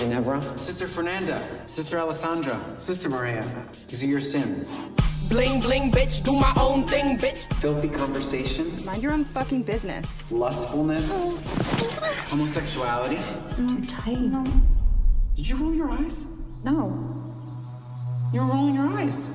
Ginevra. 0.00 0.40
Sister 0.58 0.88
Fernanda, 0.88 1.42
Sister 1.66 1.98
Alessandra, 1.98 2.58
Sister 2.78 3.10
Maria, 3.10 3.44
these 3.86 4.02
are 4.02 4.06
your 4.06 4.18
sins. 4.18 4.74
Bling 5.28 5.60
bling, 5.60 5.92
bitch, 5.92 6.24
do 6.24 6.32
my 6.32 6.50
own 6.58 6.84
thing, 6.88 7.18
bitch. 7.18 7.44
Filthy 7.60 7.90
conversation, 7.90 8.82
Mind 8.86 9.02
your 9.02 9.12
own 9.12 9.26
fucking 9.26 9.62
business. 9.62 10.22
lustfulness, 10.30 11.12
homosexuality. 12.30 13.16
This 13.16 13.52
is 13.52 13.58
too 13.58 13.84
tight. 13.84 14.16
Did 15.36 15.50
you 15.50 15.56
roll 15.56 15.74
your 15.74 15.90
eyes? 15.90 16.24
No. 16.64 16.88
You 18.32 18.40
were 18.40 18.46
rolling 18.46 18.76
your 18.76 18.86
eyes. 18.86 19.28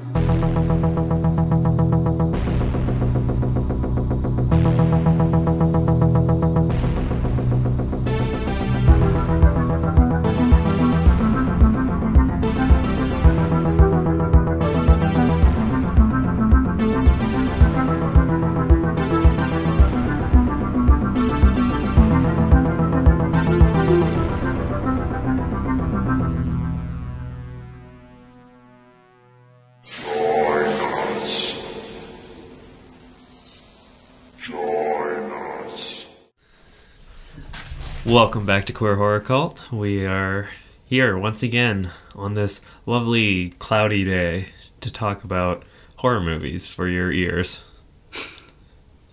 Welcome 38.16 38.46
back 38.46 38.66
to 38.68 38.72
Queer 38.72 38.96
Horror 38.96 39.20
Cult. 39.20 39.70
We 39.74 40.06
are 40.06 40.48
here 40.86 41.18
once 41.18 41.44
again 41.44 41.92
on 42.16 42.34
this 42.34 42.62
lovely 42.86 43.50
cloudy 43.60 44.06
day 44.06 44.54
to 44.80 44.90
talk 44.90 45.26
about 45.26 45.64
horror 45.98 46.22
movies 46.22 46.66
for 46.66 46.88
your 46.88 47.12
ears. 47.12 47.66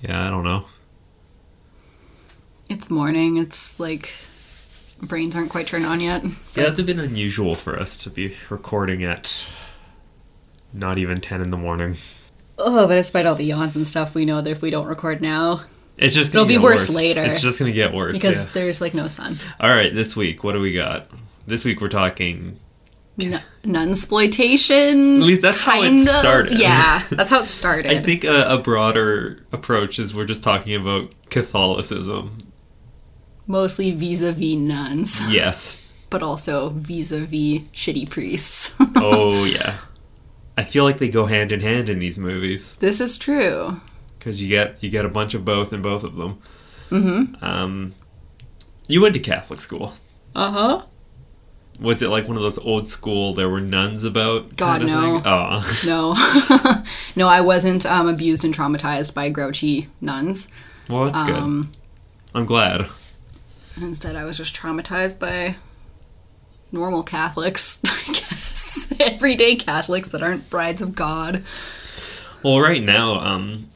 Yeah, 0.00 0.24
I 0.24 0.30
don't 0.30 0.44
know. 0.44 0.66
It's 2.68 2.90
morning. 2.90 3.38
It's 3.38 3.80
like 3.80 4.08
brains 5.00 5.34
aren't 5.34 5.50
quite 5.50 5.66
turned 5.66 5.84
on 5.84 5.98
yet. 5.98 6.22
Yeah, 6.54 6.68
it's 6.68 6.78
a 6.78 6.84
bit 6.84 7.00
unusual 7.00 7.56
for 7.56 7.76
us 7.76 7.96
to 8.04 8.08
be 8.08 8.36
recording 8.50 9.02
at 9.02 9.44
not 10.72 10.98
even 10.98 11.20
10 11.20 11.40
in 11.40 11.50
the 11.50 11.56
morning. 11.56 11.96
Oh, 12.56 12.86
but 12.86 12.94
despite 12.94 13.26
all 13.26 13.34
the 13.34 13.46
yawns 13.46 13.74
and 13.74 13.88
stuff, 13.88 14.14
we 14.14 14.24
know 14.24 14.40
that 14.40 14.50
if 14.50 14.62
we 14.62 14.70
don't 14.70 14.86
record 14.86 15.20
now, 15.20 15.62
It's 16.02 16.14
just 16.14 16.32
gonna 16.32 16.44
It'll 16.44 16.60
be 16.60 16.62
worse 16.62 16.88
worse 16.88 16.96
later. 16.96 17.22
It's 17.22 17.40
just 17.40 17.58
gonna 17.58 17.72
get 17.72 17.92
worse. 17.94 18.18
because 18.18 18.46
yeah. 18.46 18.50
there's 18.54 18.80
like 18.80 18.94
no 18.94 19.08
sun. 19.08 19.36
All 19.60 19.70
right, 19.70 19.94
this 19.94 20.16
week, 20.16 20.42
what 20.44 20.52
do 20.52 20.60
we 20.60 20.72
got? 20.72 21.08
This 21.46 21.64
week 21.64 21.80
we're 21.80 21.88
talking. 21.88 22.58
N- 23.20 23.42
nunsploitation. 23.64 25.20
At 25.20 25.26
least 25.26 25.42
that's 25.42 25.60
how 25.60 25.80
it 25.80 25.84
kind 25.84 25.98
of. 25.98 26.04
started. 26.04 26.58
Yeah, 26.58 27.02
that's 27.10 27.30
how 27.30 27.40
it 27.40 27.46
started. 27.46 27.92
I 27.92 28.00
think 28.00 28.24
a, 28.24 28.54
a 28.54 28.58
broader 28.62 29.44
approach 29.52 29.98
is 29.98 30.14
we're 30.14 30.24
just 30.24 30.42
talking 30.42 30.74
about 30.74 31.12
Catholicism. 31.30 32.38
Mostly 33.46 33.90
vis-a-vis 33.90 34.54
nuns, 34.54 35.20
Yes. 35.30 35.78
but 36.10 36.22
also 36.22 36.70
vis-a-vis 36.70 37.62
shitty 37.72 38.08
priests. 38.08 38.74
Oh 38.96 39.44
yeah. 39.44 39.78
I 40.56 40.64
feel 40.64 40.84
like 40.84 40.98
they 40.98 41.08
go 41.08 41.26
hand 41.26 41.50
in 41.50 41.60
hand 41.60 41.88
in 41.88 41.98
these 41.98 42.18
movies 42.18 42.74
this 42.76 43.00
is 43.00 43.16
true. 43.18 43.80
Because 44.22 44.40
you 44.40 44.48
get 44.48 44.80
you 44.82 44.88
get 44.88 45.04
a 45.04 45.08
bunch 45.08 45.34
of 45.34 45.44
both 45.44 45.72
in 45.72 45.82
both 45.82 46.04
of 46.04 46.14
them. 46.14 46.38
Mm-hmm. 46.90 47.44
Um, 47.44 47.94
you 48.86 49.00
went 49.02 49.14
to 49.14 49.20
Catholic 49.20 49.58
school. 49.58 49.94
Uh 50.36 50.50
huh. 50.50 50.82
Was 51.80 52.02
it 52.02 52.08
like 52.08 52.28
one 52.28 52.36
of 52.36 52.42
those 52.42 52.58
old 52.58 52.86
school? 52.86 53.34
There 53.34 53.48
were 53.48 53.60
nuns 53.60 54.04
about. 54.04 54.56
God, 54.56 54.82
no. 54.82 55.20
Oh, 55.24 55.82
No, 55.84 56.12
no, 57.16 57.26
I 57.26 57.40
wasn't 57.40 57.84
um, 57.84 58.08
abused 58.08 58.44
and 58.44 58.54
traumatized 58.54 59.14
by 59.14 59.28
grouchy 59.28 59.88
nuns. 60.00 60.48
well, 60.88 61.06
that's 61.06 61.22
good. 61.26 61.36
Um, 61.36 61.72
I'm 62.34 62.46
glad. 62.46 62.86
Instead, 63.80 64.14
I 64.14 64.24
was 64.24 64.36
just 64.36 64.54
traumatized 64.54 65.18
by 65.18 65.56
normal 66.70 67.02
Catholics, 67.02 67.80
I 67.86 68.12
guess. 68.12 68.92
Everyday 69.00 69.56
Catholics 69.56 70.10
that 70.10 70.22
aren't 70.22 70.48
brides 70.48 70.82
of 70.82 70.94
God. 70.94 71.42
Well, 72.44 72.60
right 72.60 72.82
now, 72.82 73.18
um, 73.20 73.71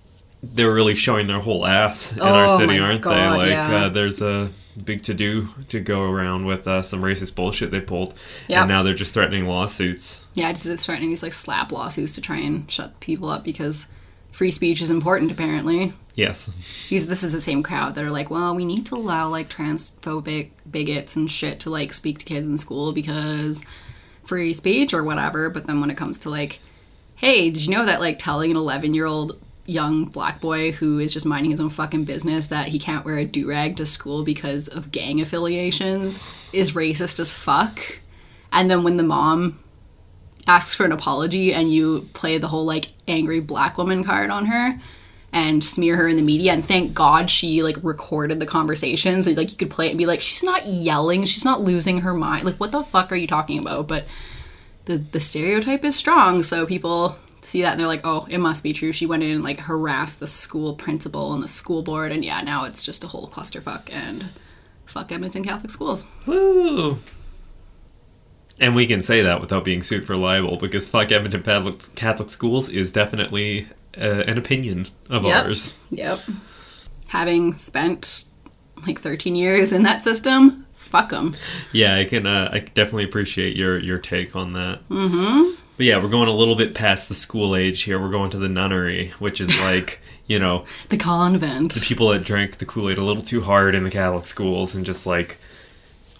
they're 0.54 0.72
really 0.72 0.94
showing 0.94 1.26
their 1.26 1.40
whole 1.40 1.66
ass 1.66 2.16
in 2.16 2.22
our 2.22 2.46
Oh 2.46 2.58
city, 2.58 2.78
my 2.78 2.86
aren't 2.86 3.02
God, 3.02 3.14
they? 3.14 3.36
Like, 3.38 3.48
yeah. 3.50 3.74
uh, 3.84 3.88
there's 3.88 4.20
a 4.22 4.50
big 4.84 5.02
to 5.04 5.14
do 5.14 5.48
to 5.68 5.80
go 5.80 6.02
around 6.02 6.44
with 6.46 6.68
uh, 6.68 6.82
some 6.82 7.00
racist 7.02 7.34
bullshit 7.34 7.70
they 7.70 7.80
pulled, 7.80 8.14
Yep. 8.48 8.58
and 8.60 8.68
now 8.68 8.82
they're 8.82 8.94
just 8.94 9.14
threatening 9.14 9.46
lawsuits. 9.46 10.26
Yeah, 10.34 10.52
just 10.52 10.66
threatening 10.84 11.08
these 11.10 11.22
like 11.22 11.32
SLAPP 11.32 11.72
lawsuits 11.72 12.14
to 12.14 12.20
try 12.20 12.38
and 12.38 12.70
shut 12.70 12.98
people 13.00 13.28
up 13.30 13.42
because 13.44 13.88
free 14.32 14.50
speech 14.50 14.82
is 14.82 14.90
important, 14.90 15.30
apparently. 15.32 15.94
Yes, 16.14 16.46
These, 16.88 17.08
this 17.08 17.22
is 17.22 17.34
the 17.34 17.42
same 17.42 17.62
crowd 17.62 17.94
that 17.94 18.04
are 18.04 18.10
like, 18.10 18.30
well, 18.30 18.54
we 18.56 18.64
need 18.64 18.86
to 18.86 18.94
allow 18.94 19.28
like 19.28 19.50
transphobic 19.50 20.50
bigots 20.70 21.14
and 21.14 21.30
shit 21.30 21.60
to 21.60 21.70
like 21.70 21.92
speak 21.92 22.18
to 22.20 22.24
kids 22.24 22.46
in 22.46 22.56
school 22.56 22.92
because 22.94 23.62
free 24.24 24.54
speech 24.54 24.94
or 24.94 25.04
whatever. 25.04 25.50
But 25.50 25.66
then 25.66 25.78
when 25.80 25.90
it 25.90 25.96
comes 25.98 26.18
to 26.20 26.30
like, 26.30 26.60
hey, 27.16 27.50
did 27.50 27.66
you 27.66 27.74
know 27.74 27.84
that 27.84 28.00
like 28.00 28.18
telling 28.18 28.50
an 28.50 28.56
11 28.56 28.94
year 28.94 29.04
old 29.04 29.38
young 29.66 30.04
black 30.04 30.41
boy 30.41 30.72
who 30.72 30.99
is 30.99 31.12
just 31.12 31.27
minding 31.27 31.50
his 31.50 31.60
own 31.60 31.71
fucking 31.71 32.04
business 32.04 32.49
that 32.49 32.69
he 32.69 32.78
can't 32.78 33.04
wear 33.04 33.19
a 33.19 33.25
do 33.25 33.49
rag 33.49 33.77
to 33.77 33.87
school 33.87 34.25
because 34.25 34.69
of 34.69 34.93
gang 34.93 35.21
affiliations 35.21 36.50
is 36.53 36.72
racist 36.72 37.21
as 37.21 37.32
fuck? 37.32 38.00
And 38.53 38.71
then 38.71 38.84
when 38.84 38.97
the 38.97 39.03
mom 39.03 39.59
asks 40.47 40.75
for 40.75 40.84
an 40.84 40.93
apology 40.93 41.53
and 41.53 41.71
you 41.71 42.09
play 42.12 42.38
the 42.38 42.49
whole 42.49 42.65
like 42.65 42.88
angry 43.09 43.41
black 43.41 43.77
woman 43.77 44.04
card 44.04 44.31
on 44.31 44.47
her 44.47 44.81
and 45.32 45.62
smear 45.62 45.97
her 45.97 46.06
in 46.06 46.16
the 46.16 46.22
media 46.22 46.53
and 46.53 46.65
thank 46.65 46.94
god 46.94 47.28
she 47.28 47.62
like 47.62 47.77
recorded 47.83 48.38
the 48.38 48.47
conversation 48.47 49.22
so 49.22 49.33
like 49.33 49.50
you 49.50 49.56
could 49.56 49.71
play 49.71 49.88
it 49.88 49.91
and 49.91 49.98
be 49.98 50.06
like 50.06 50.21
she's 50.21 50.43
not 50.43 50.65
yelling. 50.66 51.25
She's 51.25 51.44
not 51.44 51.60
losing 51.60 51.98
her 51.98 52.15
mind. 52.15 52.44
Like 52.44 52.56
what 52.56 52.72
the 52.72 52.83
fuck 52.83 53.10
are 53.10 53.16
you 53.16 53.27
talking 53.27 53.59
about? 53.59 53.88
But 53.88 54.06
the 54.84 54.98
the 54.98 55.21
stereotype 55.21 55.84
is 55.84 55.97
strong 55.97 56.43
so 56.43 56.65
people 56.65 57.16
see 57.46 57.62
that 57.62 57.72
and 57.72 57.80
they're 57.80 57.86
like 57.86 58.00
oh 58.04 58.26
it 58.28 58.38
must 58.38 58.62
be 58.62 58.72
true 58.72 58.92
she 58.92 59.06
went 59.06 59.22
in 59.22 59.30
and 59.30 59.42
like 59.44 59.60
harassed 59.60 60.20
the 60.20 60.26
school 60.26 60.74
principal 60.74 61.32
and 61.32 61.42
the 61.42 61.48
school 61.48 61.82
board 61.82 62.12
and 62.12 62.24
yeah 62.24 62.40
now 62.42 62.64
it's 62.64 62.82
just 62.82 63.04
a 63.04 63.06
whole 63.06 63.28
clusterfuck 63.28 63.88
and 63.92 64.26
fuck 64.84 65.10
edmonton 65.12 65.42
catholic 65.44 65.70
schools 65.70 66.04
woo. 66.26 66.98
And 68.58 68.74
we 68.74 68.86
can 68.86 69.02
say 69.02 69.20
that 69.22 69.40
without 69.40 69.64
being 69.64 69.82
sued 69.82 70.06
for 70.06 70.16
libel 70.16 70.56
because 70.56 70.88
fuck 70.88 71.12
Edmonton 71.12 71.42
Catholic, 71.42 71.94
Catholic 71.94 72.30
schools 72.30 72.70
is 72.70 72.90
definitely 72.90 73.68
uh, 73.98 74.22
an 74.26 74.38
opinion 74.38 74.86
of 75.10 75.24
Yep. 75.24 75.44
ours. 75.44 75.78
Yep. 75.90 76.20
Having 77.08 77.52
spent 77.52 78.24
like 78.86 78.98
13 79.00 79.36
years 79.36 79.72
in 79.72 79.82
that 79.82 80.02
system, 80.02 80.64
fuck 80.74 81.10
them. 81.10 81.34
Yeah, 81.72 81.96
I 81.96 82.04
can. 82.06 82.26
Uh, 82.26 82.48
I 82.50 82.60
definitely 82.60 83.04
appreciate 83.04 83.56
your 83.56 83.78
your 83.78 83.98
take 83.98 84.34
on 84.34 84.54
that. 84.54 84.88
Mm-hmm. 84.88 85.50
But 85.76 85.87
yeah, 85.87 86.03
we're 86.03 86.09
going 86.09 86.28
a 86.28 86.32
little 86.32 86.54
bit 86.56 86.75
past 86.75 87.09
the 87.09 87.14
school 87.14 87.54
age 87.54 87.82
here. 87.82 88.00
We're 88.00 88.10
going 88.10 88.31
to 88.31 88.38
the 88.38 88.48
nunnery, 88.48 89.09
which 89.19 89.41
is 89.41 89.59
like 89.62 90.00
you 90.26 90.38
know 90.38 90.64
The 90.88 90.97
convent. 90.97 91.72
the 91.75 91.81
people 91.81 92.09
that 92.09 92.25
drank 92.25 92.56
the 92.56 92.66
Kool 92.66 92.91
Aid 92.91 92.98
a 92.98 93.04
little 93.04 93.22
too 93.22 93.42
hard 93.42 93.75
in 93.75 93.84
the 93.84 93.91
Catholic 93.91 94.26
schools 94.26 94.75
and 94.75 94.84
just 94.84 95.06
like 95.06 95.38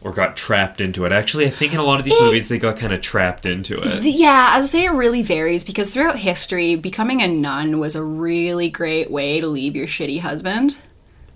or 0.03 0.13
got 0.13 0.37
trapped 0.37 0.81
into 0.81 1.05
it. 1.05 1.11
Actually, 1.11 1.47
I 1.47 1.51
think 1.51 1.73
in 1.73 1.81
a 1.81 1.83
lot 1.83 1.99
of 1.99 2.05
these 2.05 2.21
movies 2.21 2.49
they 2.49 2.59
got 2.59 2.77
kind 2.77 2.93
of 2.93 3.01
trapped 3.01 3.47
into 3.47 3.77
it. 3.81 4.03
The- 4.03 4.11
yeah, 4.11 4.51
I 4.53 4.61
would 4.61 4.69
say 4.69 4.85
it 4.85 4.91
really 4.93 5.23
varies 5.23 5.65
because 5.65 5.91
throughout 5.93 6.19
history, 6.19 6.77
becoming 6.77 7.23
a 7.23 7.27
nun 7.29 7.81
was 7.81 7.97
a 7.97 8.03
really 8.05 8.69
great 8.69 9.11
way 9.11 9.41
to 9.41 9.47
leave 9.49 9.75
your 9.75 9.87
shitty 9.89 10.21
husband. 10.21 10.79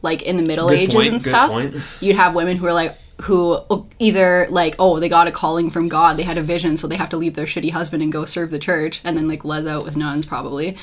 Like 0.03 0.23
in 0.23 0.37
the 0.37 0.43
Middle 0.43 0.69
Good 0.69 0.79
Ages 0.79 0.95
point, 0.95 1.13
and 1.13 1.23
stuff, 1.23 1.51
point. 1.51 1.75
you'd 2.01 2.17
have 2.17 2.35
women 2.35 2.57
who 2.57 2.67
are 2.67 2.73
like, 2.73 2.97
who 3.23 3.61
either 3.99 4.47
like, 4.51 4.75
oh, 4.79 4.99
they 5.01 5.09
got 5.09 5.27
a 5.29 5.33
calling 5.33 5.71
from 5.71 5.89
God, 5.89 6.17
they 6.17 6.23
had 6.23 6.39
a 6.39 6.43
vision, 6.43 6.77
so 6.77 6.87
they 6.87 6.97
have 6.97 7.11
to 7.11 7.17
leave 7.17 7.35
their 7.35 7.47
shitty 7.47 7.71
husband 7.73 8.03
and 8.03 8.13
go 8.13 8.25
serve 8.25 8.51
the 8.51 8.59
church, 8.59 9.01
and 9.05 9.17
then 9.17 9.29
like 9.29 9.45
les 9.45 9.67
out 9.67 9.85
with 9.85 9.97
nuns 9.97 10.27
probably. 10.27 10.77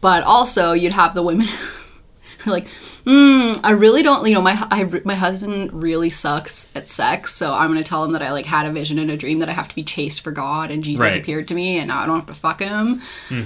But 0.00 0.22
also, 0.24 0.72
you'd 0.72 0.92
have 0.92 1.14
the 1.14 1.22
women 1.22 1.46
who 1.46 2.50
are 2.50 2.52
like, 2.52 2.66
mm, 3.04 3.58
I 3.64 3.70
really 3.72 4.02
don't, 4.02 4.26
you 4.26 4.34
know, 4.34 4.42
my 4.42 4.56
I, 4.70 4.84
my 5.04 5.14
husband 5.14 5.72
really 5.72 6.10
sucks 6.10 6.70
at 6.74 6.88
sex, 6.88 7.32
so 7.34 7.52
I'm 7.54 7.68
gonna 7.68 7.84
tell 7.84 8.04
him 8.04 8.12
that 8.12 8.22
I 8.22 8.32
like 8.32 8.46
had 8.46 8.66
a 8.66 8.72
vision 8.72 8.98
and 8.98 9.10
a 9.10 9.16
dream 9.16 9.38
that 9.40 9.48
I 9.48 9.52
have 9.52 9.68
to 9.68 9.74
be 9.74 9.82
chaste 9.82 10.20
for 10.22 10.30
God, 10.30 10.70
and 10.70 10.82
Jesus 10.84 11.02
Right. 11.02 11.20
appeared 11.20 11.48
to 11.48 11.54
me, 11.54 11.78
and 11.78 11.88
now 11.88 12.00
I 12.00 12.06
don't 12.06 12.16
have 12.16 12.26
to 12.26 12.34
fuck 12.34 12.60
him. 12.60 13.00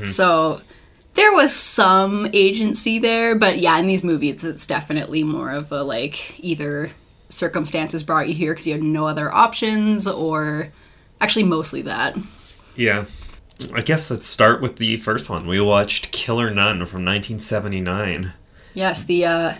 So 0.05 0.61
there 1.15 1.33
was 1.33 1.53
some 1.55 2.29
agency 2.33 2.99
there, 3.01 3.35
but 3.35 3.59
yeah, 3.59 3.77
in 3.79 3.87
these 3.87 4.05
movies, 4.05 4.45
it's 4.45 4.67
definitely 4.67 5.23
more 5.25 5.51
of 5.51 5.73
a 5.73 5.83
like 5.83 6.39
either 6.39 6.91
circumstances 7.29 8.03
brought 8.03 8.29
you 8.29 8.35
here 8.35 8.53
because 8.53 8.67
you 8.67 8.75
had 8.75 8.83
no 8.83 9.07
other 9.07 9.33
options, 9.33 10.07
or 10.07 10.73
actually 11.21 11.45
mostly 11.45 11.83
that. 11.83 12.17
Yeah. 12.77 13.05
I 13.75 13.81
guess 13.81 14.11
let's 14.11 14.27
start 14.27 14.63
with 14.63 14.77
the 14.77 14.97
first 14.99 15.29
one. 15.29 15.47
We 15.47 15.61
watched 15.61 16.13
Killer 16.13 16.51
Nun 16.51 16.77
from 16.87 17.05
1979. 17.05 18.33
Yes, 18.73 19.03
the 19.03 19.25
uh, 19.27 19.55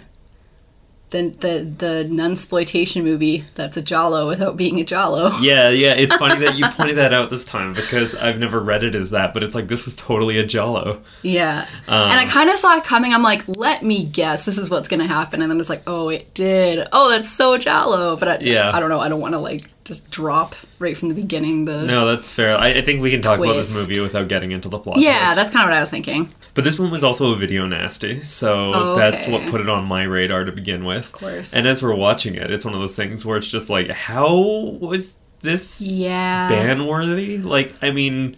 the 1.11 1.29
the 1.31 1.75
the 1.79 2.09
nunsploitation 2.11 3.03
movie 3.03 3.45
that's 3.55 3.77
a 3.77 3.83
giallo 3.83 4.29
without 4.29 4.57
being 4.57 4.79
a 4.81 4.85
giallo. 4.85 5.33
Yeah, 5.41 5.71
yeah. 5.71 5.95
It's 5.95 6.15
funny 6.17 6.37
that 6.45 6.59
you 6.59 6.67
pointed 6.71 6.97
that 6.97 7.13
out 7.15 7.31
this 7.31 7.45
time 7.45 7.73
because 7.73 8.15
I've 8.15 8.39
never 8.39 8.61
read 8.61 8.85
it 8.85 8.95
as 8.95 9.11
that, 9.13 9.33
but 9.33 9.43
it's 9.43 9.55
like 9.55 9.69
this 9.69 9.85
was 9.85 9.97
totally 9.97 10.39
a 10.39 10.45
giallo. 10.45 11.03
Yeah. 11.23 11.67
Um, 11.87 12.11
and 12.11 12.21
I 12.21 12.27
kind 12.27 12.51
of 12.51 12.59
saw 12.59 12.77
it 12.77 12.85
coming. 12.85 13.15
I'm 13.15 13.23
like, 13.23 13.47
let 13.49 13.83
me 13.83 14.05
guess, 14.05 14.45
this 14.45 14.59
is 14.59 14.69
what's 14.71 14.89
going 14.89 15.01
to 15.01 15.07
happen. 15.07 15.41
And 15.41 15.51
then 15.51 15.59
it's 15.61 15.71
like, 15.71 15.83
oh, 15.87 16.09
it 16.11 16.33
did. 16.35 16.87
Oh, 16.93 17.09
that's 17.09 17.29
so 17.31 17.57
giallo. 17.57 18.17
But 18.17 18.29
I, 18.29 18.39
Yeah. 18.41 18.71
I 18.75 18.81
don't 18.81 18.89
know. 18.91 19.01
I 19.01 19.09
don't 19.09 19.21
want 19.21 19.35
to 19.35 19.39
like 19.39 19.65
just 19.89 20.11
drop 20.11 20.55
right 20.79 20.95
from 20.95 21.09
the 21.09 21.15
beginning 21.15 21.65
the. 21.65 21.83
No, 21.87 22.07
that's 22.07 22.31
fair. 22.31 22.55
I, 22.59 22.75
I 22.75 22.83
think 22.83 23.01
we 23.01 23.11
can 23.11 23.23
talk 23.23 23.39
about 23.41 23.55
this 23.55 23.75
movie 23.75 24.01
without 24.03 24.29
getting 24.29 24.53
into 24.53 24.69
the 24.69 24.79
plot. 24.79 24.99
Yeah, 24.99 25.21
twist. 25.25 25.37
that's 25.37 25.51
kind 25.51 25.65
of 25.65 25.71
what 25.71 25.77
I 25.79 25.81
was 25.81 25.89
thinking. 25.91 26.29
But 26.53 26.65
this 26.65 26.79
one 26.79 26.91
was 26.91 27.03
also 27.03 27.33
a 27.33 27.37
video 27.37 27.67
nasty, 27.67 28.23
so 28.23 28.71
Oh, 28.75 28.97
that's 28.97 29.27
what 29.27 29.49
put 29.51 29.63
it 29.63 29.71
on 29.71 29.87
my 29.87 30.03
radar 30.03 30.45
to 30.45 30.53
begin 30.53 30.85
with. 30.85 31.07
Of 31.07 31.13
course. 31.13 31.55
And 31.55 31.67
as 31.67 31.83
we're 31.83 31.95
watching 31.95 32.35
it, 32.35 32.51
it's 32.51 32.67
one 32.67 32.75
of 32.75 32.81
those 32.81 32.97
things 32.97 33.25
where 33.25 33.39
it's 33.39 33.51
just 33.51 33.71
like, 33.71 33.91
how 33.91 34.37
was 34.79 35.19
this 35.41 35.81
Yeah. 35.81 36.49
ban 36.49 36.87
worthy? 36.87 37.39
Like, 37.39 37.75
I 37.81 37.91
mean, 37.91 38.37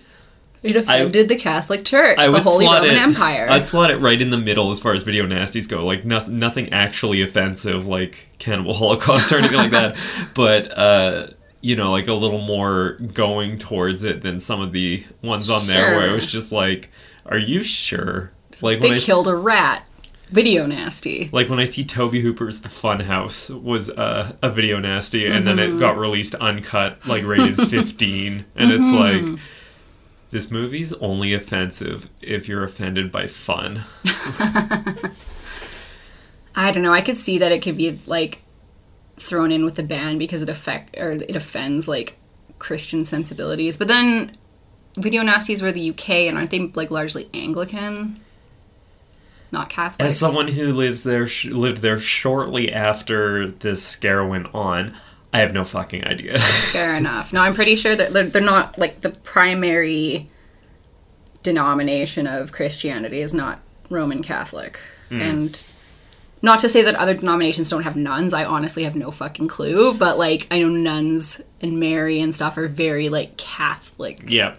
It 0.63 0.77
offended 0.77 1.29
the 1.29 1.37
Catholic 1.37 1.85
Church, 1.85 2.19
I 2.21 2.31
the 2.31 2.39
Holy 2.41 2.67
Roman 2.67 2.91
it. 2.91 2.97
Empire. 2.97 3.49
I'd 3.51 3.67
slot 3.67 3.91
it 3.91 3.97
right 3.97 4.21
in 4.21 4.31
the 4.31 4.39
middle 4.39 4.71
as 4.71 4.81
far 4.81 4.93
as 4.93 5.03
video 5.03 5.27
nasties 5.27 5.69
go. 5.69 5.85
Like, 5.85 6.05
nothing, 6.05 6.39
nothing 6.39 6.73
actually 6.73 7.23
offensive, 7.23 7.89
like 7.89 8.29
Cannibal 8.39 8.75
Holocaust 8.75 9.33
or 9.33 9.39
anything 9.39 9.57
like 9.57 9.71
that. 9.73 9.97
But 10.35 10.79
uh, 10.79 11.27
you 11.61 11.77
know, 11.77 11.91
like 11.91 12.09
a 12.09 12.15
little 12.15 12.41
more 12.41 12.93
going 13.15 13.59
towards 13.59 14.03
it 14.05 14.23
than 14.23 14.41
some 14.41 14.61
of 14.61 14.73
the 14.73 15.05
ones 15.23 15.51
on 15.51 15.67
there 15.67 15.97
where 15.97 16.09
it 16.09 16.13
was 16.13 16.27
just 16.27 16.53
like, 16.53 16.91
are 17.27 17.39
you 17.39 17.63
sure? 17.63 18.33
Like 18.63 18.81
they 18.81 18.95
I 18.95 18.99
killed 18.99 19.29
a 19.29 19.37
rat. 19.37 19.87
Video 20.31 20.65
nasty. 20.65 21.29
like 21.33 21.49
when 21.49 21.59
I 21.59 21.65
see 21.65 21.85
Tobe 21.85 22.15
Hooper's 22.15 22.61
The 22.61 22.69
Fun 22.69 23.01
House 23.01 23.51
was 23.51 23.91
uh, 23.91 24.37
a 24.41 24.49
video 24.49 24.79
nasty, 24.79 25.27
and 25.27 25.45
then 25.45 25.59
it 25.59 25.81
got 25.81 25.99
released 25.99 26.37
uncut, 26.37 27.05
like 27.09 27.25
rated 27.25 27.57
15, 27.69 28.45
and 28.55 28.71
it's 28.71 28.93
like 28.93 29.41
this 30.31 30.49
movie's 30.49 30.93
only 30.95 31.35
offensive 31.35 32.09
if 32.23 32.49
you're 32.49 32.63
offended 32.63 33.11
by 33.11 33.27
fun. 33.27 33.83
I 36.55 36.71
don't 36.73 36.85
know. 36.85 36.93
I 36.93 37.01
could 37.01 37.17
see 37.17 37.39
that 37.39 37.51
it 37.51 37.61
could 37.61 37.77
be 37.77 37.99
like 38.07 38.43
thrown 39.21 39.53
in 39.53 39.65
with 39.65 39.75
the 39.75 39.83
ban 39.83 40.19
because 40.19 40.43
it 40.43 40.49
affect 40.49 40.97
or 40.97 41.13
it 41.13 41.37
offends 41.37 41.87
like 41.87 42.17
Christian 42.59 43.05
sensibilities. 43.05 43.77
But 43.77 43.89
then 43.89 44.37
video 44.97 45.23
nasties 45.23 45.63
were 45.63 45.73
the 45.73 45.91
UK 45.91 46.11
and 46.11 46.37
aren't 46.37 46.51
they 46.51 46.69
like 46.69 46.91
largely 46.91 47.29
Anglican? 47.35 48.21
Not 49.53 49.69
Catholic. 49.69 50.07
As 50.07 50.19
someone 50.19 50.49
who 50.49 50.73
lives 50.73 51.03
there, 51.03 51.27
sh- 51.27 51.47
lived 51.47 51.79
there 51.79 51.99
shortly 51.99 52.73
after 52.73 53.49
this 53.49 53.83
scare 53.83 54.25
went 54.25 54.55
on, 54.55 54.95
I 55.33 55.41
have 55.41 55.53
no 55.53 55.65
fucking 55.65 56.05
idea. 56.05 56.39
Fair 56.73 56.97
enough. 56.97 57.33
No, 57.33 57.41
I'm 57.41 57.55
pretty 57.55 57.77
sure 57.77 57.97
that 57.97 58.13
they're, 58.13 58.27
they're 58.27 58.43
not 58.43 58.79
like 58.79 59.01
the 59.01 59.11
primary 59.11 60.29
denomination 61.43 62.27
of 62.27 62.53
Christianity 62.53 63.21
is 63.21 63.35
not 63.35 63.61
Roman 63.89 64.23
Catholic. 64.23 64.79
Mm. 65.09 65.21
And 65.21 65.67
not 66.43 66.61
to 66.61 66.69
say 66.69 66.83
that 66.83 66.95
other 66.95 67.15
denominations 67.15 67.69
don't 67.69 67.83
have 67.83 67.97
nuns. 67.97 68.33
I 68.33 68.45
honestly 68.45 68.85
have 68.85 68.97
no 68.97 69.11
fucking 69.11 69.49
clue. 69.49 69.95
But 69.95 70.19
like, 70.19 70.47
I 70.51 70.59
know 70.59 70.69
nuns 70.69 71.41
and 71.61 71.79
Mary 71.79 72.21
and 72.21 72.35
stuff 72.35 72.57
are 72.57 72.69
very 72.69 73.09
like 73.09 73.37
Catholic 73.37 74.21
yeah. 74.27 74.55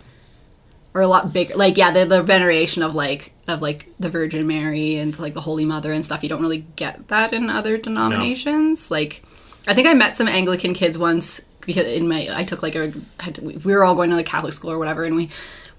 or 0.94 1.02
a 1.02 1.08
lot 1.08 1.34
bigger. 1.34 1.56
Like, 1.56 1.78
yeah, 1.78 1.92
the, 1.92 2.06
the 2.06 2.22
veneration 2.22 2.84
of 2.84 2.94
like 2.94 3.34
of 3.48 3.62
like 3.62 3.90
the 4.00 4.10
Virgin 4.10 4.46
Mary 4.46 4.98
and 4.98 5.18
like 5.18 5.34
the 5.34 5.42
Holy 5.42 5.66
Mother 5.66 5.92
and 5.92 6.06
stuff. 6.06 6.24
You 6.24 6.30
don't 6.30 6.42
really 6.42 6.66
get 6.76 7.08
that 7.08 7.34
in 7.34 7.50
other 7.50 7.78
denominations. 7.78 8.92
Like, 8.92 9.24
I 9.68 9.74
think 9.74 9.88
I 9.88 9.94
met 9.94 10.18
some 10.18 10.28
Anglican 10.28 10.74
kids 10.74 10.98
once 10.98 11.42
because 11.62 11.88
in 11.88 12.08
my 12.08 12.28
I 12.32 12.44
took 12.44 12.62
like 12.62 12.76
a 12.76 12.94
had 13.20 13.36
to, 13.36 13.42
we 13.42 13.74
were 13.74 13.84
all 13.84 13.96
going 13.96 14.12
to 14.12 14.16
the 14.16 14.24
Catholic 14.24 14.54
school 14.54 14.72
or 14.72 14.78
whatever, 14.78 15.04
and 15.04 15.16
we 15.16 15.30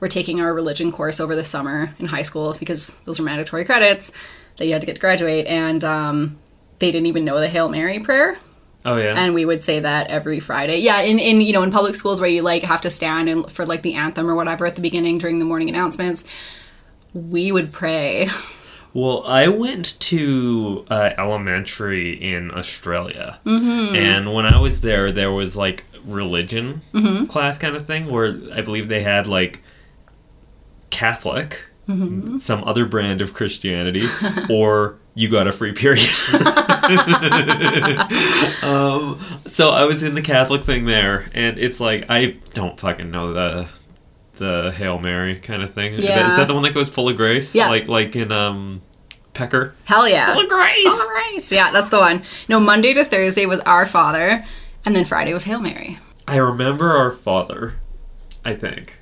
were 0.00 0.08
taking 0.08 0.40
our 0.40 0.52
religion 0.52 0.90
course 0.90 1.20
over 1.20 1.36
the 1.36 1.44
summer 1.44 1.94
in 2.00 2.06
high 2.06 2.22
school 2.22 2.56
because 2.58 2.96
those 3.04 3.20
were 3.20 3.24
mandatory 3.24 3.64
credits 3.64 4.10
that 4.62 4.66
you 4.66 4.72
had 4.74 4.80
to 4.80 4.86
get 4.86 4.94
to 4.94 5.00
graduate, 5.00 5.46
and 5.46 5.82
um, 5.82 6.38
they 6.78 6.92
didn't 6.92 7.06
even 7.06 7.24
know 7.24 7.40
the 7.40 7.48
Hail 7.48 7.68
Mary 7.68 7.98
prayer 7.98 8.38
Oh 8.84 8.96
yeah. 8.96 9.14
and 9.16 9.34
we 9.34 9.44
would 9.44 9.60
say 9.62 9.80
that 9.80 10.06
every 10.08 10.38
Friday. 10.40 10.78
Yeah, 10.78 11.00
in, 11.02 11.18
in 11.18 11.40
you 11.40 11.52
know 11.52 11.62
in 11.64 11.70
public 11.72 11.94
schools 11.96 12.20
where 12.20 12.30
you 12.30 12.42
like 12.42 12.62
have 12.62 12.80
to 12.82 12.90
stand 12.90 13.28
and 13.28 13.50
for 13.50 13.66
like 13.66 13.82
the 13.82 13.94
anthem 13.94 14.28
or 14.30 14.34
whatever 14.36 14.66
at 14.66 14.76
the 14.76 14.80
beginning 14.82 15.18
during 15.18 15.40
the 15.40 15.44
morning 15.44 15.68
announcements, 15.68 16.24
we 17.12 17.50
would 17.52 17.72
pray. 17.72 18.28
Well, 18.94 19.24
I 19.26 19.48
went 19.48 19.98
to 20.00 20.84
uh, 20.90 21.10
elementary 21.16 22.12
in 22.12 22.50
Australia, 22.50 23.40
and 23.46 24.34
when 24.34 24.44
I 24.44 24.60
was 24.60 24.82
there, 24.82 25.10
there 25.10 25.32
was 25.32 25.56
like 25.56 25.84
religion 26.04 26.82
class 27.28 27.56
kind 27.58 27.74
of 27.74 27.86
thing 27.86 28.10
where 28.10 28.38
I 28.52 28.60
believe 28.60 28.88
they 28.88 29.02
had 29.02 29.26
like 29.26 29.62
Catholic, 30.90 31.64
some 32.38 32.64
other 32.64 32.86
brand 32.86 33.20
of 33.20 33.34
Christianity, 33.34 34.02
or 34.50 34.98
you 35.14 35.28
got 35.28 35.46
a 35.46 35.52
free 35.52 35.72
period. 35.72 36.08
um, 38.62 39.18
so 39.46 39.70
I 39.70 39.84
was 39.84 40.02
in 40.02 40.14
the 40.14 40.22
Catholic 40.22 40.62
thing 40.62 40.84
there, 40.84 41.30
and 41.34 41.58
it's 41.58 41.80
like 41.80 42.06
I 42.08 42.36
don't 42.54 42.78
fucking 42.78 43.10
know 43.10 43.32
the 43.32 43.68
the 44.36 44.72
Hail 44.72 44.98
Mary 44.98 45.38
kind 45.38 45.62
of 45.62 45.72
thing. 45.72 45.94
Yeah. 45.94 46.26
Is 46.26 46.36
that 46.36 46.48
the 46.48 46.54
one 46.54 46.62
that 46.64 46.74
goes 46.74 46.88
full 46.88 47.08
of 47.08 47.16
grace? 47.16 47.54
Yeah. 47.54 47.68
Like 47.68 47.88
like 47.88 48.16
in 48.16 48.32
um 48.32 48.82
Pecker. 49.34 49.74
Hell 49.84 50.08
yeah. 50.08 50.32
Full 50.34 50.44
of 50.44 50.48
grace. 50.48 50.86
All 50.86 51.10
right. 51.10 51.38
Yeah, 51.50 51.70
that's 51.72 51.88
the 51.88 51.98
one. 51.98 52.22
No, 52.48 52.60
Monday 52.60 52.94
to 52.94 53.04
Thursday 53.04 53.46
was 53.46 53.60
Our 53.60 53.86
Father, 53.86 54.44
and 54.84 54.94
then 54.94 55.04
Friday 55.04 55.32
was 55.32 55.44
Hail 55.44 55.60
Mary. 55.60 55.98
I 56.26 56.36
remember 56.36 56.90
our 56.92 57.10
father. 57.10 57.74
I 58.44 58.54
think. 58.54 58.96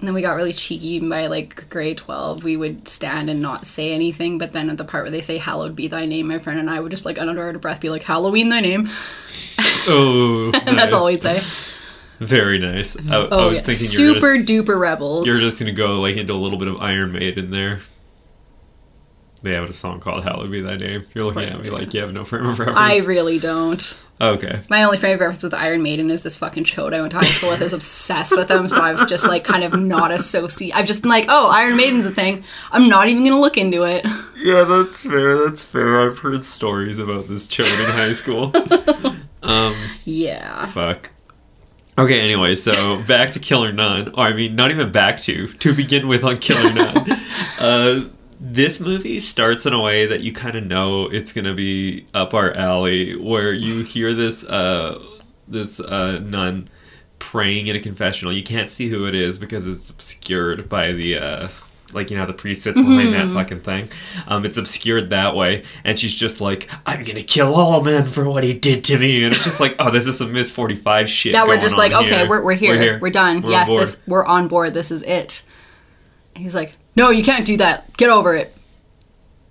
And 0.00 0.08
then 0.08 0.14
we 0.14 0.22
got 0.22 0.34
really 0.36 0.54
cheeky 0.54 0.98
by 1.06 1.26
like 1.26 1.68
grade 1.68 1.98
12. 1.98 2.42
We 2.42 2.56
would 2.56 2.88
stand 2.88 3.28
and 3.28 3.42
not 3.42 3.66
say 3.66 3.92
anything, 3.92 4.38
but 4.38 4.52
then 4.52 4.70
at 4.70 4.78
the 4.78 4.84
part 4.84 5.04
where 5.04 5.10
they 5.10 5.20
say, 5.20 5.36
Hallowed 5.36 5.76
be 5.76 5.88
thy 5.88 6.06
name, 6.06 6.28
my 6.28 6.38
friend 6.38 6.58
and 6.58 6.70
I 6.70 6.80
would 6.80 6.90
just 6.90 7.04
like 7.04 7.18
under 7.18 7.42
our 7.42 7.52
breath 7.58 7.80
be 7.82 7.90
like, 7.90 8.02
Halloween 8.02 8.48
thy 8.48 8.60
name. 8.60 8.88
Oh, 9.86 10.50
And 10.66 10.78
that's 10.78 10.94
all 10.94 11.06
we'd 11.06 11.20
say. 11.22 11.40
Very 12.18 12.58
nice. 12.58 12.96
I, 13.10 13.16
I 13.16 13.28
Oh, 13.30 13.48
was 13.48 13.56
yeah. 13.56 13.60
thinking 13.62 13.86
Super 13.86 14.36
just, 14.38 14.48
duper 14.48 14.78
rebels. 14.80 15.26
you're 15.26 15.38
just 15.38 15.58
gonna 15.58 15.72
go 15.72 16.00
like 16.00 16.16
into 16.16 16.32
a 16.32 16.34
little 16.34 16.58
bit 16.58 16.68
of 16.68 16.76
Iron 16.80 17.12
Maiden 17.12 17.50
there. 17.50 17.80
They 19.42 19.52
have 19.54 19.70
a 19.70 19.74
song 19.74 20.00
called 20.00 20.24
"Hallowed 20.24 20.50
Be 20.50 20.60
Thy 20.60 20.76
Name." 20.76 21.02
You're 21.14 21.24
looking 21.24 21.44
at 21.44 21.62
me 21.62 21.70
like 21.70 21.94
you 21.94 22.00
have 22.00 22.12
no 22.12 22.24
frame 22.24 22.46
of 22.46 22.58
reference. 22.58 22.78
I 22.78 22.98
really 23.06 23.38
don't. 23.38 23.98
okay. 24.20 24.60
My 24.68 24.82
only 24.82 24.98
frame 24.98 25.14
of 25.14 25.20
reference 25.20 25.42
with 25.42 25.54
Iron 25.54 25.82
Maiden 25.82 26.10
is 26.10 26.22
this 26.22 26.36
fucking 26.36 26.64
chode 26.64 26.92
I 26.94 27.00
went 27.00 27.12
to 27.12 27.18
high 27.18 27.24
school 27.24 27.50
with 27.50 27.62
is 27.62 27.72
obsessed 27.72 28.36
with 28.36 28.48
them, 28.48 28.68
so 28.68 28.82
I've 28.82 29.08
just 29.08 29.26
like 29.26 29.44
kind 29.44 29.64
of 29.64 29.72
not 29.78 30.10
associate. 30.12 30.76
I've 30.76 30.86
just 30.86 31.02
been 31.02 31.10
like, 31.10 31.24
oh, 31.28 31.48
Iron 31.48 31.76
Maiden's 31.76 32.04
a 32.06 32.10
thing. 32.10 32.44
I'm 32.70 32.88
not 32.88 33.08
even 33.08 33.24
gonna 33.24 33.40
look 33.40 33.56
into 33.56 33.82
it. 33.84 34.04
Yeah, 34.36 34.64
that's 34.64 35.04
fair. 35.06 35.36
That's 35.44 35.62
fair. 35.64 36.00
I've 36.06 36.18
heard 36.18 36.44
stories 36.44 36.98
about 36.98 37.28
this 37.28 37.46
chode 37.46 37.78
in 37.84 37.90
high 37.90 38.12
school. 38.12 38.52
um, 39.42 39.74
Yeah. 40.04 40.66
fuck. 40.66 41.10
Okay, 41.98 42.20
anyway, 42.20 42.54
so 42.54 43.02
back 43.06 43.32
to 43.32 43.38
Killer 43.38 43.72
Nun. 43.72 44.08
Or, 44.14 44.20
I 44.24 44.32
mean, 44.32 44.54
not 44.54 44.70
even 44.70 44.90
back 44.92 45.20
to. 45.22 45.48
To 45.48 45.74
begin 45.74 46.08
with 46.08 46.24
on 46.24 46.38
Killer 46.38 46.72
Nun. 46.72 46.96
uh, 47.60 48.04
this 48.40 48.80
movie 48.80 49.18
starts 49.18 49.66
in 49.66 49.74
a 49.74 49.82
way 49.82 50.06
that 50.06 50.22
you 50.22 50.32
kind 50.32 50.56
of 50.56 50.66
know 50.66 51.04
it's 51.08 51.32
going 51.32 51.44
to 51.44 51.54
be 51.54 52.06
up 52.14 52.32
our 52.32 52.52
alley, 52.54 53.14
where 53.14 53.52
you 53.52 53.84
hear 53.84 54.14
this, 54.14 54.48
uh, 54.48 54.98
this 55.46 55.78
uh, 55.78 56.18
nun 56.20 56.70
praying 57.18 57.66
in 57.66 57.76
a 57.76 57.80
confessional. 57.80 58.32
You 58.32 58.42
can't 58.42 58.70
see 58.70 58.88
who 58.88 59.06
it 59.06 59.14
is 59.14 59.36
because 59.36 59.68
it's 59.68 59.90
obscured 59.90 60.68
by 60.68 60.92
the. 60.92 61.18
Uh, 61.18 61.48
like 61.92 62.08
you 62.08 62.16
know, 62.16 62.24
the 62.24 62.32
priest 62.32 62.62
sits 62.62 62.78
behind 62.78 63.12
that 63.14 63.28
fucking 63.30 63.62
thing. 63.62 63.88
Um, 64.28 64.44
it's 64.44 64.56
obscured 64.56 65.10
that 65.10 65.34
way, 65.34 65.64
and 65.82 65.98
she's 65.98 66.14
just 66.14 66.40
like, 66.40 66.70
"I'm 66.86 67.02
gonna 67.02 67.24
kill 67.24 67.52
all 67.52 67.82
men 67.82 68.04
for 68.04 68.28
what 68.30 68.44
he 68.44 68.52
did 68.52 68.84
to 68.84 68.96
me," 68.96 69.24
and 69.24 69.34
it's 69.34 69.42
just 69.42 69.58
like, 69.58 69.74
"Oh, 69.80 69.90
this 69.90 70.06
is 70.06 70.16
some 70.16 70.32
Miss 70.32 70.52
Forty 70.52 70.76
Five 70.76 71.08
shit." 71.08 71.32
Yeah, 71.32 71.44
we're 71.44 71.60
just 71.60 71.76
like, 71.76 71.90
okay, 71.90 72.18
here. 72.18 72.28
we're, 72.28 72.44
we're 72.44 72.54
here. 72.54 73.00
We're, 73.00 73.10
done. 73.10 73.42
We're 73.42 73.50
yes, 73.50 73.68
this 73.68 73.98
we're 74.06 74.24
on 74.24 74.46
board. 74.46 74.72
This 74.72 74.92
is 74.92 75.02
it. 75.02 75.42
And 76.36 76.44
he's 76.44 76.54
like, 76.54 76.74
no, 77.00 77.10
you 77.10 77.24
can't 77.24 77.46
do 77.46 77.56
that. 77.56 77.96
Get 77.96 78.10
over 78.10 78.36
it. 78.36 78.54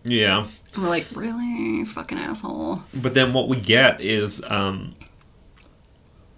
Yeah, 0.04 0.46
And 0.76 0.84
we're 0.84 0.90
like, 0.90 1.08
really, 1.14 1.84
fucking 1.86 2.18
asshole. 2.18 2.84
but 2.94 3.14
then 3.14 3.34
what 3.34 3.50
we 3.50 3.58
get 3.58 4.00
is, 4.00 4.44
um, 4.48 4.96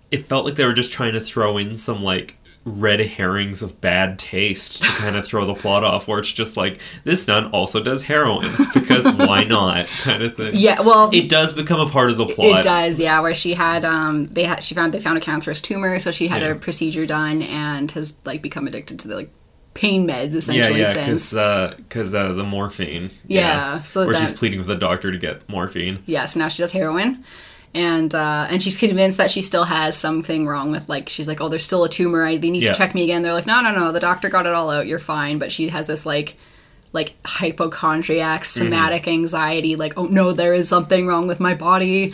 it 0.10 0.25
felt 0.25 0.46
like 0.46 0.56
they 0.56 0.65
were 0.65 0.74
just 0.74 0.91
trying 0.91 1.13
to 1.13 1.20
throw 1.22 1.58
in 1.58 1.75
some 1.75 2.01
like 2.03 2.38
red 2.65 3.00
herrings 3.00 3.63
of 3.63 3.80
bad 3.82 4.20
taste 4.20 4.82
to 4.84 4.88
kind 4.89 5.15
of 5.15 5.25
throw 5.30 5.46
the 5.46 5.53
plot 5.53 5.84
off, 5.84 6.08
where 6.08 6.20
it's 6.20 6.32
just 6.32 6.58
like 6.58 6.80
this 7.03 7.27
nun 7.27 7.46
also 7.51 7.82
does 7.84 8.03
heroin 8.03 8.46
because 8.74 9.10
why 9.13 9.44
not, 9.58 9.88
kind 10.03 10.24
of 10.24 10.36
thing. 10.36 10.51
Yeah, 10.53 10.82
well, 10.82 11.10
It 11.13 11.30
does 11.30 11.53
become 11.53 11.80
a 11.80 11.89
part 11.89 12.10
of 12.10 12.18
the 12.18 12.25
plot. 12.27 12.60
It 12.60 12.63
does, 12.63 13.00
yeah. 13.00 13.20
Where 13.22 13.34
she 13.36 13.53
had, 13.53 13.86
um, 13.86 14.25
they 14.27 14.44
had, 14.44 14.63
she 14.63 14.75
found 14.75 14.94
they 14.94 15.00
found 15.00 15.18
a 15.18 15.22
cancerous 15.22 15.62
tumor, 15.62 15.98
so 16.00 16.12
she 16.12 16.27
had 16.27 16.41
Yeah. 16.41 16.50
a 16.50 16.56
procedure 16.56 17.06
done 17.06 17.41
and 17.44 17.89
has 17.91 18.20
like 18.25 18.41
become 18.41 18.68
addicted 18.68 19.00
to 19.01 19.08
the 19.08 19.15
like 19.15 19.30
pain 19.74 20.08
meds 20.08 20.36
essentially 20.36 20.80
yeah, 20.82 20.86
since. 20.86 21.32
because 21.34 21.75
because 21.78 22.13
uh, 22.16 22.34
the 22.34 22.44
morphine. 22.44 23.10
Yeah, 23.28 23.84
so 23.84 24.06
where 24.06 24.16
she's 24.16 24.32
pleading 24.34 24.60
with 24.60 24.68
the 24.68 24.75
doctor 24.75 25.12
to 25.12 25.18
get 25.18 25.48
morphine. 25.50 26.04
yeah, 26.06 26.25
so 26.25 26.40
now 26.40 26.48
she 26.50 26.62
does 26.63 26.74
heroin. 26.74 27.24
And 27.74 28.13
uh, 28.13 28.48
and 28.50 28.62
she's 28.62 28.78
convinced 28.78 29.18
that 29.18 29.32
she 29.32 29.42
still 29.42 29.63
has 29.63 29.96
something 29.98 30.46
wrong 30.46 30.72
with 30.72 30.90
like 30.90 31.08
she's 31.08 31.25
like 31.30 31.40
oh 31.40 31.48
there's 31.48 31.63
still 31.63 31.86
a 31.86 31.90
tumor 31.90 32.25
I, 32.25 32.36
they 32.36 32.50
need 32.51 32.63
Yeah. 32.63 32.74
to 32.74 32.78
check 32.78 32.94
me 32.94 33.04
again 33.06 33.22
they're 33.22 33.32
like 33.32 33.46
no 33.48 33.62
no 33.62 33.74
no 33.74 33.94
the 33.94 34.00
doctor 34.01 34.28
got 34.28 34.46
it 34.46 34.51
all 34.51 34.70
out 34.70 34.88
you're 34.88 35.00
fine 35.00 35.40
but 35.40 35.54
she 35.54 35.70
has 35.70 35.88
this 35.88 36.06
like 36.06 36.36
like 36.92 37.13
hypochondriac 37.25 38.42
Mm-hmm. 38.42 38.66
somatic 38.66 39.08
anxiety 39.08 39.78
like 39.78 39.94
oh 39.98 40.06
no 40.08 40.34
there 40.34 40.54
is 40.54 40.68
something 40.68 41.08
wrong 41.08 41.28
with 41.28 41.40
my 41.40 41.56
body 41.56 42.13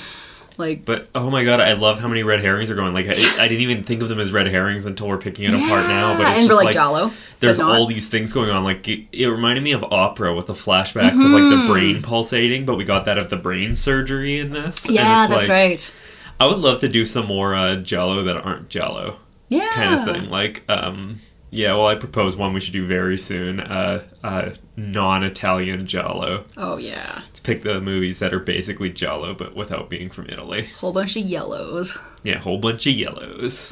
like 0.58 0.86
But 0.86 1.10
oh 1.16 1.30
my 1.30 1.44
god, 1.44 1.60
I 1.60 1.74
love 1.74 2.00
how 2.00 2.08
many 2.08 2.24
red 2.24 2.42
herrings 2.42 2.70
are 2.72 2.76
going. 2.76 2.94
Like 2.94 3.06
I, 3.08 3.12
I 3.12 3.48
didn't 3.48 3.62
even 3.62 3.84
think 3.84 4.02
of 4.02 4.10
them 4.10 4.20
as 4.20 4.32
red 4.32 4.48
herrings 4.48 4.86
until 4.86 5.08
we're 5.08 5.18
picking 5.18 5.46
it 5.46 5.54
apart 5.54 5.88
now. 5.88 6.14
But 6.18 6.24
Yeah, 6.24 6.32
it's 6.32 6.40
and 6.42 6.48
just 6.50 6.58
like, 6.58 6.66
like 6.66 6.74
giallo, 6.74 7.12
There's 7.40 7.60
all 7.60 7.86
these 7.88 8.10
things 8.10 8.34
going 8.34 8.50
on. 8.50 8.64
Like 8.64 8.88
it, 8.88 9.08
it 9.12 9.28
reminded 9.28 9.64
me 9.64 9.72
of 9.72 9.84
opera 9.86 10.34
with 10.36 10.48
the 10.48 10.54
flashbacks 10.54 11.14
of 11.14 11.32
like 11.32 11.44
Mm-hmm. 11.44 11.66
the 11.68 11.72
brain 11.72 12.02
pulsating, 12.02 12.66
but 12.66 12.76
we 12.76 12.84
got 12.84 13.06
that 13.06 13.18
of 13.18 13.30
the 13.30 13.38
brain 13.38 13.76
surgery 13.76 14.38
in 14.40 14.52
this. 14.52 14.86
And 14.86 14.96
yeah 14.96 15.28
that's 15.28 15.48
like- 15.48 15.50
right 15.50 15.94
I 16.40 16.46
would 16.46 16.60
love 16.60 16.82
to 16.82 16.88
do 16.90 17.04
some 17.06 17.26
more 17.26 17.56
uh, 17.56 17.78
giallo 17.78 18.24
that 18.24 18.38
aren't 18.38 18.70
giallo 18.70 19.16
yeah 19.50 19.70
kind 19.72 19.96
of 19.96 20.06
thing. 20.06 20.30
Like, 20.30 20.64
um, 20.70 21.20
yeah. 21.50 21.74
Well, 21.74 21.88
I 21.88 21.96
propose 21.96 22.36
one 22.36 22.54
we 22.54 22.60
should 22.60 22.74
do 22.74 22.86
very 22.86 23.18
soon. 23.18 23.60
Uh, 23.60 24.04
uh, 24.24 24.50
non-Italian 24.78 25.88
giallo. 25.88 26.46
oh 26.56 26.78
yeah 26.78 27.22
Let's 27.26 27.40
pick 27.42 27.64
the 27.64 27.82
movies 27.82 28.20
that 28.20 28.34
are 28.34 28.40
basically 28.40 28.90
giallo, 28.92 29.34
but 29.34 29.56
without 29.56 29.90
being 29.90 30.10
from 30.10 30.28
Italy. 30.30 30.68
whole 30.78 30.94
bunch 30.94 31.16
of 31.18 31.24
yellows 31.24 31.98
Yeah, 32.24 32.36
a 32.36 32.40
whole 32.40 32.60
bunch 32.60 32.86
of 32.88 32.94
yellows. 32.94 33.72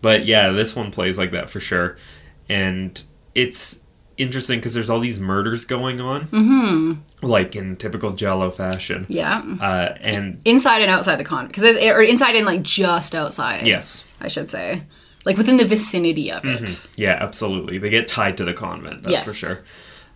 But 0.00 0.26
yeah, 0.26 0.50
this 0.50 0.76
one 0.76 0.90
plays 0.92 1.18
like 1.18 1.32
that 1.32 1.50
for 1.50 1.58
sure. 1.60 1.96
And 2.48 3.02
it's 3.34 3.82
interesting 4.16 4.58
because 4.58 4.74
there's 4.74 4.90
all 4.90 5.00
these 5.00 5.18
murders 5.20 5.64
going 5.64 6.00
on. 6.00 6.26
Mm-hmm. 6.28 7.26
Like 7.26 7.56
in 7.56 7.76
typical 7.76 8.10
giallo 8.10 8.50
fashion. 8.50 9.06
yeah 9.08 9.42
Uh, 9.60 9.94
and 10.00 10.40
inside 10.44 10.82
and 10.82 10.90
outside 10.90 11.16
the 11.16 11.24
convent 11.24 11.54
because 11.54 11.76
or 11.76 12.02
inside 12.02 12.36
and 12.36 12.46
like 12.46 12.62
just 12.62 13.14
outside 13.14 13.66
yes, 13.66 14.04
I 14.20 14.28
should 14.28 14.50
say 14.50 14.82
like 15.24 15.36
within 15.36 15.56
the 15.56 15.64
vicinity 15.64 16.30
of 16.30 16.44
it 16.44 16.60
Mm-hmm. 16.60 16.92
yeah, 17.02 17.16
absolutely. 17.20 17.78
They 17.78 17.90
get 17.90 18.06
tied 18.06 18.36
to 18.36 18.44
the 18.44 18.54
convent, 18.54 19.02
that's 19.04 19.12
Yes. 19.12 19.24
for 19.24 19.34
sure. 19.34 19.64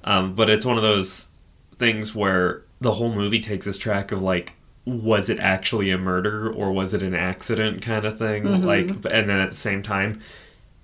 Um, 0.05 0.35
but 0.35 0.51
it's 0.51 0.65
one 0.67 0.77
of 0.77 0.83
those 0.83 1.29
things 1.77 2.15
where 2.15 2.63
the 2.81 2.95
whole 2.95 3.13
movie 3.15 3.41
takes 3.41 3.67
this 3.67 3.79
track 3.79 4.13
of 4.13 4.23
like, 4.23 4.55
was 4.85 5.31
it 5.31 5.39
actually 5.39 5.91
a 5.91 5.99
murder 5.99 6.51
or 6.53 6.73
was 6.73 6.93
it 6.93 7.03
an 7.03 7.15
accident 7.15 7.83
kind 7.83 8.05
of 8.05 8.19
thing? 8.19 8.43
Mm-hmm. 8.45 8.65
Like, 8.65 8.89
and 9.13 9.29
then 9.31 9.39
at 9.39 9.51
the 9.51 9.57
same 9.57 9.83
time, 9.83 10.21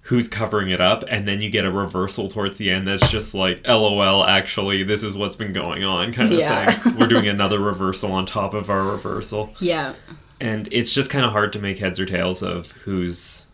who's 0.02 0.28
covering 0.28 0.70
it 0.70 0.80
up? 0.80 1.02
And 1.08 1.26
then 1.26 1.40
you 1.42 1.50
get 1.50 1.64
a 1.64 1.70
reversal 1.70 2.28
towards 2.28 2.56
the 2.58 2.70
end 2.70 2.86
that's 2.86 3.10
just 3.10 3.34
like, 3.34 3.66
lol, 3.66 4.24
actually, 4.24 4.84
this 4.84 5.02
is 5.02 5.18
what's 5.18 5.36
been 5.36 5.52
going 5.52 5.82
on 5.84 6.12
kind 6.12 6.30
of 6.32 6.38
Yeah. 6.38 6.70
thing. 6.70 6.96
We're 6.96 7.08
doing 7.08 7.26
another 7.26 7.58
reversal 7.58 8.12
on 8.12 8.24
top 8.24 8.54
of 8.54 8.70
our 8.70 8.84
reversal. 8.84 9.52
yeah 9.60 9.94
And 10.40 10.68
it's 10.70 10.94
just 10.94 11.10
kind 11.10 11.26
of 11.26 11.32
hard 11.32 11.52
to 11.54 11.58
make 11.58 11.78
heads 11.78 11.98
or 11.98 12.06
tails 12.06 12.42
of 12.42 12.70
who's 12.72 13.47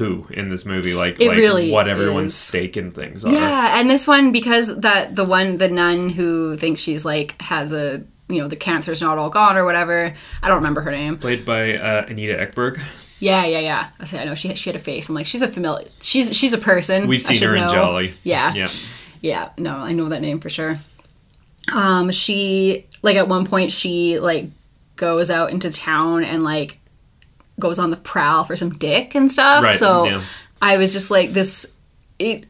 who 0.00 0.26
in 0.30 0.48
this 0.48 0.66
movie 0.66 0.94
like 0.94 1.20
It 1.20 1.28
like 1.28 1.36
really 1.36 1.70
what 1.70 1.86
everyone's 1.86 2.32
is. 2.32 2.36
stake 2.36 2.76
in 2.76 2.90
things 2.90 3.24
are. 3.24 3.32
Yeah, 3.32 3.78
and 3.78 3.88
this 3.88 4.08
one 4.08 4.32
because 4.32 4.80
that 4.80 5.14
the 5.14 5.24
one 5.24 5.58
the 5.58 5.68
nun 5.68 6.08
who 6.08 6.56
thinks 6.56 6.80
she's 6.80 7.04
like 7.04 7.40
has 7.40 7.72
a 7.72 8.02
you 8.28 8.40
know 8.40 8.48
the 8.48 8.56
cancer's 8.56 9.00
not 9.00 9.18
all 9.18 9.30
gone 9.30 9.56
or 9.56 9.64
whatever. 9.64 10.12
I 10.42 10.48
don't 10.48 10.56
remember 10.56 10.80
her 10.80 10.90
name. 10.90 11.16
Played 11.18 11.44
by 11.44 11.74
uh, 11.76 12.06
Anita 12.08 12.34
Ekberg. 12.34 12.80
Yeah, 13.20 13.44
yeah, 13.44 13.58
yeah. 13.58 13.88
I 14.00 14.04
say 14.06 14.18
I 14.20 14.24
know 14.24 14.34
she 14.34 14.54
she 14.56 14.70
had 14.70 14.76
a 14.76 14.82
face. 14.82 15.08
I'm 15.08 15.14
like 15.14 15.26
she's 15.26 15.42
a 15.42 15.48
familiar. 15.48 15.86
She's 16.00 16.36
she's 16.36 16.54
a 16.54 16.58
person. 16.58 17.06
We've 17.06 17.22
seen 17.22 17.40
her 17.42 17.54
in. 17.54 17.68
Jolly. 17.68 18.14
Yeah, 18.24 18.52
Yeah. 18.54 18.70
yeah. 19.20 19.50
No, 19.58 19.76
I 19.76 19.92
know 19.92 20.08
that 20.08 20.22
name 20.22 20.40
for 20.40 20.48
sure. 20.50 20.80
Um, 21.72 22.10
she 22.10 22.86
like 23.02 23.16
at 23.16 23.28
one 23.28 23.44
point 23.46 23.70
she 23.72 24.18
like 24.18 24.46
goes 24.96 25.30
out 25.30 25.50
into 25.52 25.70
town 25.70 26.24
and 26.24 26.42
like 26.42 26.79
goes 27.60 27.78
on 27.78 27.90
the 27.90 27.96
prowl 27.96 28.44
for 28.44 28.56
some 28.56 28.70
dick 28.70 29.14
and 29.14 29.30
stuff. 29.30 29.62
Right, 29.62 29.76
So 29.78 30.04
yeah. 30.06 30.22
I 30.60 30.76
was 30.78 30.92
just 30.92 31.10
like 31.10 31.32
this. 31.32 31.72
It. 32.18 32.46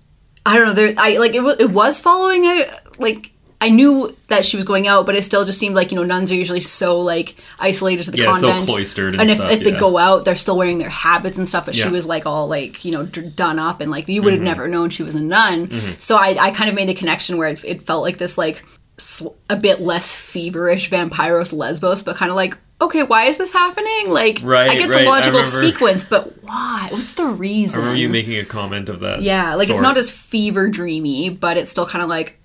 I 0.46 0.56
don't 0.56 0.66
know. 0.68 0.72
There. 0.74 0.94
I 0.96 1.18
like 1.18 1.34
it. 1.34 1.42
It 1.60 1.70
was 1.70 2.00
following 2.00 2.44
a 2.46 2.64
like. 2.98 3.32
I 3.62 3.68
knew 3.68 4.16
that 4.28 4.46
she 4.46 4.56
was 4.56 4.64
going 4.64 4.88
out, 4.88 5.04
but 5.04 5.14
it 5.14 5.22
still 5.22 5.44
just 5.44 5.58
seemed 5.60 5.74
like 5.74 5.92
you 5.92 5.96
know 5.96 6.02
nuns 6.02 6.32
are 6.32 6.34
usually 6.34 6.60
so 6.62 6.98
like 6.98 7.36
isolated 7.58 8.04
to 8.04 8.10
the 8.10 8.16
Yeah, 8.16 8.32
so 8.32 8.48
convent, 8.48 8.70
cloistered 8.70 9.14
and 9.16 9.28
if, 9.28 9.36
stuff, 9.36 9.50
if 9.52 9.60
they 9.60 9.72
go 9.72 9.98
out, 9.98 10.24
they're 10.24 10.34
still 10.34 10.56
wearing 10.56 10.78
their 10.78 10.88
habits 10.88 11.36
and 11.36 11.46
stuff. 11.46 11.66
But 11.66 11.74
she 11.74 11.86
was 11.90 12.06
like 12.06 12.24
all 12.24 12.48
like 12.48 12.86
you 12.86 12.90
know 12.92 13.04
d- 13.04 13.28
done 13.28 13.58
up 13.58 13.82
and 13.82 13.90
like 13.90 14.08
you 14.08 14.22
would 14.22 14.32
have 14.32 14.38
Mm-hmm. 14.38 14.44
never 14.46 14.66
known 14.66 14.88
she 14.88 15.02
was 15.02 15.14
a 15.14 15.22
nun. 15.22 15.68
So 15.98 16.16
I, 16.16 16.36
I 16.40 16.50
kind 16.52 16.70
of 16.70 16.74
made 16.74 16.88
the 16.88 16.94
connection 16.94 17.36
where 17.36 17.48
it, 17.48 17.62
it 17.66 17.82
felt 17.82 18.02
like 18.02 18.16
this 18.16 18.38
like 18.38 18.64
sl- 18.96 19.34
a 19.50 19.56
bit 19.56 19.78
less 19.82 20.16
feverish 20.16 20.88
Vampyros 20.88 21.52
Lesbos, 21.52 22.02
but 22.02 22.16
kind 22.16 22.30
of 22.30 22.36
like 22.36 22.56
okay, 22.80 23.02
why 23.02 23.24
is 23.24 23.38
this 23.38 23.52
happening? 23.52 24.08
Like 24.10 24.40
Right, 24.42 24.70
I 24.70 24.74
get 24.76 24.88
right, 24.88 25.04
the 25.04 25.08
logical 25.08 25.44
sequence, 25.44 26.04
but 26.04 26.42
why? 26.42 26.88
What's 26.90 27.14
the 27.14 27.24
I 27.24 27.30
reason? 27.30 27.80
remember 27.80 27.98
you 28.00 28.08
making 28.08 28.36
a 28.38 28.44
comment 28.44 28.88
of 28.88 29.00
that. 29.00 29.22
yeah, 29.22 29.54
like 29.54 29.68
it's 29.70 29.82
not 29.82 29.96
as 29.96 30.10
fever 30.10 30.68
dreamy, 30.68 31.28
but 31.30 31.56
it's 31.56 31.70
still 31.70 31.86
kind 31.86 32.02
of 32.02 32.08
like 32.08 32.38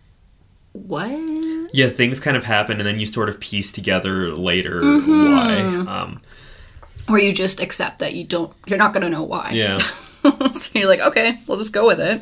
what? 0.73 1.09
Yeah, 1.73 1.87
things 1.89 2.19
kind 2.19 2.35
of 2.37 2.43
happen 2.43 2.79
and 2.79 2.85
then 2.87 2.99
you 2.99 3.05
sort 3.05 3.29
of 3.29 3.39
piece 3.39 3.71
together 3.71 4.33
later 4.35 4.81
Mm-hmm. 4.81 5.31
why. 5.87 5.93
Um, 6.01 6.21
Or 7.09 7.19
you 7.19 7.33
just 7.33 7.61
accept 7.61 7.99
that 7.99 8.13
you 8.13 8.23
don't, 8.25 8.51
you're 8.67 8.79
not 8.79 8.93
gonna 8.93 9.09
know 9.09 9.23
why. 9.23 9.51
yeah. 9.53 9.77
so 10.53 10.79
you're 10.79 10.87
like, 10.87 10.99
okay, 11.01 11.39
we'll 11.47 11.57
just 11.57 11.73
go 11.73 11.85
with 11.87 11.99
it. 11.99 12.21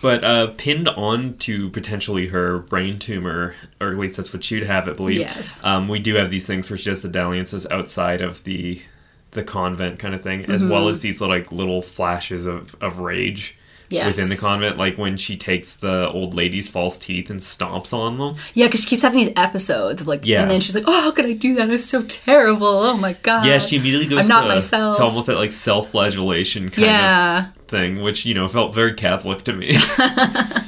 But 0.00 0.24
uh, 0.24 0.48
pinned 0.56 0.88
on 0.88 1.34
to 1.38 1.70
potentially 1.70 2.28
her 2.28 2.58
brain 2.58 2.98
tumor, 2.98 3.54
or 3.80 3.88
at 3.90 3.96
least 3.98 4.16
that's 4.16 4.32
what 4.32 4.42
she'd 4.42 4.64
have 4.64 4.88
it 4.88 4.96
believe. 4.96 5.20
Yes. 5.20 5.62
Um, 5.64 5.86
we 5.88 5.98
do 6.00 6.14
have 6.16 6.30
these 6.30 6.46
things 6.46 6.68
where 6.68 6.76
she 6.76 6.90
has 6.90 7.02
the 7.02 7.08
dalliances 7.08 7.66
outside 7.70 8.20
of 8.20 8.44
the 8.44 8.82
the 9.30 9.42
convent 9.44 9.98
kind 9.98 10.14
of 10.14 10.20
thing, 10.22 10.44
as 10.44 10.62
Mm-hmm. 10.62 10.70
well 10.72 10.88
as 10.88 11.00
these 11.00 11.20
like 11.22 11.50
little 11.52 11.80
flashes 11.82 12.46
of, 12.46 12.76
of 12.82 12.98
rage 12.98 13.56
Yes. 13.92 14.16
within 14.16 14.28
the 14.30 14.36
convent, 14.40 14.78
like 14.78 14.96
when 14.98 15.16
she 15.16 15.36
takes 15.36 15.76
the 15.76 16.08
old 16.10 16.34
lady's 16.34 16.68
false 16.68 16.96
teeth 16.98 17.30
and 17.30 17.40
stomps 17.40 17.92
on 17.92 18.18
them. 18.18 18.36
Yeah, 18.54 18.66
because 18.66 18.80
she 18.82 18.88
keeps 18.88 19.02
having 19.02 19.18
these 19.18 19.32
episodes 19.36 20.00
of 20.00 20.06
like, 20.08 20.22
Yeah. 20.24 20.42
and 20.42 20.50
then 20.50 20.60
she's 20.60 20.74
like, 20.74 20.84
oh, 20.86 21.02
how 21.02 21.10
could 21.12 21.26
I 21.26 21.32
do 21.34 21.54
that? 21.56 21.68
It 21.68 21.72
was 21.72 21.88
so 21.88 22.02
terrible. 22.02 22.66
Oh 22.66 22.96
my 22.96 23.12
god. 23.14 23.44
Yeah, 23.46 23.58
she 23.58 23.76
immediately 23.76 24.08
goes 24.08 24.20
I'm 24.20 24.28
not 24.28 24.42
to, 24.42 24.48
myself. 24.48 24.96
to 24.96 25.04
almost 25.04 25.26
that 25.28 25.36
like 25.36 25.52
self-flagellation 25.52 26.70
kind 26.70 26.86
Yeah. 26.86 27.48
of 27.50 27.56
thing, 27.68 28.02
which 28.02 28.24
you 28.26 28.34
know 28.34 28.48
felt 28.48 28.74
very 28.74 28.94
Catholic 28.94 29.44
to 29.44 29.52
me. 29.52 29.76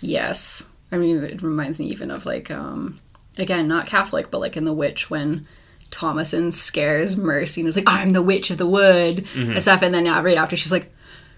Yes. 0.00 0.68
I 0.92 0.98
mean, 0.98 1.22
it 1.24 1.42
reminds 1.42 1.80
me 1.80 1.86
even 1.86 2.10
of 2.10 2.26
like, 2.26 2.50
um, 2.50 3.00
again, 3.38 3.66
not 3.68 3.86
Catholic, 3.86 4.30
but 4.30 4.38
like 4.40 4.56
in 4.56 4.64
The 4.64 4.72
Witch 4.74 5.10
when 5.10 5.46
Thomasin 5.90 6.52
scares 6.52 7.16
Mercy 7.16 7.60
and 7.60 7.68
is 7.68 7.76
like, 7.76 7.88
I'm 7.88 8.10
the 8.10 8.22
witch 8.22 8.50
of 8.50 8.58
the 8.58 8.66
wood 8.66 9.24
Mm-hmm. 9.34 9.52
and 9.52 9.62
stuff. 9.62 9.82
And 9.82 9.94
then 9.94 10.04
right 10.24 10.36
after 10.36 10.56
she's 10.56 10.72
like, 10.72 10.92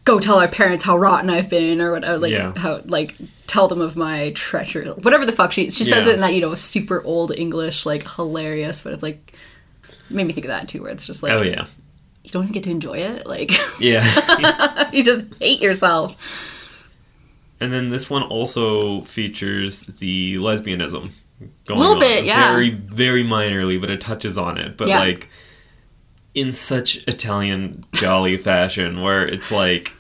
go 0.07 0.19
tell 0.19 0.39
our 0.39 0.49
parents 0.49 0.83
how 0.85 0.97
rotten 0.97 1.29
I've 1.29 1.51
been 1.51 1.81
or 1.83 1.93
whatever, 1.93 2.17
like, 2.19 2.33
Yeah. 2.33 2.53
how, 2.57 2.81
like, 2.87 3.15
tell 3.47 3.69
them 3.69 3.81
of 3.83 3.95
my 3.97 4.31
treachery. 4.31 4.87
Whatever 4.89 5.27
the 5.27 5.33
fuck 5.33 5.53
she, 5.53 5.69
she 5.69 5.85
says 5.85 6.07
it 6.07 6.15
in 6.15 6.21
that, 6.21 6.33
you 6.33 6.41
know, 6.41 6.55
super 6.55 7.03
old 7.05 7.33
English, 7.37 7.85
like, 7.85 8.09
hilarious, 8.09 8.83
but 8.83 8.95
it's 8.95 9.03
like, 9.03 9.35
made 10.09 10.27
me 10.27 10.33
think 10.33 10.47
of 10.47 10.51
that 10.51 10.69
too, 10.69 10.83
where 10.83 10.91
it's 10.93 11.07
just 11.07 11.23
like, 11.23 11.33
oh 11.33 11.43
yeah, 11.43 11.67
you 12.25 12.31
don't 12.31 12.45
even 12.45 12.53
get 12.53 12.65
to 12.65 12.71
enjoy 12.71 12.95
it. 12.99 13.27
Like, 13.27 13.51
yeah. 13.81 14.91
you 14.93 15.03
just 15.05 15.27
hate 15.41 15.61
yourself. 15.61 16.17
And 17.61 17.73
then 17.73 17.89
this 17.89 18.09
one 18.11 18.23
also 18.23 19.01
features 19.03 19.83
the 19.87 20.37
lesbianism. 20.37 21.11
Going 21.67 21.79
a 21.79 21.83
Little 21.83 21.95
on. 21.95 22.01
bit, 22.01 22.25
yeah. 22.25 22.53
Very, 22.53 22.71
very 22.71 23.25
minorly, 23.25 23.81
but 23.81 23.91
it 23.91 24.01
touches 24.01 24.39
on 24.39 24.57
it. 24.59 24.77
But 24.77 24.89
Yeah. 24.89 25.01
like 25.01 25.29
in 26.35 26.53
such 26.53 27.03
Italian 27.09 27.85
giallo 27.93 28.37
fashion, 28.37 29.01
where 29.03 29.27
it's 29.27 29.51
like, 29.51 29.93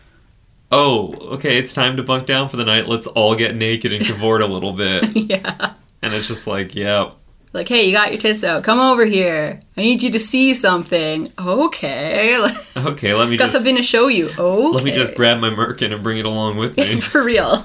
oh, 0.71 1.15
okay, 1.35 1.59
it's 1.59 1.73
time 1.73 1.97
to 1.97 2.03
bunk 2.03 2.27
down 2.27 2.49
for 2.49 2.57
the 2.57 2.65
night. 2.65 2.89
Let's 2.89 3.07
all 3.07 3.35
get 3.35 3.55
naked 3.55 3.93
and 3.93 4.05
cavort 4.05 4.43
a 4.43 4.47
little 4.47 4.73
bit. 4.73 5.17
yeah. 5.17 5.75
And 6.03 6.15
it's 6.15 6.29
just 6.29 6.47
like, 6.47 6.75
yeah, 6.75 7.11
like, 7.57 7.69
hey, 7.69 7.87
you 7.87 7.93
got 7.93 8.11
your 8.13 8.21
tits 8.21 8.45
out. 8.45 8.65
Come 8.65 8.79
over 8.79 9.07
here. 9.07 9.59
I 9.79 9.81
need 9.81 10.03
you 10.03 10.11
to 10.13 10.19
see 10.19 10.53
something. 10.53 11.31
Okay. 11.39 12.37
okay, 12.77 13.15
let 13.15 13.31
me 13.31 13.39
got 13.39 13.45
just 13.45 13.55
something 13.55 13.77
to 13.77 13.83
show 13.83 14.09
you. 14.09 14.29
Okay. 14.29 14.75
let 14.75 14.85
me 14.85 14.93
just 14.93 15.17
grab 15.17 15.41
my 15.41 15.49
merkin 15.49 15.91
and 15.91 16.03
bring 16.03 16.19
it 16.19 16.27
along 16.27 16.59
with 16.59 16.77
me. 16.77 17.01
For 17.01 17.23
real. 17.25 17.57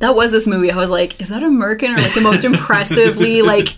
that 0.00 0.14
was 0.14 0.32
this 0.32 0.46
movie. 0.46 0.70
I 0.70 0.76
was 0.76 0.90
like, 0.90 1.20
is 1.20 1.28
that 1.28 1.42
a 1.42 1.46
merkin 1.46 1.90
or 1.90 2.00
like 2.00 2.14
the 2.14 2.22
most 2.22 2.42
impressively 2.42 3.42
like 3.42 3.76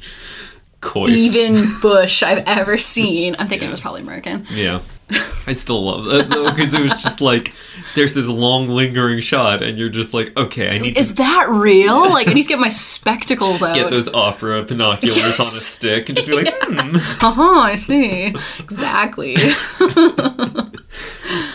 Coiffed. 0.80 1.16
even 1.16 1.60
bush 1.80 2.22
I've 2.22 2.44
ever 2.46 2.78
seen? 2.78 3.34
I'm 3.40 3.48
thinking 3.48 3.66
it 3.66 3.72
was 3.72 3.80
probably 3.80 4.02
merkin. 4.02 4.46
Yeah. 4.52 4.82
I 5.46 5.52
still 5.54 5.84
love 5.84 6.04
that 6.06 6.28
though, 6.30 6.50
because 6.50 6.72
it 6.74 6.82
was 6.82 6.92
just 7.02 7.20
like 7.20 7.52
there's 7.94 8.14
this 8.14 8.28
long 8.28 8.68
lingering 8.68 9.20
shot, 9.20 9.62
and 9.62 9.76
you're 9.78 9.88
just 9.88 10.14
like, 10.14 10.36
okay, 10.36 10.74
I 10.74 10.78
need 10.78 10.96
Is 10.96 11.08
to 11.08 11.14
that 11.16 11.46
real? 11.50 12.00
Like, 12.10 12.28
I 12.28 12.32
need 12.32 12.44
to 12.44 12.48
get 12.48 12.58
my 12.60 12.68
spectacles 12.68 13.62
out. 13.62 13.74
get 13.74 13.90
those 13.90 14.08
opera 14.14 14.62
binoculars 14.62 15.16
Yes. 15.16 15.40
on 15.40 15.46
a 15.46 15.50
stick 15.50 16.08
and 16.08 16.16
just 16.16 16.28
be 16.28 16.36
like, 16.36 16.54
hmm. 16.62 16.96
Uh 16.96 17.32
huh. 17.32 17.60
I 17.60 17.74
see. 17.74 18.34
Exactly. 18.60 19.36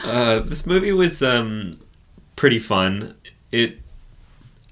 Uh, 0.03 0.39
this 0.39 0.65
movie 0.65 0.91
was 0.93 1.21
um, 1.21 1.77
pretty 2.35 2.59
fun. 2.59 3.13
It. 3.51 3.79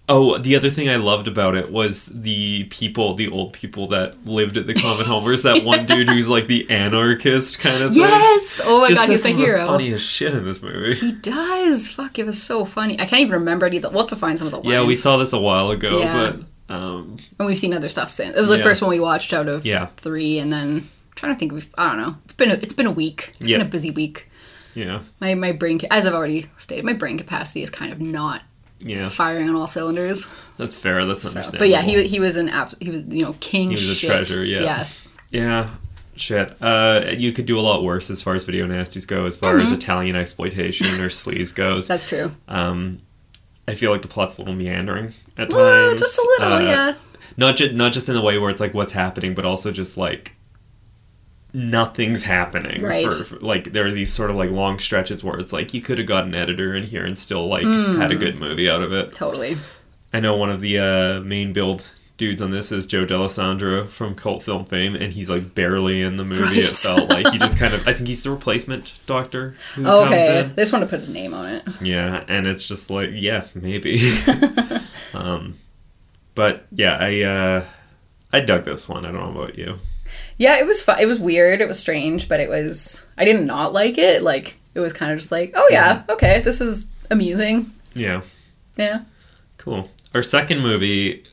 Oh, 0.08 0.38
the 0.38 0.56
other 0.56 0.70
thing 0.70 0.88
I 0.88 0.98
loved 0.98 1.28
about 1.28 1.56
it 1.56 1.72
was 1.72 2.06
the 2.06 2.66
people, 2.66 3.16
the 3.16 3.28
old 3.30 3.54
people 3.54 3.88
that 3.88 4.24
lived 4.26 4.56
at 4.56 4.68
the 4.68 4.76
common 4.76 5.06
home. 5.08 5.26
There's 5.26 5.42
that 5.44 5.64
one 5.64 5.88
dude 5.88 6.10
who's 6.10 6.30
like 6.30 6.46
the 6.48 6.70
anarchist 6.70 7.58
kind 7.58 7.82
of 7.84 7.92
thing. 7.94 8.02
Yes! 8.02 8.62
Oh 8.64 8.82
my 8.82 8.90
Just 8.90 9.02
god, 9.02 9.10
he's 9.10 9.26
a 9.26 9.32
of 9.32 9.38
the 9.38 9.42
hero. 9.44 9.66
funniest 9.66 10.08
shit 10.08 10.34
in 10.36 10.46
this 10.46 10.62
movie. 10.62 10.94
He 10.94 11.12
does. 11.12 11.90
Fuck, 11.90 12.20
it 12.20 12.26
was 12.26 12.42
so 12.42 12.66
funny. 12.66 12.94
I 13.00 13.06
can't 13.08 13.22
even 13.22 13.34
remember 13.40 13.66
it 13.66 13.74
either. 13.74 13.90
We'll 13.90 14.02
have 14.02 14.10
to 14.10 14.16
find 14.16 14.38
some 14.38 14.46
of 14.48 14.52
the 14.52 14.58
lines. 14.60 14.70
Yeah, 14.70 14.86
we 14.86 14.94
saw 14.94 15.18
this 15.18 15.34
a 15.34 15.40
while 15.40 15.72
ago, 15.72 16.00
Yeah. 16.00 16.34
but 16.68 16.74
um, 16.76 17.18
and 17.40 17.48
we've 17.48 17.58
seen 17.58 17.74
other 17.74 17.90
stuff 17.90 18.10
since. 18.10 18.36
It 18.36 18.40
was 18.40 18.50
the 18.50 18.58
Yeah. 18.58 18.64
first 18.64 18.82
one 18.84 18.90
we 18.92 19.00
watched 19.00 19.34
out 19.34 19.48
of 19.48 19.66
Yeah. 19.66 19.88
three, 19.98 20.38
and 20.38 20.54
then 20.54 20.68
I'm 20.68 20.90
trying 21.16 21.34
to 21.34 21.40
think. 21.40 21.52
We've 21.52 21.70
I 21.80 21.88
don't 21.88 21.98
know. 21.98 22.16
It's 22.26 22.34
been 22.34 22.52
a, 22.52 22.56
it's 22.56 22.74
been 22.76 22.86
a 22.88 22.92
week. 22.92 23.34
It's 23.40 23.48
Yeah. 23.48 23.58
been 23.58 23.66
a 23.68 23.70
busy 23.70 23.90
week. 23.90 24.30
yeah, 24.76 25.00
My 25.20 25.34
my 25.34 25.52
brain, 25.52 25.80
as 25.90 26.06
I've 26.06 26.14
already 26.14 26.46
stated, 26.58 26.86
my 26.86 26.94
brain 26.94 27.18
capacity 27.18 27.64
is 27.64 27.70
kind 27.72 27.92
of 27.92 28.00
not 28.02 28.42
yeah, 28.80 29.08
firing 29.08 29.50
on 29.50 29.56
all 29.56 29.68
cylinders. 29.68 30.28
that's 30.58 30.76
fair. 30.76 31.06
That's 31.06 31.22
So- 31.24 31.30
understandable. 31.30 31.60
but 31.60 31.70
yeah, 31.70 31.82
he 31.82 32.08
he 32.08 32.20
was 32.20 32.36
an 32.38 32.50
abs- 32.50 32.76
he 32.80 32.90
was 32.92 33.04
you 33.06 33.24
know 33.24 33.36
king. 33.40 33.70
He 33.70 33.76
was 33.76 34.04
a 34.04 34.06
treasure, 34.06 34.44
yeah. 34.46 34.62
Yes. 34.62 35.08
Yeah, 35.32 35.70
shit. 36.16 36.56
Uh, 36.62 37.06
you 37.18 37.32
could 37.34 37.46
do 37.46 37.60
a 37.60 37.62
lot 37.62 37.84
worse 37.84 38.10
as 38.10 38.22
far 38.22 38.36
as 38.36 38.44
video 38.46 38.68
nasties 38.68 39.08
go, 39.08 39.26
as 39.26 39.36
far 39.38 39.60
as 39.60 39.72
Italian 39.72 40.16
exploitation 40.16 40.88
or 41.02 41.10
sleaze 41.10 41.54
goes. 41.54 41.86
Mm-hmm. 41.86 41.94
That's 41.94 42.06
true. 42.08 42.32
Um, 42.48 43.00
I 43.68 43.74
feel 43.74 43.92
like 43.92 44.02
the 44.04 44.08
plot's 44.08 44.38
a 44.38 44.42
little 44.42 44.56
meandering 44.56 45.12
at 45.38 45.50
times. 45.50 46.00
just 46.00 46.18
a 46.20 46.36
little, 46.40 46.54
Uh, 46.58 46.60
yeah. 46.62 46.94
Not 47.38 47.58
just 47.58 47.74
not 47.74 47.92
just 47.92 48.08
in 48.08 48.16
the 48.16 48.22
way 48.22 48.38
where 48.38 48.50
it's 48.50 48.62
like 48.62 48.74
what's 48.74 48.94
happening, 48.94 49.34
but 49.34 49.44
also 49.44 49.72
just 49.72 49.98
like 49.98 50.36
nothing's 51.56 52.24
happening. 52.24 52.84
Right. 52.84 53.06
For, 53.12 53.24
for- 53.24 53.40
like 53.40 53.72
there 53.72 53.86
are 53.88 53.92
these 53.92 54.12
sort 54.14 54.30
of 54.30 54.36
like 54.36 54.52
long 54.52 54.78
stretches 54.80 55.24
where 55.24 55.40
it's 55.40 55.54
like 55.54 55.74
you 55.74 55.82
could 55.82 55.98
have 55.98 56.08
got 56.08 56.26
an 56.26 56.36
editor 56.36 56.76
in 56.76 56.84
here 56.84 57.06
and 57.06 57.18
still 57.18 57.48
like 57.48 57.64
Mm. 57.66 57.98
had 58.00 58.12
a 58.12 58.16
good 58.16 58.36
movie 58.40 58.70
out 58.70 58.84
of 58.84 58.92
it. 58.94 59.16
Totally. 59.16 59.58
I 60.14 60.20
know 60.20 60.36
one 60.36 60.50
of 60.50 60.60
the 60.62 60.78
uh, 60.80 61.20
main 61.22 61.54
billed 61.54 61.88
dudes 62.18 62.42
on 62.42 62.50
this 62.52 62.72
is 62.72 62.86
Joe 62.86 63.06
Dallesandro 63.06 63.88
from 63.90 64.16
cult 64.16 64.42
film 64.42 64.64
fame, 64.64 64.96
and 64.96 65.12
he's 65.12 65.30
like 65.30 65.54
barely 65.54 66.02
in 66.02 66.16
the 66.16 66.24
movie. 66.24 66.60
It 66.62 66.70
felt 66.70 67.10
like 67.10 67.28
he 67.34 67.38
just 67.38 67.60
kind 67.60 67.74
of. 67.74 67.86
I 67.88 67.94
think 67.94 68.08
he's 68.08 68.24
the 68.24 68.32
replacement 68.32 68.94
doctor 69.06 69.56
who 69.76 69.86
Oh, 69.86 70.04
comes 70.06 70.16
okay. 70.16 70.40
in. 70.42 70.56
They 70.56 70.62
just 70.62 70.72
want 70.72 70.84
to 70.84 70.90
put 70.90 71.00
his 71.00 71.10
name 71.10 71.34
on 71.34 71.46
it. 71.48 71.64
Yeah, 71.82 72.24
and 72.30 72.48
it's 72.48 72.66
just 72.66 72.90
like, 72.90 73.10
yeah, 73.14 73.46
maybe. 73.56 74.00
um, 75.14 75.56
but 76.36 76.66
yeah, 76.72 76.98
I 77.00 77.22
uh, 77.24 77.66
I 78.32 78.40
dug 78.42 78.64
this 78.64 78.88
one. 78.88 79.06
I 79.06 79.12
don't 79.12 79.34
know 79.36 79.42
about 79.42 79.58
you. 79.58 79.78
Yeah, 80.38 80.58
it 80.60 80.66
was 80.66 80.82
fun. 80.84 81.00
It 81.00 81.06
was 81.06 81.20
weird. 81.20 81.62
It 81.62 81.68
was 81.68 81.80
strange, 81.80 82.28
but 82.30 82.40
it 82.40 82.50
was. 82.50 83.06
I 83.18 83.24
didn't 83.26 83.46
not 83.46 83.74
like 83.74 83.98
it. 83.98 84.22
Like 84.22 84.58
it 84.74 84.80
was 84.80 84.94
kind 84.94 85.12
of 85.12 85.18
just 85.20 85.32
like, 85.32 85.54
oh 85.56 85.68
yeah, 85.72 86.04
okay, 86.10 86.42
this 86.42 86.60
is 86.62 86.88
amusing. 87.10 87.72
Yeah, 87.94 88.22
Yeah. 88.78 89.02
cool. 89.58 89.90
Our 90.14 90.22
second 90.24 90.60
movie 90.62 91.24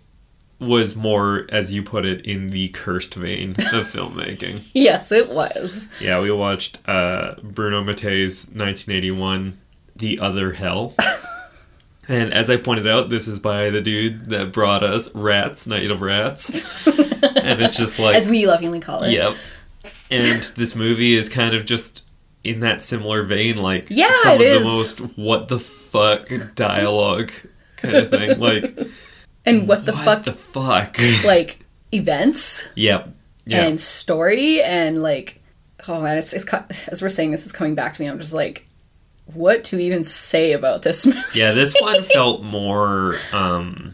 was 0.60 0.94
more, 0.94 1.46
as 1.48 1.74
you 1.74 1.82
put 1.82 2.04
it, 2.04 2.24
in 2.24 2.50
the 2.50 2.68
cursed 2.68 3.14
vein 3.16 3.50
of 3.50 3.84
filmmaking. 3.90 4.62
Yes, 4.74 5.10
it 5.10 5.28
was. 5.30 5.88
Yeah, 6.00 6.20
we 6.20 6.30
watched 6.30 6.78
uh, 6.88 7.34
Bruno 7.42 7.82
Mattei's 7.82 8.44
1981 8.46 9.58
The 9.96 10.20
Other 10.20 10.52
Hell. 10.52 10.94
and 12.12 12.32
as 12.32 12.50
I 12.50 12.56
pointed 12.56 12.86
out, 12.86 13.08
this 13.08 13.26
is 13.26 13.38
by 13.38 13.70
the 13.70 13.80
dude 13.80 14.28
that 14.30 14.52
brought 14.52 14.82
us 14.82 15.14
Rats, 15.14 15.66
Night 15.66 15.90
of 15.90 16.02
Rats. 16.02 16.86
and 16.86 17.60
it's 17.60 17.76
just 17.76 17.98
like 17.98 18.16
As 18.16 18.28
we 18.28 18.46
lovingly 18.46 18.80
call 18.80 19.02
it. 19.02 19.12
Yep. 19.12 19.34
And 20.10 20.42
this 20.56 20.76
movie 20.76 21.14
is 21.14 21.28
kind 21.28 21.54
of 21.54 21.64
just 21.64 22.04
in 22.44 22.60
that 22.60 22.82
similar 22.82 23.22
vein, 23.22 23.56
like 23.56 23.86
Yeah, 23.88 24.10
some 24.22 24.40
it 24.40 24.56
of 24.56 24.62
is. 24.62 24.64
the 24.96 25.02
most 25.04 25.16
what 25.16 25.48
the 25.48 25.60
fuck 25.60 26.28
dialogue 26.54 27.32
kind 27.76 27.96
of 27.96 28.10
thing. 28.10 28.38
Like 28.38 28.78
And 29.44 29.66
what 29.66 29.86
the 29.86 29.92
what 29.92 30.04
fuck, 30.04 30.24
the 30.24 30.32
fuck? 30.32 30.96
like 31.24 31.64
events 31.92 32.70
yep. 32.74 33.08
Yeah. 33.44 33.64
and 33.64 33.80
story 33.80 34.62
and 34.62 35.02
like, 35.02 35.40
oh 35.88 36.00
man, 36.00 36.16
it's, 36.16 36.32
it's 36.32 36.88
as 36.88 37.02
we're 37.02 37.08
saying 37.08 37.32
this 37.32 37.44
is 37.44 37.52
coming 37.52 37.74
back 37.74 37.92
to 37.94 38.02
me. 38.02 38.06
I'm 38.06 38.18
just 38.18 38.32
like, 38.32 38.68
what 39.34 39.64
to 39.64 39.78
even 39.78 40.04
say 40.04 40.52
about 40.52 40.82
this 40.82 41.06
movie? 41.06 41.20
Yeah, 41.34 41.52
this 41.52 41.74
one 41.80 42.02
felt 42.02 42.42
more 42.42 43.16
um 43.32 43.92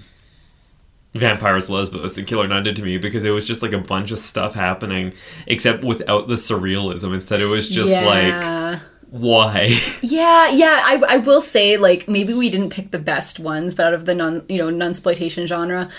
Vampyros 1.15 1.69
Lesbos 1.69 2.17
than 2.17 2.25
Killer 2.25 2.47
Nun 2.47 2.63
did 2.63 2.77
to 2.77 2.83
me 2.83 2.99
because 2.99 3.25
it 3.25 3.31
was 3.31 3.47
just 3.47 3.63
like 3.63 3.73
a 3.73 3.79
bunch 3.79 4.11
of 4.11 4.19
stuff 4.19 4.55
happening, 4.55 5.13
except 5.47 5.85
without 5.85 6.29
the 6.29 6.35
surrealism. 6.35 7.15
Instead, 7.15 7.41
it 7.41 7.47
was 7.47 7.69
just 7.69 7.93
like, 7.93 8.81
why? 9.11 9.69
Yeah, 10.03 10.51
yeah. 10.51 10.81
I, 10.85 11.03
I 11.09 11.17
will 11.19 11.41
say 11.41 11.77
like 11.77 12.09
maybe 12.09 12.35
we 12.35 12.51
didn't 12.51 12.71
pick 12.71 12.91
the 12.91 12.99
best 12.99 13.41
ones, 13.41 13.75
but 13.75 13.87
out 13.87 13.95
of 13.95 14.05
the 14.05 14.15
non 14.15 14.45
you 14.49 14.59
know 14.59 14.69
nunsploitation 14.69 15.47
genre, 15.47 15.91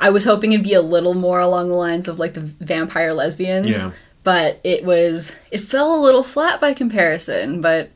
I 0.00 0.10
was 0.10 0.24
hoping 0.24 0.52
it'd 0.52 0.64
be 0.64 0.74
a 0.74 0.82
little 0.82 1.14
more 1.14 1.40
along 1.40 1.68
the 1.68 1.74
lines 1.74 2.08
of 2.08 2.18
like 2.18 2.34
the 2.34 2.40
vampire 2.40 3.12
lesbians. 3.12 3.68
Yeah. 3.68 3.92
But 4.22 4.60
it 4.64 4.84
was 4.84 5.38
it 5.52 5.58
fell 5.58 5.94
a 5.94 6.00
little 6.02 6.22
flat 6.22 6.60
by 6.60 6.72
comparison. 6.74 7.60
But 7.60 7.90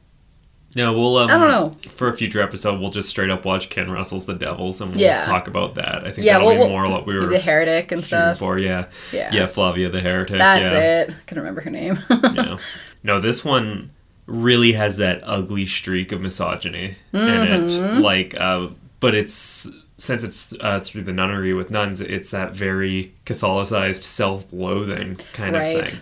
No, 0.76 0.92
we'll. 0.92 1.16
Um, 1.16 1.31
I 1.31 1.38
don't 1.38 1.48
know. 1.50 1.90
For 1.90 2.09
a 2.09 2.12
future 2.12 2.42
episode, 2.42 2.78
we'll 2.81 2.90
just 2.90 3.09
straight 3.09 3.31
up 3.31 3.44
watch 3.44 3.70
Ken 3.70 3.90
Russell's 3.90 4.26
The 4.26 4.35
Devils, 4.35 4.81
and 4.81 4.90
we'll 4.92 5.00
Yeah. 5.00 5.22
talk 5.22 5.48
about 5.48 5.76
that. 5.76 6.07
I 6.07 6.11
think 6.11 6.26
yeah, 6.26 6.35
that'll 6.35 6.46
well, 6.48 6.57
be 6.57 6.61
well, 6.61 6.68
more 6.68 6.88
what 6.90 7.07
we 7.07 7.14
were 7.14 7.26
the 7.26 7.38
heretic 7.38 7.90
and 7.90 8.04
stuff. 8.04 8.38
for. 8.38 8.59
Yeah, 8.59 8.87
Yeah. 9.12 9.31
yeah. 9.33 9.46
Flavia 9.46 9.88
the 9.88 10.00
Heretic. 10.00 10.37
That's 10.38 10.61
yeah. 10.62 11.02
it. 11.02 11.11
I 11.11 11.14
can 11.26 11.38
remember 11.38 11.62
her 11.62 11.70
name. 11.70 11.98
yeah. 12.11 12.59
No, 13.02 13.18
this 13.20 13.44
one 13.44 13.90
really 14.26 14.72
has 14.72 14.98
that 14.98 15.20
ugly 15.24 15.64
streak 15.64 16.12
of 16.12 16.20
misogyny 16.20 16.96
in 17.14 17.18
it. 17.20 17.70
Mm-hmm. 17.72 18.00
Like, 18.02 18.38
uh, 18.38 18.68
but 19.00 19.14
it's 19.14 19.66
since 19.96 20.22
it's 20.22 20.52
uh, 20.61 20.81
through 20.81 21.02
the 21.02 21.12
nunnery 21.14 21.54
with 21.54 21.70
nuns, 21.70 22.00
it's 22.02 22.31
that 22.33 22.52
very 22.52 23.14
Catholicized 23.24 24.02
self-loathing 24.02 25.16
kind 25.33 25.54
Right. 25.57 25.83
of 25.85 25.90
thing. 25.90 26.00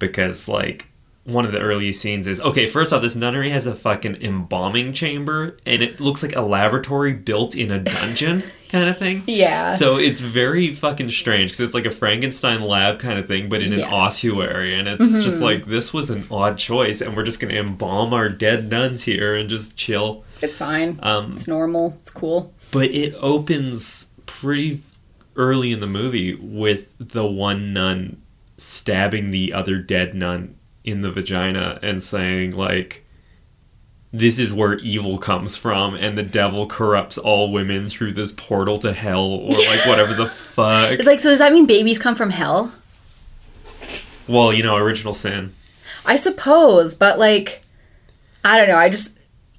Because 0.00 0.48
like 0.48 0.89
one 1.32 1.44
of 1.44 1.52
the 1.52 1.60
early 1.60 1.92
scenes 1.92 2.26
is 2.26 2.40
okay. 2.40 2.66
First 2.66 2.92
off, 2.92 3.02
this 3.02 3.16
nunnery 3.16 3.50
has 3.50 3.66
a 3.66 3.74
fucking 3.74 4.22
embalming 4.22 4.92
chamber, 4.92 5.56
and 5.66 5.82
it 5.82 6.00
looks 6.00 6.22
like 6.22 6.34
a 6.36 6.40
laboratory 6.40 7.12
built 7.12 7.54
in 7.56 7.70
a 7.70 7.78
dungeon 7.78 8.42
kind 8.68 8.88
of 8.88 8.96
thing. 8.98 9.22
Yeah. 9.26 9.70
So 9.70 9.96
it's 9.96 10.20
very 10.20 10.72
fucking 10.72 11.10
strange 11.10 11.50
because 11.50 11.60
it's 11.60 11.74
like 11.74 11.86
a 11.86 11.90
Frankenstein 11.90 12.62
lab 12.62 12.98
kind 12.98 13.18
of 13.18 13.26
thing, 13.26 13.48
but 13.48 13.62
in 13.62 13.72
an 13.72 13.78
Yes. 13.80 13.86
Mm-hmm. 13.88 13.94
ossuary, 13.94 14.78
and 14.78 14.86
it's 14.88 15.20
just 15.20 15.40
like 15.40 15.66
this 15.66 15.92
was 15.92 16.10
an 16.10 16.24
odd 16.30 16.58
choice, 16.58 17.00
and 17.00 17.16
we're 17.16 17.24
just 17.24 17.40
gonna 17.40 17.54
embalm 17.54 18.12
our 18.14 18.28
dead 18.28 18.68
nuns 18.70 19.04
here 19.04 19.34
and 19.34 19.48
just 19.50 19.76
chill. 19.76 20.24
it's 20.42 20.54
fine. 20.54 20.98
Um, 21.02 21.32
it's 21.32 21.48
normal. 21.48 21.96
It's 22.00 22.10
cool. 22.10 22.52
but 22.72 22.90
it 22.90 23.14
opens 23.20 24.10
pretty 24.26 24.80
early 25.36 25.72
in 25.72 25.80
the 25.80 25.86
movie 25.86 26.34
with 26.34 26.94
the 26.98 27.24
one 27.26 27.72
nun 27.72 28.20
stabbing 28.56 29.30
the 29.30 29.52
other 29.52 29.78
dead 29.78 30.14
nun 30.14 30.54
in 30.90 31.00
the 31.02 31.10
vagina 31.10 31.78
and 31.82 32.02
saying 32.02 32.56
like 32.56 33.04
this 34.12 34.38
is 34.38 34.52
where 34.52 34.74
evil 34.78 35.18
comes 35.18 35.56
from 35.56 35.94
and 35.94 36.18
the 36.18 36.22
devil 36.22 36.66
corrupts 36.66 37.16
all 37.16 37.52
women 37.52 37.88
through 37.88 38.12
this 38.12 38.32
portal 38.32 38.78
to 38.78 38.92
hell 38.92 39.24
or 39.24 39.50
like 39.50 39.86
whatever 39.86 40.14
the 40.14 40.26
fuck 40.26 40.90
It's 40.92 41.06
like 41.06 41.20
so. 41.20 41.30
Does 41.30 41.38
that 41.38 41.52
mean 41.52 41.66
babies 41.66 41.98
come 41.98 42.14
from 42.14 42.30
hell? 42.30 42.72
well 44.28 44.52
you 44.52 44.62
know 44.62 44.76
original 44.76 45.14
sin 45.14 45.52
I 46.06 46.16
suppose, 46.16 46.94
but 46.94 47.18
like, 47.18 47.62
I 48.44 48.56
don't 48.56 48.68
know. 48.68 48.76
I 48.76 48.88
just, 48.88 49.18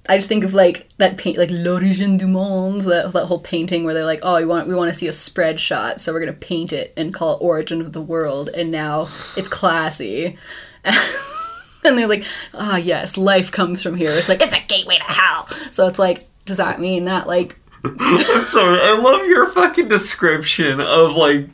I 0.09 0.17
just 0.17 0.27
think 0.27 0.43
of 0.43 0.53
like 0.53 0.87
that 0.97 1.17
paint, 1.17 1.37
like 1.37 1.51
L'origine 1.51 2.17
du 2.17 2.27
monde, 2.27 2.81
that 2.81 3.13
that 3.13 3.25
whole 3.25 3.39
painting 3.39 3.83
where 3.83 3.93
they're 3.93 4.05
like, 4.05 4.21
oh, 4.23 4.37
we 4.37 4.45
want 4.45 4.67
we 4.67 4.75
want 4.75 4.89
to 4.89 4.97
see 4.97 5.07
a 5.07 5.13
spread 5.13 5.59
shot, 5.59 6.01
so 6.01 6.11
we're 6.11 6.19
gonna 6.19 6.33
paint 6.33 6.73
it 6.73 6.93
and 6.97 7.13
call 7.13 7.35
it 7.35 7.41
Origin 7.41 7.81
of 7.81 7.93
the 7.93 8.01
World, 8.01 8.49
and 8.49 8.71
now 8.71 9.01
it's 9.37 9.49
classy. 9.49 10.37
and 10.83 11.97
they're 11.97 12.07
like, 12.07 12.25
ah, 12.53 12.77
yes, 12.77 13.17
life 13.17 13.51
comes 13.51 13.83
from 13.83 13.95
here. 13.95 14.11
It's 14.11 14.29
like 14.29 14.41
it's 14.41 14.53
a 14.53 14.63
gateway 14.67 14.97
to 14.97 15.03
hell. 15.03 15.47
So 15.69 15.87
it's 15.87 15.99
like, 15.99 16.27
does 16.45 16.57
that 16.57 16.79
mean 16.79 17.05
that 17.05 17.27
like 17.27 17.57
i'm 17.83 18.43
sorry 18.43 18.79
i 18.81 18.95
love 18.95 19.25
your 19.25 19.47
fucking 19.49 19.87
description 19.87 20.79
of 20.79 21.13
like 21.13 21.49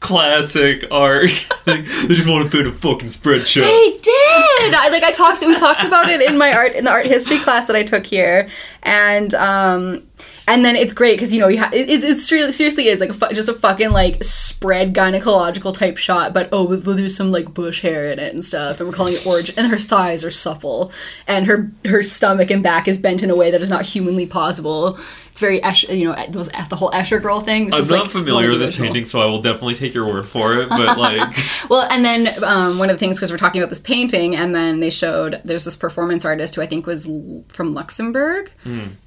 classic 0.00 0.84
art 0.90 1.30
like, 1.66 1.84
they 1.84 2.14
just 2.14 2.28
want 2.28 2.44
to 2.44 2.50
put 2.50 2.66
a 2.66 2.72
fucking 2.72 3.08
spreadshot 3.08 3.60
They 3.60 3.90
did. 4.00 4.74
I 4.74 4.88
like 4.90 5.02
I 5.02 5.12
talked. 5.12 5.40
We 5.42 5.54
talked 5.54 5.84
about 5.84 6.08
it 6.08 6.22
in 6.22 6.38
my 6.38 6.52
art 6.52 6.74
in 6.74 6.84
the 6.84 6.90
art 6.90 7.06
history 7.06 7.38
class 7.38 7.66
that 7.66 7.76
I 7.76 7.82
took 7.82 8.06
here, 8.06 8.48
and 8.82 9.32
um, 9.34 10.06
and 10.46 10.64
then 10.64 10.74
it's 10.74 10.92
great 10.92 11.16
because 11.16 11.32
you 11.32 11.40
know 11.40 11.48
you 11.48 11.58
ha- 11.58 11.70
it, 11.72 11.88
it, 11.88 12.04
it's 12.04 12.30
really 12.32 12.52
seriously 12.52 12.86
is 12.88 13.00
like 13.00 13.10
a 13.10 13.14
fu- 13.14 13.32
just 13.32 13.48
a 13.48 13.54
fucking 13.54 13.90
like 13.90 14.22
spread 14.24 14.94
gynecological 14.94 15.76
type 15.76 15.96
shot, 15.96 16.32
but 16.32 16.48
oh, 16.52 16.76
there's 16.76 17.16
some 17.16 17.30
like 17.30 17.54
bush 17.54 17.82
hair 17.82 18.10
in 18.10 18.18
it 18.18 18.32
and 18.32 18.44
stuff, 18.44 18.80
and 18.80 18.88
we're 18.88 18.94
calling 18.94 19.14
it 19.14 19.26
orange. 19.26 19.56
And 19.56 19.68
her 19.68 19.78
thighs 19.78 20.24
are 20.24 20.30
supple, 20.30 20.92
and 21.26 21.46
her 21.46 21.70
her 21.84 22.02
stomach 22.02 22.50
and 22.50 22.62
back 22.62 22.88
is 22.88 22.98
bent 22.98 23.22
in 23.22 23.30
a 23.30 23.36
way 23.36 23.50
that 23.50 23.60
is 23.60 23.70
not 23.70 23.84
humanly 23.86 24.26
possible. 24.26 24.98
Very 25.40 25.62
Esh, 25.62 25.88
you 25.88 26.04
know 26.04 26.16
those 26.28 26.48
the 26.48 26.76
whole 26.76 26.90
Escher 26.90 27.20
girl 27.20 27.40
thing. 27.40 27.66
This 27.66 27.74
I'm 27.74 27.82
is, 27.82 27.90
not 27.90 28.02
like, 28.02 28.10
familiar 28.10 28.50
with 28.50 28.60
this 28.60 28.78
painting, 28.78 29.04
so 29.04 29.20
I 29.20 29.24
will 29.24 29.42
definitely 29.42 29.74
take 29.74 29.94
your 29.94 30.06
word 30.06 30.26
for 30.26 30.54
it. 30.54 30.68
But 30.68 30.98
like, 31.06 31.36
Well, 31.68 31.86
and 31.90 32.04
then 32.04 32.44
um, 32.44 32.78
one 32.78 32.90
of 32.90 32.94
the 32.94 33.00
things 33.00 33.16
because 33.16 33.32
we're 33.32 33.38
talking 33.38 33.60
about 33.60 33.70
this 33.70 33.80
painting, 33.80 34.36
and 34.36 34.54
then 34.54 34.80
they 34.80 34.90
showed 34.90 35.40
there's 35.44 35.64
this 35.64 35.76
performance 35.76 36.24
artist 36.24 36.54
who 36.54 36.62
I 36.62 36.66
think 36.66 36.86
was 36.86 37.08
from 37.48 37.74
Luxembourg, 37.74 38.52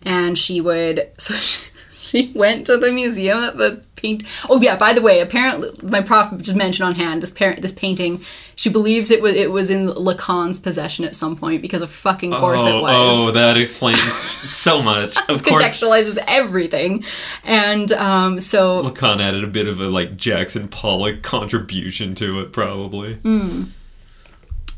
and 0.02 0.38
she 0.38 0.60
would 0.60 1.10
so 1.18 1.34
she, 1.36 1.70
she 2.04 2.32
went 2.36 2.68
to 2.68 2.78
the 2.78 2.92
museum 2.92 3.38
at 3.40 3.58
the 3.58 3.84
paint. 3.96 4.24
Oh 4.50 4.62
yeah, 4.62 4.76
by 4.76 4.94
the 4.94 5.02
way, 5.02 5.22
apparently 5.22 5.72
my 5.82 6.02
prof 6.02 6.38
just 6.38 6.56
mentioned 6.56 6.86
on 6.86 6.96
hand 6.96 7.24
this 7.24 7.32
parent 7.32 7.62
this 7.62 7.72
painting. 7.72 8.22
She 8.56 8.70
believes 8.70 9.10
it 9.10 9.22
was 9.22 9.34
it 9.36 9.52
was 9.52 9.72
in 9.72 9.88
Lacan's 9.88 10.60
possession 10.60 11.06
at 11.06 11.16
some 11.16 11.36
point 11.36 11.62
because 11.62 11.82
of 11.82 11.90
fucking 11.90 12.32
course 12.34 12.66
it 12.66 12.74
oh, 12.74 12.82
was. 12.82 13.28
oh, 13.30 13.32
that 13.32 13.58
explains 13.58 14.02
so 14.04 14.82
much. 14.82 15.16
Of 15.24 15.28
This 15.28 15.42
course, 15.42 15.62
contextualizes 15.62 16.18
everything, 16.28 17.06
and 17.46 17.92
um, 17.94 18.40
so 18.40 18.84
Lacan 18.84 19.22
added 19.22 19.44
a 19.44 19.48
bit 19.48 19.68
of 19.68 19.80
a 19.80 19.88
like 19.88 20.18
Jackson 20.18 20.68
Pollock 20.68 21.24
contribution 21.24 22.14
to 22.16 22.42
it, 22.42 22.52
probably. 22.52 23.16
Mm. 23.16 23.70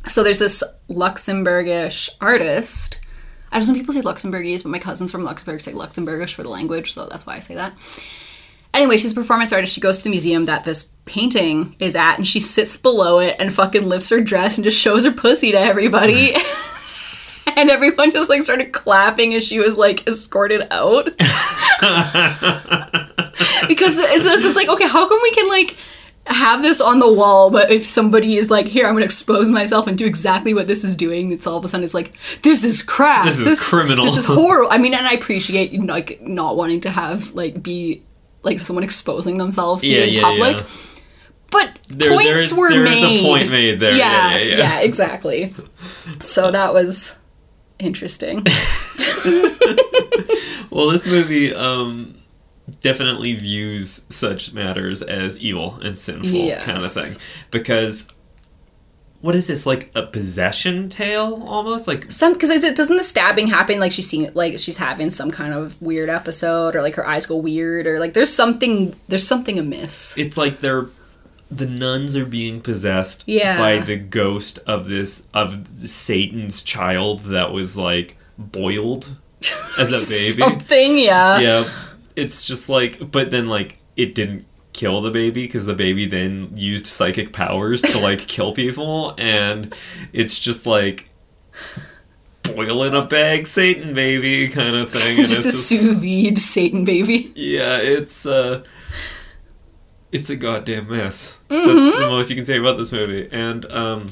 so 0.07 0.23
there's 0.23 0.39
this 0.39 0.63
Luxembourgish 0.89 2.11
artist. 2.21 2.99
I 3.51 3.59
know 3.59 3.65
some 3.65 3.75
people 3.75 3.93
say 3.93 4.01
Luxembourgese, 4.01 4.63
but 4.63 4.69
my 4.69 4.79
cousins 4.79 5.11
from 5.11 5.23
Luxembourg 5.23 5.61
say 5.61 5.71
Luxembourgish 5.71 6.33
for 6.33 6.43
the 6.43 6.49
language, 6.49 6.93
so 6.93 7.07
that's 7.07 7.25
why 7.25 7.35
I 7.35 7.39
say 7.39 7.55
that. 7.55 7.73
Anyway, 8.73 8.97
she's 8.97 9.13
a 9.13 9.15
performance 9.15 9.53
artist. 9.53 9.73
She 9.73 9.79
goes 9.79 9.99
to 9.99 10.03
the 10.03 10.09
museum 10.09 10.45
that 10.45 10.65
this 10.65 10.91
painting 11.05 11.75
is 11.79 11.95
at, 11.95 12.17
and 12.17 12.27
she 12.27 12.41
sits 12.41 12.75
below 12.75 13.19
it 13.19 13.37
and 13.39 13.53
fucking 13.53 13.87
lifts 13.87 14.09
her 14.09 14.19
dress 14.19 14.57
and 14.57 14.65
just 14.65 14.77
shows 14.77 15.05
her 15.05 15.11
pussy 15.11 15.51
to 15.51 15.59
everybody. 15.59 16.35
and 17.55 17.69
everyone 17.69 18.11
just 18.11 18.29
like 18.29 18.41
started 18.41 18.71
clapping 18.73 19.33
as 19.33 19.45
she 19.45 19.59
was 19.59 19.77
like 19.77 20.07
escorted 20.07 20.67
out. 20.71 21.05
because 23.67 23.97
it's, 23.97 24.25
it's, 24.25 24.45
it's 24.45 24.55
like, 24.55 24.69
okay, 24.69 24.87
how 24.87 25.07
come 25.07 25.19
we 25.21 25.31
can 25.31 25.47
like 25.47 25.77
have 26.27 26.61
this 26.61 26.81
on 26.81 26.99
the 26.99 27.11
wall, 27.11 27.51
but 27.51 27.71
if 27.71 27.85
somebody 27.85 28.35
is 28.37 28.49
like, 28.49 28.65
here, 28.65 28.87
I'm 28.87 28.93
gonna 28.95 29.05
expose 29.05 29.49
myself 29.49 29.87
and 29.87 29.97
do 29.97 30.05
exactly 30.05 30.53
what 30.53 30.67
this 30.67 30.83
is 30.83 30.95
doing, 30.95 31.31
it's 31.31 31.45
all 31.47 31.57
of 31.57 31.65
a 31.65 31.67
sudden 31.67 31.83
it's 31.83 31.93
like, 31.93 32.13
this 32.41 32.63
is 32.63 32.81
crap. 32.81 33.25
This 33.25 33.39
is 33.39 33.61
criminal." 33.61 34.05
This 34.05 34.17
is 34.17 34.25
horrible. 34.25 34.71
I 34.71 34.77
mean, 34.77 34.93
and 34.93 35.05
I 35.05 35.11
appreciate 35.13 35.73
like 35.83 36.21
not 36.21 36.55
wanting 36.57 36.81
to 36.81 36.89
have 36.89 37.33
like 37.35 37.61
be 37.61 38.01
like 38.43 38.59
someone 38.59 38.83
exposing 38.83 39.37
themselves 39.37 39.81
to 39.81 39.87
Yeah, 39.87 40.03
in 40.03 40.13
yeah, 40.13 40.21
public. 40.21 40.57
yeah. 40.57 40.63
But 41.51 41.69
There- 41.89 42.11
points 42.11 42.27
there 42.29 42.37
is- 42.39 42.53
were 42.53 42.69
there 42.71 42.85
is 42.85 42.97
a 42.97 43.01
made. 43.01 43.23
point 43.23 43.49
made 43.51 43.79
there. 43.79 43.93
Yeah, 43.95 44.37
yeah, 44.37 44.57
yeah. 44.57 44.79
exactly. 44.79 45.53
So 46.21 46.49
that 46.51 46.73
was 46.73 47.17
interesting. 47.79 48.45
Well, 50.71 50.89
this 50.89 51.05
movie 51.05 51.53
um, 51.53 52.14
definitely 52.81 53.33
views 53.35 54.05
such 54.09 54.53
matters 54.53 55.01
as 55.01 55.39
evil 55.39 55.79
and 55.81 55.97
sinful 55.97 56.57
kind 56.59 56.77
of 56.77 56.91
thing. 56.91 57.21
Because 57.51 58.07
what 59.21 59.35
is 59.35 59.47
this 59.47 59.65
like 59.65 59.91
a 59.95 60.03
possession 60.03 60.89
tale 60.89 61.43
almost? 61.47 61.87
Like 61.87 62.11
some 62.11 62.33
because 62.33 62.49
it 62.49 62.75
doesn't 62.75 62.97
the 62.97 63.03
stabbing 63.03 63.47
happen 63.47 63.79
like 63.79 63.91
she's 63.91 64.07
seeing 64.09 64.31
like 64.33 64.59
she's 64.59 64.77
having 64.77 65.09
some 65.09 65.31
kind 65.31 65.53
of 65.53 65.79
weird 65.81 66.09
episode 66.09 66.75
or 66.75 66.81
like 66.81 66.95
her 66.95 67.07
eyes 67.07 67.25
go 67.25 67.35
weird 67.35 67.87
or 67.87 67.99
like 67.99 68.13
there's 68.13 68.33
something 68.33 68.95
there's 69.07 69.27
something 69.27 69.57
amiss. 69.59 70.17
it's 70.17 70.37
like 70.37 70.59
they're 70.59 70.87
the 71.49 71.65
nuns 71.67 72.17
are 72.17 72.25
being 72.25 72.59
possessed 72.59 73.23
Yeah. 73.27 73.57
by 73.59 73.79
the 73.79 73.95
ghost 73.97 74.59
of 74.65 74.87
this 74.87 75.27
of 75.33 75.67
Satan's 75.87 76.61
child 76.63 77.21
that 77.25 77.51
was 77.51 77.77
like 77.77 78.17
boiled 78.37 79.15
as 79.77 79.93
a 79.93 80.09
baby. 80.37 80.41
Something, 80.41 80.97
yeah. 80.97 81.39
yeah 81.39 81.69
it's 82.15 82.45
just 82.45 82.69
like 82.69 83.11
but 83.11 83.31
then 83.31 83.47
like 83.47 83.77
it 83.95 84.15
didn't 84.15 84.45
kill 84.73 85.01
the 85.01 85.11
baby 85.11 85.43
because 85.45 85.65
the 85.65 85.73
baby 85.73 86.05
then 86.05 86.49
used 86.55 86.85
psychic 86.85 87.31
powers 87.31 87.81
to 87.81 87.99
like 87.99 88.19
kill 88.27 88.53
people 88.53 89.13
and 89.17 89.73
it's 90.11 90.37
just 90.37 90.65
like 90.65 91.09
boil 92.43 92.83
in 92.83 92.93
a 92.93 93.01
bag 93.01 93.47
satan 93.47 93.93
baby 93.93 94.47
kind 94.49 94.75
of 94.75 94.91
thing 94.91 95.17
just 95.25 95.45
a 95.45 95.47
it's 95.49 95.57
sous 95.65 95.95
vide 95.95 96.37
Satan 96.37 96.83
baby. 96.83 97.31
yeah 97.35 97.77
it's 97.81 98.25
uh 98.25 98.63
it's 100.11 100.29
a 100.29 100.35
goddamn 100.35 100.87
mess 100.89 101.39
Mm-hmm. 101.49 101.67
that's 101.67 101.97
the 101.97 102.07
most 102.07 102.29
you 102.29 102.35
can 102.35 102.45
say 102.45 102.57
about 102.57 102.77
this 102.77 102.91
movie 102.91 103.29
and 103.31 103.65
um 103.71 104.07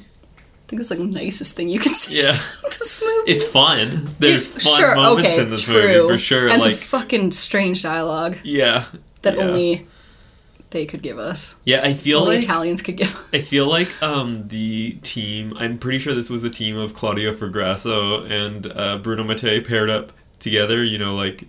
think 0.73 0.81
it's 0.81 0.89
like 0.89 0.99
the 0.99 1.05
nicest 1.05 1.55
thing 1.55 1.69
you 1.69 1.79
can 1.79 1.93
say 1.93 2.15
yeah 2.23 2.39
this 2.63 3.01
movie. 3.01 3.31
it's 3.31 3.47
fun 3.47 4.09
there's 4.19 4.55
It- 4.55 4.61
fun 4.63 4.95
moments 4.97 5.37
in 5.37 5.49
this 5.49 5.67
movie 5.69 6.07
for 6.07 6.17
sure 6.17 6.47
And 6.49 6.61
like 6.61 6.75
some 6.75 6.99
fucking 6.99 7.31
strange 7.31 7.83
dialogue 7.83 8.37
yeah 8.43 8.85
that 9.21 9.35
yeah. 9.37 9.43
only 9.43 9.87
they 10.71 10.87
could 10.87 11.03
give 11.03 11.19
us. 11.19 11.57
yeah 11.65 11.81
i 11.83 11.93
feel 11.93 12.19
Only 12.21 12.35
like 12.37 12.43
Italians 12.43 12.81
could 12.81 12.97
give. 12.97 13.13
I 13.31 13.41
feel 13.41 13.67
like 13.67 14.01
um, 14.01 14.47
the 14.47 14.97
team. 15.03 15.53
I'm 15.57 15.77
pretty 15.77 15.99
sure 15.99 16.15
this 16.15 16.31
was 16.31 16.41
the 16.41 16.49
team 16.49 16.75
of 16.77 16.95
Claudio 16.95 17.31
Fragasso 17.31 18.27
and 18.29 18.65
uh, 18.71 18.97
Bruno 18.97 19.23
Mattei 19.23 19.61
paired 19.61 19.91
up 19.91 20.11
together. 20.39 20.83
You 20.83 20.97
know, 20.97 21.13
like 21.15 21.43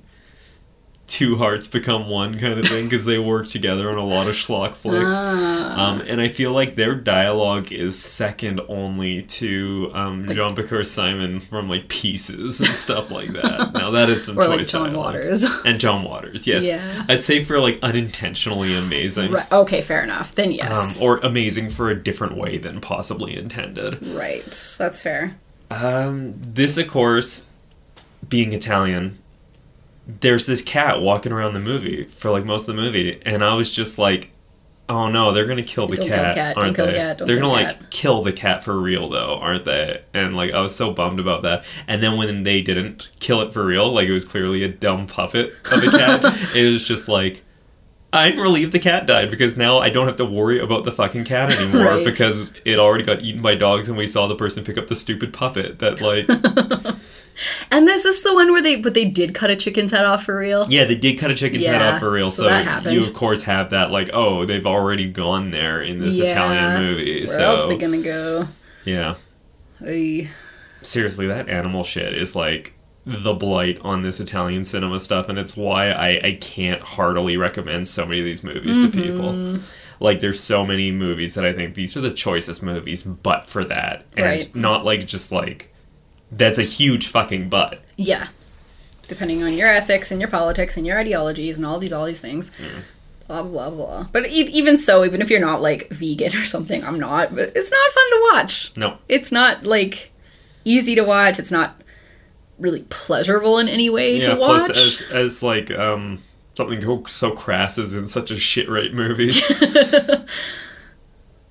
two 1.07 1.37
hearts 1.37 1.67
become 1.67 2.09
one 2.09 2.39
kind 2.39 2.59
of 2.59 2.65
thing 2.67 2.85
because 2.85 3.05
they 3.05 3.19
work 3.19 3.47
together 3.47 3.91
on 3.91 3.99
a 3.99 4.05
lot 4.05 4.27
of 4.27 4.35
schlock 4.35 4.75
flicks. 4.75 5.15
Um, 5.15 6.01
and 6.03 6.21
I 6.21 6.29
feel 6.29 6.53
like 6.53 6.77
their 6.77 6.95
dialogue 6.95 7.71
is 7.73 7.99
second 7.99 8.61
only 8.69 9.23
to 9.23 9.91
um, 9.93 10.23
Juan 10.25 10.55
Piquer 10.57 10.81
Simón 10.81 11.43
from 11.43 11.69
like 11.69 11.89
Pieces 11.89 12.61
and 12.61 12.71
stuff 12.71 13.11
like 13.11 13.29
that. 13.35 13.73
Now 13.75 13.91
that 13.91 14.09
is 14.09 14.25
some 14.25 14.39
Or 14.39 14.47
choice 14.47 14.59
like 14.59 14.69
John 14.69 14.93
dialogue. 14.93 15.15
Waters. 15.15 15.45
and 15.67 15.79
John 15.79 16.05
Waters. 16.05 16.47
Yes, 16.47 16.67
Yeah. 16.67 17.05
I'd 17.09 17.23
say 17.23 17.45
for 17.45 17.61
like 17.61 17.79
unintentionally 17.83 18.75
amazing. 18.75 19.33
right. 19.33 19.53
Okay, 19.53 19.83
fair 19.83 20.03
enough. 20.03 20.35
Then 20.35 20.53
yes. 20.53 21.03
Um, 21.03 21.07
or 21.07 21.19
amazing 21.19 21.69
for 21.71 21.91
a 21.91 21.95
different 21.95 22.37
way 22.37 22.57
than 22.57 22.81
possibly 22.81 23.37
intended. 23.37 23.99
right. 24.07 24.77
That's 24.79 25.03
fair. 25.03 25.37
Um, 25.71 26.35
this, 26.41 26.79
of 26.79 26.89
course, 26.89 27.47
being 28.29 28.53
Italian, 28.53 29.19
there's 30.07 30.47
this 30.47 30.63
cat 30.63 31.01
walking 31.01 31.33
around 31.33 31.55
the 31.55 31.61
movie 31.61 32.05
for 32.05 32.31
like 32.31 32.45
most 32.45 32.69
of 32.69 32.77
the 32.77 32.81
movie, 32.83 33.21
and 33.25 33.43
I 33.45 33.55
was 33.55 33.71
just 33.71 33.99
like, 33.99 34.31
"Oh 34.89 35.09
no, 35.09 35.33
they're 35.33 35.47
gonna 35.47 35.63
kill 35.63 35.87
the 35.87 35.97
Don't 35.97 36.09
kill 36.09 36.17
the 36.17 36.23
cat, 36.23 36.35
cat, 36.35 36.57
aren't 36.59 36.77
the 36.77 36.87
they? 36.87 36.93
cat, 36.93 37.19
they're 37.19 37.37
gonna 37.37 37.41
the 37.49 37.53
like 37.53 37.79
cat." 37.81 37.91
kill 37.91 38.23
the 38.23 38.33
cat 38.33 38.63
for 38.65 38.79
real, 38.79 39.09
though, 39.09 39.39
aren't 39.41 39.65
they?" 39.65 40.03
And 40.13 40.35
like, 40.35 40.53
I 40.53 40.61
was 40.61 40.75
so 40.75 40.93
bummed 40.93 41.21
about 41.21 41.43
that. 41.43 41.65
And 41.89 42.03
then 42.03 42.17
when 42.19 42.43
they 42.43 42.61
didn't 42.61 43.09
kill 43.21 43.41
it 43.41 43.53
for 43.53 43.65
real, 43.65 43.91
like 43.93 44.07
it 44.09 44.13
was 44.13 44.25
clearly 44.27 44.63
a 44.63 44.69
dumb 44.69 45.07
puppet 45.07 45.55
of 45.73 45.83
a 45.83 45.91
cat. 45.91 46.21
it 46.57 46.71
was 46.73 46.87
just 46.87 47.09
like. 47.09 47.43
I'm 48.13 48.39
relieved 48.39 48.71
the 48.71 48.79
cat 48.79 49.07
died 49.07 49.29
because 49.29 49.57
now 49.57 49.79
I 49.79 49.91
don't 49.91 50.07
have 50.07 50.19
to 50.19 50.25
worry 50.25 50.61
about 50.61 50.85
the 50.85 50.93
fucking 50.93 51.25
cat 51.25 51.53
anymore 51.59 51.85
Right. 51.97 52.05
because 52.05 52.55
it 52.65 52.79
already 52.79 53.03
got 53.03 53.23
eaten 53.23 53.43
by 53.43 53.57
dogs 53.57 53.89
and 53.89 53.99
we 53.99 54.07
saw 54.07 54.29
the 54.29 54.37
person 54.37 54.63
pick 54.65 54.79
up 54.79 54.87
the 54.87 54.95
stupid 54.95 55.33
puppet 55.33 55.81
that 55.81 56.01
like 56.01 56.29
And 57.71 57.87
this 57.89 58.05
is 58.05 58.23
the 58.23 58.33
one 58.35 58.53
where 58.53 58.63
they 58.63 58.77
but 58.77 58.95
they 58.95 59.05
did 59.05 59.35
cut 59.35 59.51
a 59.51 59.57
chicken's 59.57 59.91
head 59.91 60.05
off 60.05 60.25
for 60.25 60.37
real. 60.39 60.67
yeah 60.71 60.85
they 60.85 60.95
did 60.95 61.19
cut 61.19 61.31
a 61.31 61.35
chicken's 61.35 61.67
head 61.67 61.83
off 61.83 62.01
for 62.01 62.11
real 62.11 62.31
so 62.31 62.49
so, 62.49 62.91
you 62.91 63.01
of 63.01 63.13
course 63.15 63.43
have 63.43 63.71
that 63.71 63.91
like 63.91 64.11
oh 64.13 64.45
they've 64.45 64.67
already 64.67 65.09
gone 65.11 65.51
there 65.51 65.83
in 65.83 65.99
this 65.99 66.19
Italian 66.19 66.83
movie 66.83 67.19
Where 67.21 67.27
so 67.27 67.45
else 67.45 67.63
they 67.65 67.77
gonna 67.77 67.99
go? 68.03 68.49
yeah 68.85 69.15
Oy. 69.85 70.29
seriously 70.83 71.27
that 71.27 71.49
animal 71.49 71.83
shit 71.83 72.15
is 72.17 72.37
like 72.37 72.75
the 73.07 73.35
blight 73.35 73.79
on 73.83 74.03
this 74.03 74.21
Italian 74.21 74.65
cinema 74.65 74.99
stuff 75.01 75.29
and 75.29 75.39
it's 75.39 75.57
why 75.57 75.91
I, 75.91 76.09
I 76.25 76.39
can't 76.41 76.81
heartily 76.81 77.37
recommend 77.37 77.87
so 77.89 78.07
many 78.07 78.21
of 78.21 78.25
these 78.25 78.43
movies 78.45 78.79
Mm-hmm. 78.79 78.91
to 78.99 79.03
people 79.03 79.59
like 80.01 80.21
there's 80.21 80.41
so 80.41 80.65
many 80.65 80.91
movies 80.91 81.35
that 81.35 81.45
I 81.45 81.53
think 81.53 81.75
these 81.75 81.97
are 81.97 82.01
the 82.01 82.13
choicest 82.13 82.63
movies 82.63 83.03
but 83.03 83.47
for 83.47 83.65
that 83.65 84.07
and 84.17 84.25
Right. 84.27 84.55
not 84.55 84.85
like 84.85 85.07
just 85.07 85.33
like 85.33 85.74
that's 86.37 86.59
a 86.59 86.63
huge 86.65 87.07
fucking 87.09 87.49
but 87.49 87.81
Yeah. 87.97 88.29
Depending 89.07 89.43
on 89.43 89.53
your 89.53 89.69
ethics 89.69 90.11
and 90.11 90.21
your 90.21 90.31
politics 90.31 90.77
and 90.77 90.87
your 90.87 90.99
ideologies 90.99 91.59
and 91.59 91.67
all 91.67 91.79
these 91.79 91.93
all 91.93 92.07
these 92.07 92.21
things. 92.21 92.51
Blah 93.29 93.43
blah 93.43 93.71
blah. 93.71 94.09
But 94.13 94.27
e- 94.27 94.51
even 94.53 94.77
so, 94.77 95.05
even 95.05 95.21
if 95.23 95.31
you're 95.31 95.41
not 95.41 95.63
like 95.63 95.89
vegan 95.91 96.35
or 96.37 96.45
something, 96.45 96.83
I'm 96.85 96.99
not. 96.99 97.35
But 97.35 97.53
it's 97.55 97.71
not 97.71 97.91
fun 97.91 98.11
to 98.11 98.31
watch. 98.33 98.73
no 98.77 98.99
It's 99.09 99.31
not 99.31 99.65
like 99.65 100.11
easy 100.65 100.95
to 100.95 101.03
watch. 101.03 101.39
It's 101.39 101.53
not 101.53 101.81
really 102.59 102.83
pleasurable 102.89 103.59
in 103.59 103.69
any 103.69 103.91
way 103.91 104.17
yeah 104.17 104.35
to 104.35 104.41
watch. 104.41 104.67
plus 104.67 104.71
as 104.71 105.03
as 105.11 105.43
like 105.43 105.71
um 105.73 106.19
something 106.55 107.05
so- 107.09 107.33
crass 107.33 107.79
as 107.79 107.95
in 107.95 108.07
such 108.09 108.31
a 108.31 108.37
shit 108.39 108.69
rate 108.71 108.95
movie 108.95 109.31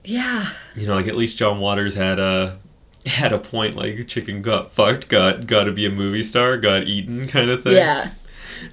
yeah. 0.06 0.46
you 0.76 0.88
know 0.88 0.96
like 0.96 1.08
at 1.08 1.15
least 1.15 1.38
John 1.38 1.60
Waters 1.60 1.96
had 1.96 2.19
a 2.19 2.60
had 3.05 3.33
a 3.33 3.37
point 3.37 3.75
like 3.75 4.07
chicken 4.07 4.41
got 4.41 4.71
fucked 4.71 5.07
got 5.09 5.45
got 5.47 5.65
to 5.65 5.71
be 5.71 5.85
a 5.85 5.89
movie 5.89 6.23
star 6.23 6.57
got 6.57 6.83
eaten 6.83 7.27
kind 7.27 7.49
of 7.49 7.63
thing 7.63 7.73
Yeah. 7.75 8.11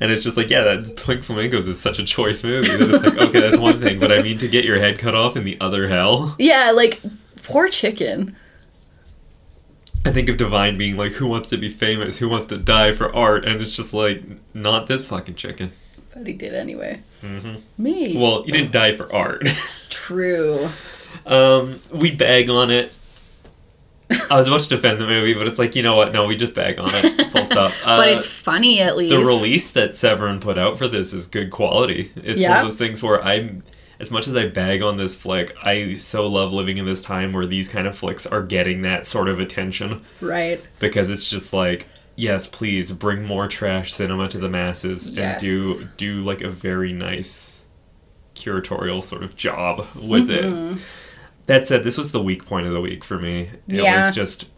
and 0.01 0.13
it's 0.13 0.23
just 0.23 0.37
like 0.37 0.49
yeah 0.51 0.63
that 0.63 0.97
Pink 0.97 1.23
Flamingos 1.25 1.67
is 1.69 1.81
such 1.81 1.99
a 1.99 2.05
choice 2.05 2.45
movie 2.45 2.69
that 2.69 2.95
it's 2.95 3.05
like 3.05 3.19
okay 3.19 3.41
that's 3.41 3.59
one 3.59 3.81
thing 3.81 3.99
but 3.99 4.13
I 4.13 4.23
mean 4.23 4.39
to 4.39 4.49
get 4.49 4.65
your 4.65 4.79
head 4.79 4.99
cut 4.99 5.15
off 5.15 5.37
in 5.37 5.45
the 5.45 5.57
other 5.61 5.89
hell 5.89 6.37
Yeah, 6.39 6.71
like 6.71 7.01
poor 7.43 7.69
chicken. 7.69 8.37
I 10.05 10.13
think 10.13 10.29
of 10.31 10.39
Divine 10.39 10.79
being 10.79 10.97
like, 10.97 11.13
"Who 11.13 11.27
wants 11.27 11.51
to 11.51 11.59
be 11.59 11.69
famous? 11.69 12.19
Who 12.21 12.29
wants 12.31 12.47
to 12.47 12.57
die 12.57 12.93
for 12.93 13.15
art?" 13.15 13.45
And 13.45 13.61
it's 13.61 13.77
just 13.77 13.93
like, 13.93 14.23
not 14.55 14.87
this 14.87 15.05
fucking 15.05 15.35
chicken. 15.35 15.73
But 16.15 16.27
he 16.27 16.33
did 16.33 16.55
anyway. 16.55 17.01
Mm-hmm. 17.23 17.57
Me. 17.83 18.17
Well, 18.19 18.43
he 18.45 18.51
didn't 18.53 18.73
die 18.73 18.95
for 18.95 19.13
art. 19.15 19.47
True. 19.91 20.71
um, 21.27 21.81
we 21.93 22.11
bag 22.13 22.49
on 22.49 22.71
it. 22.71 22.93
I 24.31 24.37
was 24.37 24.49
about 24.49 24.63
to 24.63 24.69
defend 24.69 25.01
the 25.01 25.07
movie, 25.07 25.35
but 25.35 25.47
it's 25.47 25.59
like, 25.59 25.77
you 25.77 25.83
know 25.83 25.95
what? 25.95 26.13
No, 26.13 26.27
we 26.27 26.37
just 26.37 26.55
bag 26.55 26.79
on 26.79 26.87
it. 26.89 27.31
Full 27.31 27.45
stop. 27.47 27.73
But 27.85 28.09
Uh, 28.09 28.13
it's 28.17 28.29
funny 28.29 28.81
at 28.81 28.97
least. 28.97 29.15
the 29.15 29.21
release 29.25 29.71
that 29.73 29.95
Severin 29.95 30.41
put 30.41 30.59
out 30.59 30.79
for 30.79 30.89
this 30.89 31.13
is 31.13 31.27
good 31.27 31.51
quality. 31.51 32.11
It's 32.17 32.43
one 32.43 32.53
of 32.59 32.65
those 32.65 32.79
things 32.79 33.03
where 33.03 33.23
I'm, 33.23 33.63
as 34.01 34.11
much 34.11 34.27
as 34.27 34.35
I 34.35 34.49
bag 34.49 34.83
on 34.83 34.97
this 34.97 35.15
flick, 35.15 35.55
I 35.63 35.95
so 35.95 36.27
love 36.27 36.53
living 36.53 36.79
in 36.79 36.87
this 36.87 37.03
time 37.03 37.33
where 37.33 37.47
these 37.47 37.69
kind 37.69 37.87
of 37.87 37.97
flicks 37.97 38.27
are 38.27 38.43
getting 38.43 38.83
that 38.83 39.07
sort 39.07 39.29
of 39.29 39.39
attention 39.39 40.03
Right. 40.21 40.61
because 40.81 41.09
it's 41.11 41.29
just 41.31 41.53
like, 41.53 41.87
yes, 42.17 42.47
please 42.47 42.91
bring 42.93 43.25
more 43.25 43.47
trash 43.47 43.93
cinema 43.93 44.27
to 44.29 44.39
the 44.39 44.49
masses 44.49 45.07
Yes. 45.09 45.41
and 45.41 45.41
do 45.41 45.75
do 45.97 46.21
like 46.25 46.41
a 46.41 46.49
very 46.49 46.93
nice 46.93 47.67
curatorial 48.35 49.03
sort 49.03 49.23
of 49.23 49.37
job 49.37 49.87
with 49.95 50.29
Mm-hmm. 50.29 50.75
it. 50.75 50.81
That 51.51 51.67
said, 51.67 51.83
this 51.83 51.99
was 51.99 52.13
the 52.13 52.23
weak 52.23 52.47
point 52.47 52.67
of 52.69 52.73
the 52.73 52.81
week 52.81 53.03
for 53.03 53.19
me. 53.19 53.51
It 53.69 53.83
Yeah. 53.83 54.07
was 54.07 54.15
just 54.15 54.49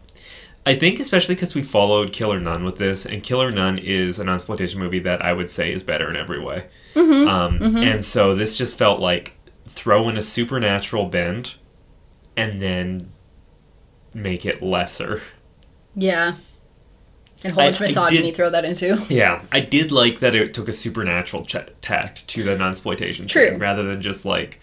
I 0.65 0.75
think 0.75 0.99
especially 0.99 1.35
because 1.35 1.55
we 1.55 1.61
followed 1.61 2.13
Killer 2.13 2.39
Nun 2.39 2.63
with 2.63 2.77
this, 2.77 3.05
and 3.05 3.21
Killer 3.21 3.51
Nun 3.51 3.77
is 3.77 4.17
an 4.19 4.29
exploitation 4.29 4.79
movie 4.79 4.99
that 4.99 5.21
I 5.21 5.33
would 5.33 5.49
say 5.49 5.73
is 5.73 5.83
better 5.83 6.09
in 6.09 6.15
every 6.15 6.39
way. 6.39 6.67
Mm-hmm. 6.95 7.27
Um, 7.27 7.75
And 7.77 8.05
so 8.05 8.33
this 8.33 8.57
just 8.57 8.77
felt 8.77 9.01
like 9.01 9.33
throw 9.67 10.07
in 10.07 10.15
a 10.17 10.21
supernatural 10.21 11.07
bend, 11.07 11.55
and 12.37 12.61
then 12.61 13.09
make 14.13 14.45
it 14.45 14.61
lesser. 14.61 15.21
Yeah. 15.95 16.35
And 17.43 17.55
how 17.55 17.63
much 17.65 17.81
misogyny 17.81 18.27
did- 18.27 18.35
throw 18.35 18.49
that 18.49 18.63
into? 18.63 19.01
Yeah, 19.09 19.41
I 19.51 19.59
did 19.59 19.91
like 19.91 20.19
that 20.19 20.33
it 20.33 20.53
took 20.53 20.69
a 20.69 20.73
supernatural 20.73 21.43
ch- 21.45 21.57
tact 21.81 22.25
to 22.29 22.43
the 22.43 22.51
nunsploitation 22.55 23.27
True. 23.27 23.49
thing, 23.49 23.59
rather 23.59 23.83
than 23.83 24.01
just 24.01 24.23
like, 24.25 24.61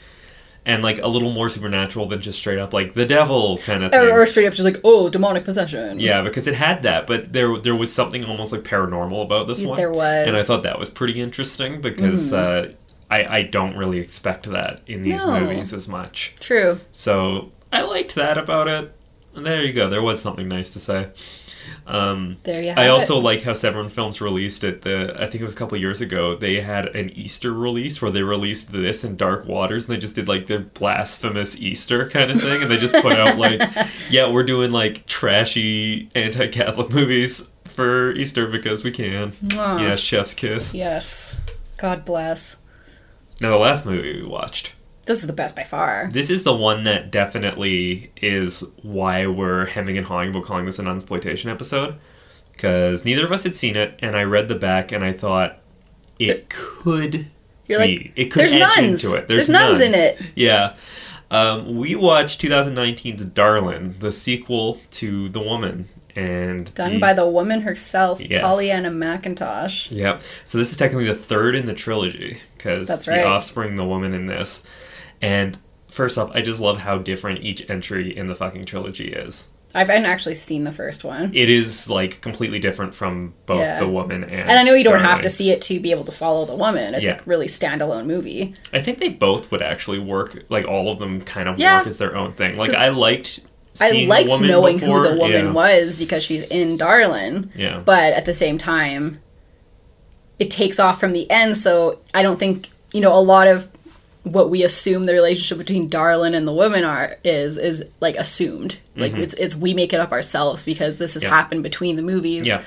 and 0.71 0.83
like 0.83 0.99
a 0.99 1.09
little 1.09 1.33
more 1.33 1.49
supernatural 1.49 2.07
than 2.07 2.21
just 2.21 2.39
straight 2.39 2.59
up 2.59 2.73
like 2.73 2.95
the 2.95 3.05
devil 3.07 3.59
kind 3.59 3.83
of 3.85 3.91
thing. 3.91 4.01
Or, 4.01 4.21
or 4.23 4.27
straight 4.27 4.47
up 4.47 4.55
just 4.55 4.65
like, 4.65 4.81
oh, 4.85 5.09
demonic 5.09 5.45
possession. 5.45 5.99
Yeah, 5.99 6.23
because 6.23 6.47
it 6.47 6.55
had 6.55 6.83
that, 6.85 7.07
but 7.07 7.33
there 7.33 7.57
there 7.59 7.75
was 7.77 7.93
something 7.93 8.25
almost 8.25 8.53
like 8.53 8.63
paranormal 8.63 9.23
about 9.25 9.47
this 9.47 9.63
one. 9.63 9.77
there 9.77 9.93
was. 9.93 10.29
And 10.29 10.37
I 10.37 10.43
thought 10.43 10.63
that 10.63 10.79
was 10.79 10.89
pretty 10.91 11.21
interesting 11.21 11.81
because 11.81 12.33
uh, 12.33 12.73
I 13.11 13.25
I 13.39 13.43
don't 13.43 13.77
really 13.77 13.99
expect 13.99 14.51
that 14.51 14.81
in 14.87 15.03
these 15.03 15.25
No. 15.25 15.41
movies 15.41 15.73
as 15.75 15.89
much. 15.89 16.35
True. 16.41 16.81
So 16.93 17.51
I 17.73 17.83
liked 17.83 18.15
that 18.15 18.39
about 18.39 18.69
it. 18.69 18.93
And 19.35 19.47
there 19.47 19.63
you 19.63 19.73
go. 19.73 19.89
There 19.89 20.03
was 20.03 20.21
something 20.21 20.49
nice 20.49 20.71
to 20.73 20.81
say. 20.81 21.09
Um, 21.87 22.37
There 22.45 22.63
you 22.63 22.73
I 22.77 22.89
also 22.89 23.19
it. 23.19 23.23
like 23.23 23.43
how 23.43 23.55
Severin 23.55 23.89
Films 23.89 24.21
released 24.21 24.63
it. 24.65 24.83
The 24.83 25.15
I 25.17 25.27
think 25.27 25.37
it 25.41 25.45
was 25.45 25.55
a 25.55 25.57
couple 25.57 25.77
years 25.79 26.01
ago. 26.01 26.35
They 26.37 26.61
had 26.61 26.87
an 26.95 27.11
Easter 27.11 27.53
release 27.53 28.01
where 28.01 28.11
they 28.11 28.23
released 28.23 28.73
this 28.73 29.03
in 29.05 29.17
Dark 29.17 29.47
Waters, 29.47 29.89
and 29.89 29.95
they 29.97 30.01
just 30.01 30.15
did 30.15 30.29
like 30.29 30.47
the 30.47 30.61
blasphemous 30.61 31.61
Easter 31.61 32.09
kind 32.09 32.31
of 32.31 32.41
thing, 32.41 32.63
and 32.63 32.71
they 32.71 32.77
just 32.77 32.95
put 32.97 33.13
out 33.19 33.37
like, 33.39 33.61
yeah, 34.11 34.31
we're 34.31 34.45
doing 34.45 34.71
like 34.71 35.07
trashy 35.07 36.09
anti-Catholic 36.15 36.91
movies 36.95 37.49
for 37.65 38.13
Easter 38.13 38.47
because 38.47 38.85
we 38.85 38.91
can. 38.91 39.33
Mwah. 39.33 39.81
Yeah, 39.81 39.97
Chef's 39.97 40.35
Kiss. 40.35 40.75
Yes. 40.75 41.41
God 41.77 42.05
bless. 42.05 42.59
Now 43.41 43.51
the 43.51 43.57
last 43.57 43.87
movie 43.87 44.21
we 44.23 44.29
watched. 44.29 44.75
This 45.11 45.23
is 45.23 45.27
the 45.27 45.33
best 45.33 45.57
by 45.57 45.65
far. 45.65 46.09
This 46.13 46.31
is 46.31 46.45
the 46.45 46.55
one 46.55 46.85
that 46.85 47.11
definitely 47.11 48.13
is 48.17 48.63
why 48.83 49.27
we're 49.27 49.67
hemming 49.67 49.99
and 49.99 50.07
hawing 50.07 50.31
about 50.31 50.45
calling 50.45 50.67
this 50.67 50.79
an 50.79 50.87
unsploitation 50.87 51.51
episode. 51.51 51.97
Because 52.53 53.05
neither 53.05 53.25
of 53.25 53.33
us 53.33 53.43
had 53.43 53.57
seen 53.57 53.75
it, 53.75 53.99
and 54.01 54.17
I 54.17 54.23
read 54.23 54.47
the 54.49 54.55
back 54.55 54.93
and 54.93 55.03
I 55.05 55.13
thought 55.13 55.59
it 56.19 56.49
could 56.49 57.27
You're 57.67 57.81
be. 57.81 57.97
like, 57.97 58.13
it 58.15 58.25
could 58.31 58.41
there's 58.41 58.53
edge 58.53 58.61
nuns. 58.77 59.05
into 59.05 59.19
it. 59.19 59.27
There's 59.29 59.49
nuns 59.49 59.81
in 59.81 59.95
it. 59.95 60.21
Yeah. 60.37 60.75
Um, 61.31 61.77
we 61.77 61.95
watched 61.97 62.41
2019's 62.41 63.25
Darlin, 63.27 63.99
the 63.99 64.13
sequel 64.13 64.79
to 64.93 65.29
The 65.29 65.41
Woman. 65.41 65.87
and 66.15 66.73
Done 66.75 67.01
by 67.01 67.15
the 67.15 67.29
woman 67.29 67.63
herself, 67.63 68.21
Yes. 68.21 68.43
Pollyanna 68.43 68.91
McIntosh. 68.91 69.91
Yep. 69.91 70.23
So 70.45 70.59
this 70.59 70.71
is 70.71 70.77
technically 70.77 71.07
the 71.07 71.15
third 71.15 71.55
in 71.57 71.67
the 71.67 71.75
trilogy 71.75 72.39
because 72.57 72.87
That's 72.89 73.07
the 73.07 73.13
right. 73.13 73.25
offspring, 73.27 73.77
the 73.77 73.85
woman 73.85 74.13
in 74.13 74.27
this, 74.27 74.65
and 75.21 75.59
first 75.89 76.17
off, 76.19 76.31
I 76.35 76.41
just 76.43 76.61
love 76.61 76.81
how 76.81 76.99
different 76.99 77.41
each 77.45 77.69
entry 77.69 78.17
in 78.17 78.27
the 78.27 78.35
fucking 78.35 78.65
trilogy 78.67 79.13
is. 79.13 79.51
I 79.73 79.81
haven't 79.81 80.05
actually 80.07 80.35
seen 80.35 80.65
the 80.65 80.73
first 80.73 81.05
one. 81.05 81.31
It 81.33 81.49
is 81.49 81.89
like 81.89 82.21
completely 82.21 82.59
different 82.59 82.93
from 82.93 83.35
both 83.47 83.59
Yeah. 83.61 83.79
the 83.79 83.87
woman 83.87 84.25
and. 84.25 84.33
And 84.51 84.59
I 84.59 84.63
know 84.65 84.75
you 84.75 84.83
don't 84.83 84.99
have 84.99 85.21
to 85.23 85.31
see 85.31 85.51
it 85.53 85.63
to 85.63 85.79
be 85.79 85.93
able 85.93 86.03
to 86.05 86.13
follow 86.13 86.45
the 86.45 86.57
woman. 86.57 86.93
It's 86.95 87.05
Yeah. 87.05 87.19
a 87.21 87.23
really 87.25 87.47
standalone 87.47 88.07
movie. 88.07 88.55
I 88.73 88.81
think 88.81 88.99
they 88.99 89.11
both 89.11 89.53
would 89.53 89.63
actually 89.63 90.01
work. 90.01 90.45
Like 90.49 90.67
all 90.67 90.91
of 90.91 90.99
them 90.99 91.21
kind 91.21 91.49
of 91.49 91.59
Yeah. 91.61 91.79
work 91.79 91.87
as 91.87 91.99
their 91.99 92.17
own 92.17 92.33
thing. 92.33 92.57
Like 92.57 92.75
I 92.75 92.89
liked. 92.89 93.41
I 93.81 93.91
seeing 93.91 94.05
the 94.07 94.11
liked 94.11 94.31
woman 94.31 94.49
knowing 94.49 94.79
before. 94.81 95.05
who 95.05 95.09
the 95.11 95.15
woman 95.17 95.55
was 95.55 95.97
because 95.97 96.25
she's 96.25 96.43
in 96.43 96.77
Darlin. 96.77 97.51
Yeah. 97.55 97.79
But 97.79 98.13
at 98.15 98.25
the 98.25 98.35
same 98.35 98.59
time, 98.59 99.21
it 100.41 100.51
takes 100.51 100.81
off 100.81 100.99
from 100.99 101.13
the 101.13 101.31
end. 101.31 101.57
So 101.57 102.01
I 102.13 102.23
don't 102.23 102.39
think 102.41 102.71
you 102.93 103.01
know 103.01 103.15
a 103.15 103.21
lot 103.23 103.47
of 103.47 103.69
what 104.25 104.51
we 104.51 104.63
assume 104.63 105.07
the 105.07 105.15
relationship 105.15 105.59
between 105.59 105.89
Darlin 105.89 106.35
and 106.35 106.47
the 106.47 106.53
woman 106.53 106.85
are 106.85 107.17
is 107.25 107.57
is 107.59 107.89
like 108.01 108.17
assumed. 108.17 108.79
Like 108.97 109.15
it's 109.15 109.35
it's 109.35 109.57
we 109.57 109.73
make 109.75 109.93
it 109.93 110.01
up 110.01 110.13
ourselves 110.13 110.65
because 110.65 110.97
this 110.97 111.15
has 111.15 111.23
Mm-hmm. 111.23 111.31
Yeah. 111.33 111.37
happened 111.39 111.63
between 111.63 111.97
the 111.97 112.03
movies. 112.03 112.47
Yeah. 112.47 112.63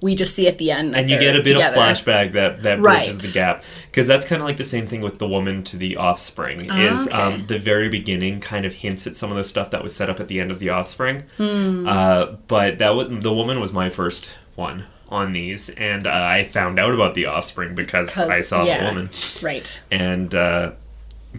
We 0.00 0.16
just 0.16 0.34
see 0.34 0.48
at 0.48 0.58
the 0.58 0.72
end, 0.72 0.96
and 0.96 1.08
you 1.08 1.16
get 1.18 1.36
a 1.36 1.38
bit 1.44 1.52
together. 1.52 1.80
of 1.80 1.82
flashback 1.96 2.32
that 2.32 2.62
that 2.64 2.80
Right. 2.80 3.04
bridges 3.04 3.32
the 3.32 3.38
gap 3.38 3.62
because 3.86 4.08
that's 4.08 4.26
kind 4.26 4.42
of 4.42 4.46
like 4.48 4.56
the 4.56 4.64
same 4.64 4.88
thing 4.88 5.00
with 5.00 5.18
the 5.20 5.28
woman 5.28 5.62
to 5.64 5.76
the 5.76 5.96
offspring 5.96 6.64
is 6.72 7.08
Ah, 7.12 7.26
okay. 7.28 7.34
um, 7.36 7.46
the 7.46 7.56
very 7.58 7.88
beginning 7.88 8.40
kind 8.40 8.64
of 8.66 8.72
hints 8.74 9.06
at 9.06 9.14
some 9.14 9.30
of 9.30 9.36
the 9.36 9.44
stuff 9.44 9.70
that 9.70 9.80
was 9.82 9.94
set 9.94 10.10
up 10.10 10.18
at 10.18 10.26
the 10.26 10.40
end 10.40 10.50
of 10.50 10.58
the 10.58 10.70
offspring 10.70 11.22
Hmm. 11.36 11.86
uh, 11.88 12.26
but 12.48 12.78
that 12.78 12.96
was 12.96 13.08
the 13.22 13.32
woman 13.32 13.60
was 13.60 13.72
my 13.72 13.90
first 13.90 14.34
one 14.56 14.86
on 15.08 15.32
these 15.34 15.68
and 15.70 16.06
uh, 16.06 16.10
i 16.10 16.42
found 16.42 16.80
out 16.80 16.92
about 16.94 17.14
the 17.14 17.26
offspring 17.26 17.74
because 17.76 18.18
i 18.18 18.40
saw 18.40 18.64
yeah. 18.64 18.78
the 18.80 18.84
woman 18.86 19.10
Right. 19.40 19.82
and 19.92 20.34
uh, 20.34 20.72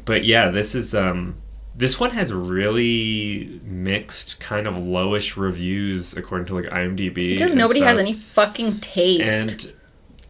but 0.05 0.23
yeah 0.25 0.49
this 0.49 0.75
is 0.75 0.95
um 0.95 1.35
this 1.75 1.99
one 1.99 2.11
has 2.11 2.31
really 2.31 3.59
mixed 3.63 4.39
kind 4.39 4.67
of 4.67 4.75
lowish 4.75 5.35
reviews 5.37 6.15
according 6.15 6.45
to 6.45 6.55
like 6.55 6.65
imdb 6.65 7.15
Because 7.15 7.53
and 7.53 7.59
nobody 7.59 7.81
has 7.81 7.97
any 7.97 8.13
fucking 8.13 8.79
taste. 8.79 9.65
And 9.65 9.73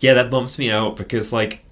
yeah, 0.03 0.13
that 0.15 0.29
bumps 0.29 0.59
me 0.59 0.69
out 0.69 0.97
because 0.97 1.31
like 1.31 1.63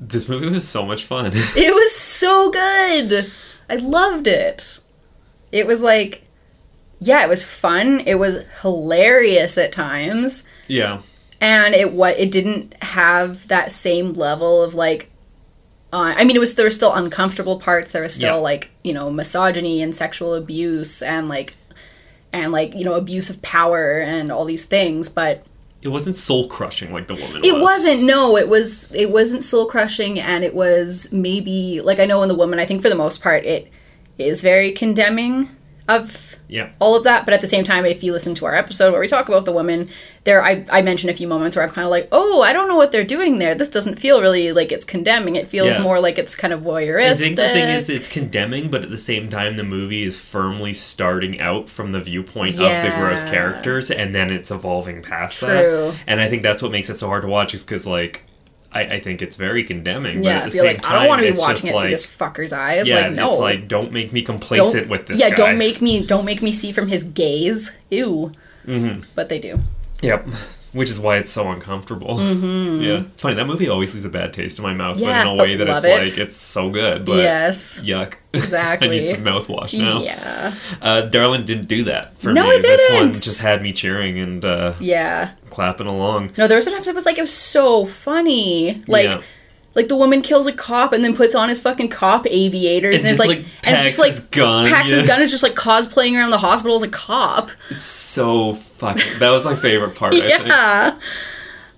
this 0.00 0.28
movie 0.28 0.48
was 0.48 0.68
so 0.68 0.84
much 0.84 1.04
fun. 1.04 1.26
It 1.56 1.72
was 1.72 1.94
so 1.94 2.50
good. 2.50 3.30
I 3.70 3.76
loved 3.76 4.26
it. 4.26 4.80
It 5.52 5.66
was 5.66 5.80
like, 5.80 6.26
yeah, 6.98 7.24
it 7.24 7.28
was 7.28 7.44
fun. 7.44 8.00
It 8.00 8.16
was 8.16 8.44
hilarious 8.62 9.56
at 9.56 9.70
times, 9.70 10.44
yeah. 10.66 11.02
and 11.40 11.74
it 11.74 11.92
what 11.92 12.18
it 12.18 12.32
didn't 12.32 12.74
have 12.82 13.46
that 13.48 13.70
same 13.70 14.14
level 14.14 14.62
of 14.62 14.74
like. 14.74 15.10
Uh, 15.94 16.12
I 16.16 16.24
mean, 16.24 16.34
it 16.36 16.40
was 16.40 16.54
there 16.56 16.66
were 16.66 16.70
still 16.80 16.92
uncomfortable 16.92 17.60
parts. 17.60 17.92
There 17.92 18.02
was 18.02 18.14
still 18.14 18.36
Yeah. 18.36 18.50
like 18.50 18.70
you 18.82 18.92
know 18.92 19.10
misogyny 19.10 19.80
and 19.82 19.94
sexual 19.94 20.34
abuse 20.34 21.02
and 21.02 21.28
like, 21.28 21.54
and 22.32 22.50
like 22.52 22.74
you 22.74 22.84
know 22.84 22.94
abuse 22.94 23.30
of 23.30 23.40
power 23.42 24.00
and 24.00 24.30
all 24.30 24.44
these 24.44 24.64
things, 24.64 25.08
but 25.08 25.44
It 25.82 25.88
wasn't 25.88 26.16
soul 26.16 26.48
crushing 26.48 26.92
like 26.92 27.06
the 27.06 27.14
woman 27.14 27.44
It 27.44 27.52
was. 27.54 27.62
wasn't. 27.62 28.02
No, 28.02 28.36
it 28.36 28.48
was. 28.48 28.90
It 28.92 29.10
wasn't 29.10 29.44
soul 29.44 29.66
crushing, 29.66 30.18
and 30.18 30.42
it 30.42 30.54
was 30.54 31.08
maybe 31.12 31.80
like 31.88 31.98
I 32.00 32.06
know 32.06 32.22
in 32.22 32.28
the 32.28 32.34
woman. 32.42 32.58
I 32.58 32.66
think 32.66 32.82
for 32.82 32.88
the 32.88 32.94
most 33.04 33.22
part, 33.22 33.44
it 33.44 33.68
is 34.18 34.42
very 34.42 34.72
condemning 34.72 35.48
of 35.88 36.36
Yeah. 36.48 36.70
all 36.78 36.94
of 36.96 37.04
that. 37.04 37.24
But 37.24 37.34
at 37.34 37.40
the 37.40 37.46
same 37.46 37.64
time, 37.64 37.84
if 37.84 38.02
you 38.02 38.12
listen 38.12 38.34
to 38.36 38.46
our 38.46 38.54
episode 38.54 38.92
where 38.92 39.00
we 39.00 39.08
talk 39.08 39.28
about 39.28 39.44
the 39.44 39.52
woman, 39.52 39.88
there 40.24 40.42
I 40.42 40.64
I 40.70 40.80
mentioned 40.82 41.10
a 41.10 41.14
few 41.14 41.28
moments 41.28 41.56
where 41.56 41.64
I'm 41.66 41.70
kind 41.72 41.84
of 41.84 41.90
like, 41.90 42.08
oh, 42.10 42.40
I 42.42 42.52
don't 42.54 42.68
know 42.68 42.76
what 42.76 42.90
they're 42.92 43.04
doing 43.04 43.38
there. 43.38 43.54
This 43.54 43.68
doesn't 43.68 43.98
feel 43.98 44.20
really 44.22 44.52
like 44.52 44.72
it's 44.72 44.84
condemning. 44.86 45.36
It 45.36 45.46
feels 45.48 45.76
Yeah. 45.76 45.82
more 45.82 46.00
like 46.00 46.18
it's 46.18 46.34
kind 46.34 46.52
of 46.54 46.60
voyeuristic. 46.62 47.10
I 47.10 47.14
think 47.14 47.36
the 47.36 47.48
thing 47.48 47.68
is 47.68 47.90
it's 47.90 48.08
condemning, 48.08 48.70
but 48.70 48.82
at 48.82 48.90
the 48.90 48.96
same 48.98 49.28
time 49.28 49.56
the 49.56 49.64
movie 49.64 50.04
is 50.04 50.18
firmly 50.18 50.72
starting 50.72 51.40
out 51.40 51.68
from 51.68 51.92
the 51.92 52.00
viewpoint 52.00 52.54
of 52.54 52.82
the 52.82 52.92
gross 52.98 53.24
characters 53.24 53.90
and 53.90 54.14
then 54.14 54.30
it's 54.30 54.50
evolving 54.50 55.02
past 55.02 55.40
True. 55.40 55.48
that. 55.48 55.94
And 56.06 56.20
I 56.20 56.28
think 56.28 56.42
that's 56.42 56.62
what 56.62 56.72
makes 56.72 56.88
it 56.88 56.96
so 56.96 57.08
hard 57.08 57.22
to 57.22 57.28
watch 57.28 57.52
is 57.54 57.62
because 57.62 57.86
like 57.86 58.24
I, 58.74 58.80
I 58.80 59.00
think 59.00 59.22
it's 59.22 59.36
very 59.36 59.64
condemning. 59.64 60.16
but 60.16 60.24
yeah, 60.26 60.36
at 60.38 60.44
the 60.44 60.50
be 60.50 60.58
same 60.58 60.74
like, 60.74 60.82
time, 60.82 60.92
I 60.92 60.98
don't 61.00 61.08
want 61.08 61.22
to 61.22 61.32
be 61.32 61.38
watching 61.38 61.70
it 61.70 61.74
like, 61.74 61.82
through 61.82 61.90
this 61.90 62.06
fucker's 62.06 62.52
eyes. 62.52 62.88
Yeah, 62.88 63.02
like, 63.02 63.12
no, 63.12 63.28
it's 63.30 63.38
like 63.38 63.68
don't 63.68 63.92
make 63.92 64.12
me 64.12 64.22
complacent 64.22 64.74
don't 64.74 64.90
with 64.90 65.06
this 65.06 65.20
yeah, 65.20 65.30
guy. 65.30 65.36
don't 65.36 65.58
make 65.58 65.80
me 65.80 66.04
don't 66.04 66.24
make 66.24 66.42
me 66.42 66.52
see 66.52 66.72
from 66.72 66.88
his 66.88 67.04
gaze. 67.04 67.72
Ew. 67.90 68.32
Mm-hmm. 68.66 69.02
But 69.14 69.28
they 69.28 69.38
do. 69.38 69.60
Yep. 70.02 70.26
Which 70.74 70.90
is 70.90 71.00
why 71.00 71.16
it's 71.16 71.30
so 71.30 71.50
uncomfortable. 71.50 72.16
Mm-hmm. 72.18 72.82
Yeah, 72.82 73.02
it's 73.12 73.22
funny 73.22 73.34
that 73.36 73.46
movie 73.46 73.68
always 73.68 73.94
leaves 73.94 74.04
a 74.04 74.08
bad 74.10 74.32
taste 74.34 74.58
in 74.58 74.62
my 74.64 74.74
mouth, 74.74 74.98
Yeah, 74.98 75.24
but 75.24 75.32
in 75.32 75.38
a 75.38 75.42
way 75.42 75.56
that 75.56 75.68
it's 75.68 75.84
it. 75.86 75.98
like 76.10 76.18
it's 76.18 76.36
so 76.36 76.68
good. 76.68 77.04
But 77.06 77.18
yes. 77.18 77.80
yuck, 77.80 78.14
Exactly. 78.32 78.88
I 78.88 78.90
need 78.90 79.06
some 79.08 79.24
mouthwash 79.24 79.78
now. 79.78 80.02
Yeah. 80.02 80.52
Uh, 80.82 81.02
Darlin 81.08 81.46
didn't 81.46 81.66
do 81.68 81.84
that 81.84 82.16
for 82.18 82.32
No, 82.32 82.42
me. 82.44 82.50
it 82.50 82.62
This 82.62 82.90
one 82.90 83.02
didn't. 83.06 83.14
just 83.14 83.40
had 83.40 83.62
me 83.62 83.72
cheering 83.72 84.18
and 84.18 84.44
uh, 84.44 84.74
Yeah. 84.80 85.30
clapping 85.50 85.86
along. 85.86 86.32
No, 86.36 86.46
there 86.48 86.56
were 86.56 86.62
sometimes 86.62 86.88
it 86.88 86.94
was 86.94 87.06
like 87.06 87.16
it 87.18 87.22
was 87.22 87.32
so 87.32 87.86
funny. 87.86 88.82
Like 88.88 89.04
Yeah. 89.06 89.22
Like 89.74 89.88
the 89.88 89.96
woman 89.96 90.22
kills 90.22 90.46
a 90.46 90.52
cop 90.52 90.92
and 90.92 91.02
then 91.02 91.16
puts 91.16 91.34
on 91.34 91.48
his 91.48 91.60
fucking 91.60 91.88
cop 91.88 92.26
aviators 92.28 93.00
and, 93.02 93.06
And 93.06 93.12
is 93.12 93.18
like, 93.18 93.28
like, 93.28 93.38
and 93.64 93.74
it's 93.74 93.84
just 93.84 93.98
like 93.98 94.10
his 94.10 94.20
gun, 94.20 94.66
packs 94.66 94.90
his 94.90 95.06
gun 95.06 95.20
is 95.20 95.30
just 95.30 95.42
like 95.42 95.54
cosplaying 95.54 96.16
around 96.16 96.30
the 96.30 96.38
hospital 96.38 96.76
as 96.76 96.82
a 96.82 96.88
cop. 96.88 97.50
It's 97.70 97.82
so 97.84 98.54
fucking. 98.54 99.18
That 99.18 99.30
was 99.30 99.44
my 99.44 99.54
favorite 99.56 99.94
part. 99.96 100.14
I 100.14 100.20
think. 100.30 100.46
Yeah. 100.46 100.98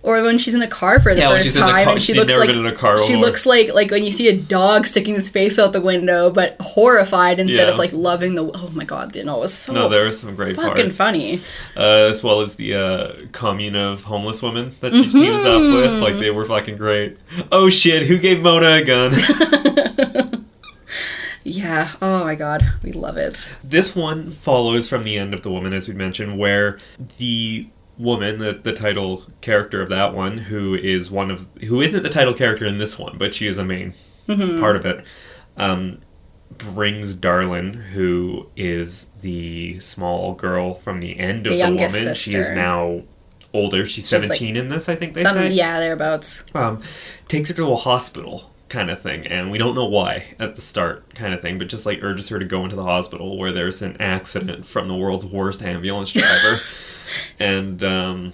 Or 0.06 0.22
when 0.22 0.38
she's 0.38 0.54
in 0.54 0.62
a 0.62 0.68
car 0.68 1.00
for 1.00 1.14
the 1.14 1.20
Yeah, 1.20 1.30
first 1.30 1.46
she's 1.46 1.56
in 1.56 1.62
the 1.66 1.72
time 1.72 1.84
car- 1.84 1.92
and 1.94 2.02
she 2.02 2.14
looks 2.14 2.36
like 2.36 2.46
been 2.48 2.60
in 2.60 2.66
a 2.66 2.72
car 2.72 2.96
she 2.96 3.08
before. 3.14 3.26
looks 3.26 3.44
like 3.44 3.74
like 3.74 3.90
when 3.90 4.04
you 4.04 4.12
see 4.12 4.28
a 4.28 4.36
dog 4.36 4.86
sticking 4.86 5.16
its 5.16 5.28
face 5.30 5.58
out 5.58 5.72
the 5.72 5.80
window, 5.80 6.30
but 6.30 6.56
horrified 6.60 7.40
instead 7.40 7.66
Yeah. 7.66 7.72
of 7.72 7.78
like 7.78 7.92
loving 7.92 8.36
the. 8.36 8.44
Oh 8.54 8.70
my 8.72 8.84
god! 8.84 9.16
You 9.16 9.24
know, 9.24 9.38
it 9.38 9.40
was 9.40 9.52
so 9.52 9.72
No, 9.72 9.88
there 9.88 10.04
were 10.04 10.12
some 10.12 10.36
great 10.36 10.54
fucking 10.56 10.84
parts. 10.84 10.96
funny. 10.96 11.40
uh, 11.76 11.80
as 12.10 12.22
well 12.22 12.40
as 12.40 12.54
the 12.54 12.74
uh, 12.74 13.12
commune 13.32 13.74
of 13.74 14.04
homeless 14.04 14.42
women 14.42 14.72
that 14.80 14.94
she 14.94 15.08
teams 15.10 15.44
up 15.44 15.60
with. 15.60 15.90
Mm-hmm. 15.90 16.02
Like 16.02 16.18
they 16.20 16.30
were 16.30 16.44
fucking 16.44 16.76
great. 16.76 17.18
Oh 17.50 17.68
shit! 17.68 18.04
Who 18.04 18.16
gave 18.18 18.40
Mona 18.42 18.76
a 18.76 18.84
gun? 18.84 19.12
Yeah. 21.48 21.92
Oh 22.02 22.24
my 22.24 22.34
god, 22.34 22.72
we 22.82 22.90
love 22.92 23.16
it. 23.16 23.48
this 23.62 23.94
one 23.94 24.30
follows 24.32 24.88
from 24.88 25.04
the 25.04 25.16
end 25.16 25.32
of 25.32 25.42
the 25.42 25.50
woman, 25.50 25.72
as 25.72 25.88
we 25.88 25.94
mentioned, 25.94 26.38
where 26.38 26.78
the 27.18 27.68
woman, 27.98 28.38
the 28.38 28.52
the 28.52 28.72
title 28.72 29.24
character 29.40 29.80
of 29.82 29.88
that 29.90 30.14
one, 30.14 30.38
who 30.38 30.74
is 30.74 31.10
one 31.10 31.30
of 31.30 31.48
who 31.68 31.80
isn't 31.80 32.02
the 32.02 32.08
title 32.10 32.34
character 32.34 32.66
in 32.66 32.78
this 32.78 32.98
one, 32.98 33.16
but 33.18 33.34
she 33.34 33.46
is 33.46 33.58
a 33.58 33.64
main 33.64 33.94
Mm-hmm. 34.28 34.58
part 34.60 34.74
of 34.74 34.84
it. 34.84 35.04
Um, 35.56 35.98
brings 36.58 37.14
Darlin, 37.14 37.74
who 37.74 38.48
is 38.56 39.10
the 39.20 39.78
small 39.80 40.32
girl 40.32 40.74
from 40.74 40.98
the 40.98 41.18
end 41.18 41.46
of 41.46 41.52
The 41.52 41.58
the, 41.58 41.64
woman. 41.64 41.78
youngest 41.78 42.22
She 42.22 42.34
is 42.34 42.50
now 42.52 43.02
older. 43.52 43.84
She's, 43.86 44.10
like- 44.12 44.20
seventeen 44.22 44.56
in 44.56 44.68
this, 44.68 44.88
I 44.88 44.96
think 44.96 45.14
they 45.14 45.22
Some 45.22 45.34
say. 45.34 45.48
yeah, 45.52 45.78
thereabouts. 45.78 46.44
um, 46.54 46.82
takes 47.28 47.48
her 47.50 47.54
to 47.54 47.70
a 47.72 47.76
hospital 47.76 48.50
kind 48.68 48.90
of 48.90 49.00
thing 49.00 49.24
and 49.28 49.52
we 49.52 49.58
don't 49.58 49.76
know 49.76 49.84
why 49.86 50.24
at 50.40 50.56
the 50.56 50.60
start 50.60 51.14
kind 51.14 51.32
of 51.32 51.40
thing 51.40 51.56
but 51.56 51.68
just 51.68 51.86
like 51.86 52.02
urges 52.02 52.28
her 52.30 52.40
to 52.40 52.44
go 52.44 52.64
into 52.64 52.74
the 52.74 52.82
hospital 52.82 53.38
where 53.38 53.52
there's 53.52 53.80
an 53.80 53.96
accident 54.00 54.66
from 54.66 54.88
the 54.88 54.94
world's 54.94 55.24
worst 55.24 55.62
ambulance 55.62 56.10
driver 56.10 56.58
and 57.38 57.82
um 57.84 58.32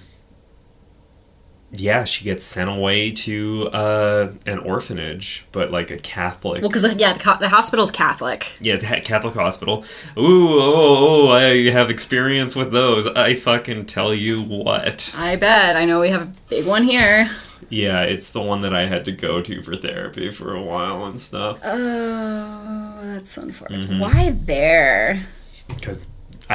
yeah 1.74 2.04
she 2.04 2.24
gets 2.24 2.44
sent 2.44 2.68
away 2.68 3.10
to 3.10 3.66
uh 3.72 4.30
an 4.44 4.58
orphanage 4.58 5.46
but 5.52 5.70
like 5.70 5.90
a 5.90 5.96
catholic 5.96 6.60
Well, 6.60 6.68
because 6.70 6.94
yeah, 6.96 7.14
the, 7.14 7.36
the 7.40 7.48
hospital's 7.48 7.90
Catholic. 7.90 8.52
yeah, 8.60 8.76
the 8.76 9.00
Catholic 9.00 9.34
hospital. 9.34 9.82
Ooh, 10.18 10.48
oh, 10.60 11.28
oh, 11.28 11.30
I 11.30 11.70
have 11.70 11.88
experience 11.88 12.54
with 12.54 12.72
those. 12.72 13.06
I 13.06 13.34
fucking 13.34 13.86
tell 13.86 14.12
you 14.12 14.42
what. 14.42 15.10
I 15.16 15.36
bet. 15.36 15.74
I 15.76 15.86
know 15.86 16.00
we 16.00 16.10
have 16.10 16.22
a 16.22 16.32
big 16.50 16.66
one 16.66 16.82
here. 16.84 17.30
Yeah, 17.70 18.02
it's 18.02 18.32
the 18.34 18.42
one 18.42 18.60
that 18.60 18.74
I 18.74 18.84
had 18.86 19.04
to 19.06 19.12
go 19.12 19.40
to 19.40 19.62
for 19.62 19.74
therapy 19.76 20.30
for 20.30 20.54
a 20.54 20.60
while 20.60 21.06
and 21.06 21.18
stuff. 21.18 21.60
Oh, 21.64 22.98
that's 23.02 23.36
unfortunate. 23.38 23.88
Mm-hmm. 23.88 23.98
Why 24.00 24.30
there? 24.30 25.26
Because 25.68 26.04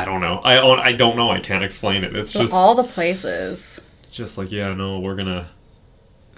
I 0.02 0.06
don't 0.06 0.22
know. 0.22 0.42
I 0.44 0.56
don't- 0.56 0.80
I 0.80 0.92
don't 0.94 1.16
know. 1.16 1.30
I 1.32 1.40
can't 1.40 1.64
explain 1.64 2.04
it. 2.04 2.16
It's 2.16 2.34
just 2.34 2.54
all 2.54 2.76
the 2.76 2.84
places. 2.84 3.82
just 4.12 4.38
like 4.38 4.52
yeah, 4.52 4.74
no, 4.74 5.00
we're 5.00 5.16
gonna. 5.16 5.48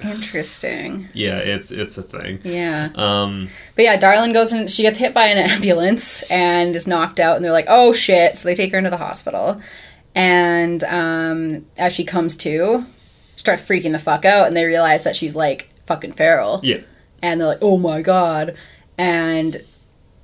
Interesting. 0.02 1.10
Yeah, 1.13 1.38
it's 1.39 1.72
it's 1.72 1.98
a 1.98 2.02
thing. 2.04 2.39
Yeah. 2.43 2.89
Um, 2.95 3.50
But 3.76 3.84
yeah, 3.86 3.98
Darlin 3.98 4.32
goes 4.34 4.54
and 4.54 4.69
she 4.72 4.82
gets 4.84 4.98
hit 4.98 5.13
by 5.13 5.26
an 5.26 5.38
ambulance 5.52 6.24
and 6.32 6.76
is 6.76 6.88
knocked 6.88 7.19
out, 7.19 7.36
and 7.36 7.43
they're 7.43 7.52
like, 7.52 7.65
"Oh 7.67 7.91
shit!" 7.93 8.38
So 8.38 8.48
they 8.48 8.56
take 8.56 8.72
her 8.72 8.78
into 8.78 8.89
the 8.89 8.98
hospital, 8.98 9.62
and 10.15 10.84
um, 10.86 11.65
as 11.78 11.93
she 11.93 12.06
comes 12.06 12.38
to, 12.38 12.86
starts 13.36 13.62
freaking 13.62 13.91
the 13.91 14.00
fuck 14.00 14.24
out, 14.26 14.48
and 14.48 14.56
they 14.56 14.65
realize 14.65 15.04
that 15.04 15.15
she's 15.15 15.36
like 15.36 15.69
fucking 15.86 16.13
feral, 16.13 16.62
yeah, 16.63 16.82
and 17.22 17.39
they're 17.41 17.48
like, 17.50 17.60
"Oh 17.62 17.78
my 17.78 18.02
god!" 18.02 18.56
And 18.98 19.63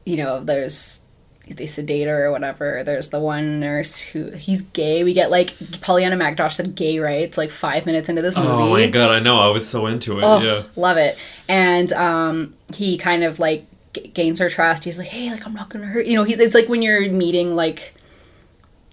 you 0.05 0.17
know, 0.17 0.41
there's 0.43 1.01
they 1.47 1.65
sedate 1.67 2.07
her 2.07 2.25
or 2.25 2.31
whatever. 2.31 2.83
There's 2.83 3.09
the 3.09 3.19
one 3.19 3.59
nurse 3.59 3.99
who 3.99 4.31
he's 4.31 4.63
gay. 4.63 5.03
We 5.03 5.13
get 5.13 5.29
like 5.31 5.53
Pollyanna 5.81 6.15
McIntosh 6.17 6.53
said 6.53 6.75
gay 6.75 6.99
rights 6.99 7.37
like 7.37 7.51
five 7.51 7.85
minutes 7.85 8.09
into 8.09 8.21
this 8.21 8.35
movie. 8.35 8.49
Oh 8.49 8.69
my 8.69 8.87
god, 8.87 9.11
I 9.11 9.19
know. 9.19 9.39
I 9.39 9.47
was 9.49 9.67
so 9.67 9.85
into 9.85 10.17
it. 10.19 10.23
Oh, 10.23 10.39
Yeah. 10.41 10.63
love 10.75 10.97
it. 10.97 11.17
And 11.47 11.91
um, 11.93 12.55
he 12.73 12.97
kind 12.97 13.23
of 13.23 13.39
like 13.39 13.65
g- 13.93 14.07
gains 14.07 14.39
her 14.39 14.49
trust. 14.49 14.83
He's 14.85 14.97
like, 14.97 15.09
hey, 15.09 15.29
like 15.31 15.45
I'm 15.45 15.53
not 15.53 15.69
gonna 15.69 15.85
hurt. 15.85 16.05
You 16.07 16.15
know, 16.15 16.23
he's 16.23 16.39
it's 16.39 16.55
like 16.55 16.67
when 16.67 16.81
you're 16.81 17.09
meeting 17.11 17.55
like 17.55 17.93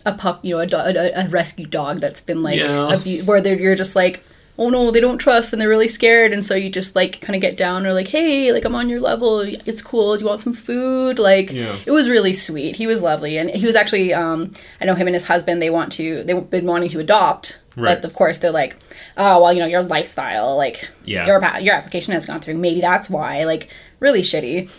a 0.04 0.12
pup, 0.14 0.40
you 0.44 0.54
know, 0.56 0.60
a, 0.60 0.66
do- 0.66 0.76
a, 0.76 1.12
a 1.24 1.28
rescue 1.28 1.66
dog 1.66 2.00
that's 2.00 2.20
been 2.20 2.42
like 2.42 2.58
Yeah. 2.58 2.88
abu- 2.92 3.22
where 3.24 3.40
they're, 3.40 3.58
you're 3.58 3.76
just 3.76 3.96
like. 3.96 4.22
Oh 4.58 4.68
no, 4.68 4.90
they 4.90 5.00
don't 5.00 5.16
trust 5.18 5.52
and 5.52 5.60
they're 5.62 5.68
really 5.68 5.88
scared, 5.88 6.32
and 6.32 6.44
so 6.44 6.54
you 6.54 6.68
just 6.68 6.94
like 6.94 7.20
kind 7.22 7.34
of 7.34 7.40
get 7.40 7.56
down 7.56 7.86
or 7.86 7.94
like, 7.94 8.08
hey, 8.08 8.52
like 8.52 8.64
I'm 8.66 8.74
on 8.74 8.88
your 8.90 9.00
level, 9.00 9.40
it's 9.40 9.80
cool. 9.80 10.14
Do 10.16 10.22
you 10.22 10.28
want 10.28 10.42
some 10.42 10.52
food? 10.52 11.18
Like, 11.18 11.50
Yeah. 11.50 11.74
it 11.86 11.90
was 11.90 12.08
really 12.10 12.34
sweet. 12.34 12.76
He 12.76 12.86
was 12.86 13.00
lovely, 13.02 13.38
and 13.38 13.48
he 13.50 13.64
was 13.64 13.74
actually, 13.74 14.12
um, 14.12 14.50
I 14.80 14.84
know 14.84 14.94
him 14.94 15.06
and 15.08 15.14
his 15.14 15.26
husband. 15.26 15.62
They 15.62 15.70
want 15.70 15.90
to, 15.92 16.22
they've 16.24 16.50
been 16.50 16.66
wanting 16.66 16.90
to 16.90 17.00
adopt, 17.00 17.60
Right. 17.76 17.94
but 18.00 18.04
of 18.04 18.14
course 18.14 18.38
they're 18.38 18.50
like, 18.50 18.76
oh 19.16 19.42
well, 19.42 19.52
you 19.54 19.60
know, 19.60 19.66
your 19.66 19.82
lifestyle, 19.82 20.54
like, 20.56 20.90
Yeah. 21.06 21.26
your 21.26 21.40
your 21.60 21.74
application 21.74 22.12
has 22.12 22.26
gone 22.26 22.38
through. 22.38 22.54
Maybe 22.58 22.82
that's 22.82 23.08
why. 23.08 23.44
Like, 23.44 23.68
really 24.00 24.20
shitty. 24.22 24.70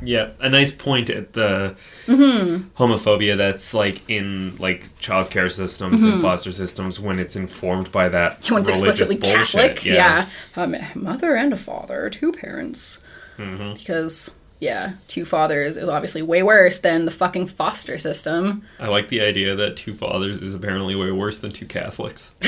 Yeah, 0.00 0.30
a 0.40 0.48
nice 0.48 0.70
point 0.70 1.10
at 1.10 1.32
the 1.32 1.76
Mm-hmm. 2.06 2.68
homophobia 2.82 3.36
that's 3.36 3.74
like 3.74 4.08
in 4.08 4.56
like 4.56 4.98
child 4.98 5.30
care 5.30 5.50
systems 5.50 6.02
and 6.04 6.22
foster 6.22 6.52
systems 6.52 6.98
when 6.98 7.18
it's 7.18 7.36
informed 7.36 7.92
by 7.92 8.08
that 8.08 8.40
Mm-hmm. 8.40 8.54
When 8.54 8.62
it's 8.62 8.80
religious 8.80 9.00
explicitly 9.00 9.16
bullshit. 9.34 9.76
Catholic, 9.76 9.84
yeah, 9.84 10.26
Um, 10.56 10.76
mother 10.94 11.34
and 11.36 11.52
a 11.52 11.56
father, 11.56 12.08
two 12.08 12.32
parents, 12.32 13.00
because 13.36 14.34
yeah, 14.60 14.94
two 15.06 15.24
fathers 15.24 15.76
is 15.76 15.88
obviously 15.88 16.22
way 16.22 16.42
worse 16.42 16.78
than 16.80 17.04
the 17.04 17.10
fucking 17.10 17.46
foster 17.46 17.98
system. 17.98 18.62
I 18.80 18.88
like 18.88 19.08
the 19.08 19.20
idea 19.20 19.54
that 19.54 19.76
two 19.76 19.94
fathers 19.94 20.40
is 20.42 20.54
apparently 20.54 20.94
way 20.96 21.10
worse 21.12 21.40
than 21.40 21.52
two 21.52 21.66
Catholics. 21.66 22.32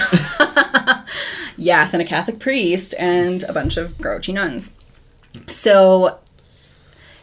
Yeah, 1.57 1.87
than 1.89 2.01
a 2.01 2.07
Catholic 2.07 2.39
priest 2.39 2.95
and 2.99 3.43
a 3.43 3.53
bunch 3.53 3.77
of 3.77 3.99
grouchy 3.99 4.33
nuns. 4.33 4.73
So 5.47 6.19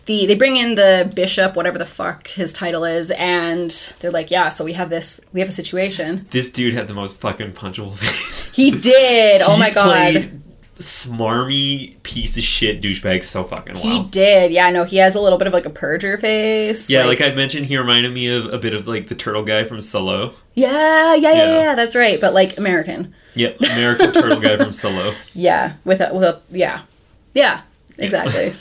the 0.07 0.25
they 0.25 0.35
bring 0.35 0.55
in 0.57 0.73
the 0.75 1.11
bishop, 1.15 1.55
whatever 1.55 1.77
the 1.77 1.85
fuck 1.85 2.27
his 2.27 2.51
title 2.51 2.83
is, 2.83 3.11
and 3.11 3.69
they're 3.99 4.09
like, 4.11 4.31
yeah, 4.31 4.49
so 4.49 4.65
we 4.65 4.73
have 4.73 4.89
this, 4.89 5.21
we 5.33 5.39
have 5.39 5.49
a 5.49 5.53
situation. 5.53 6.25
This 6.31 6.51
dude 6.51 6.73
had 6.73 6.87
the 6.87 6.93
most 6.95 7.19
fucking 7.19 7.51
punchable 7.51 7.93
face. 7.97 8.55
He 8.55 8.71
did. 8.71 9.41
Oh 9.43 9.53
He 9.53 9.59
my 9.59 9.69
god. 9.69 10.41
Smarmy 10.79 12.01
piece 12.03 12.37
of 12.37 12.43
shit 12.43 12.81
douchebag 12.81 13.23
so 13.23 13.43
fucking 13.43 13.73
well. 13.75 13.83
He 13.83 14.03
did. 14.09 14.51
Yeah, 14.51 14.69
no, 14.69 14.83
he 14.83 14.97
has 14.97 15.15
a 15.15 15.19
little 15.21 15.37
bit 15.39 15.47
of 15.47 15.53
like 15.53 15.65
a 15.65 15.69
perjure 15.71 16.17
face. 16.17 16.89
yeah, 16.89 17.05
like, 17.05 17.19
I 17.21 17.31
mentioned, 17.33 17.65
he 17.65 17.77
reminded 17.77 18.13
me 18.13 18.27
of 18.35 18.53
a 18.53 18.59
bit 18.59 18.73
of 18.73 18.87
like 18.87 19.07
the 19.07 19.15
turtle 19.15 19.43
guy 19.43 19.63
from 19.63 19.77
Salò. 19.77 20.33
yeah, 20.53 21.15
yeah, 21.15 21.31
yeah, 21.31 21.33
Yeah. 21.33 21.59
yeah, 21.59 21.75
that's 21.75 21.95
right. 21.95 22.19
But 22.21 22.33
like 22.33 22.57
American. 22.57 23.13
Yep, 23.35 23.61
American 23.61 24.13
turtle 24.13 24.39
guy 24.39 24.57
from 24.57 24.69
Salò. 24.71 25.15
Yeah, 25.33 25.73
with 25.83 25.99
a 26.01 26.13
with 26.13 26.23
a 26.23 26.41
yeah, 26.49 26.81
yeah, 27.33 27.61
exactly. 27.99 28.53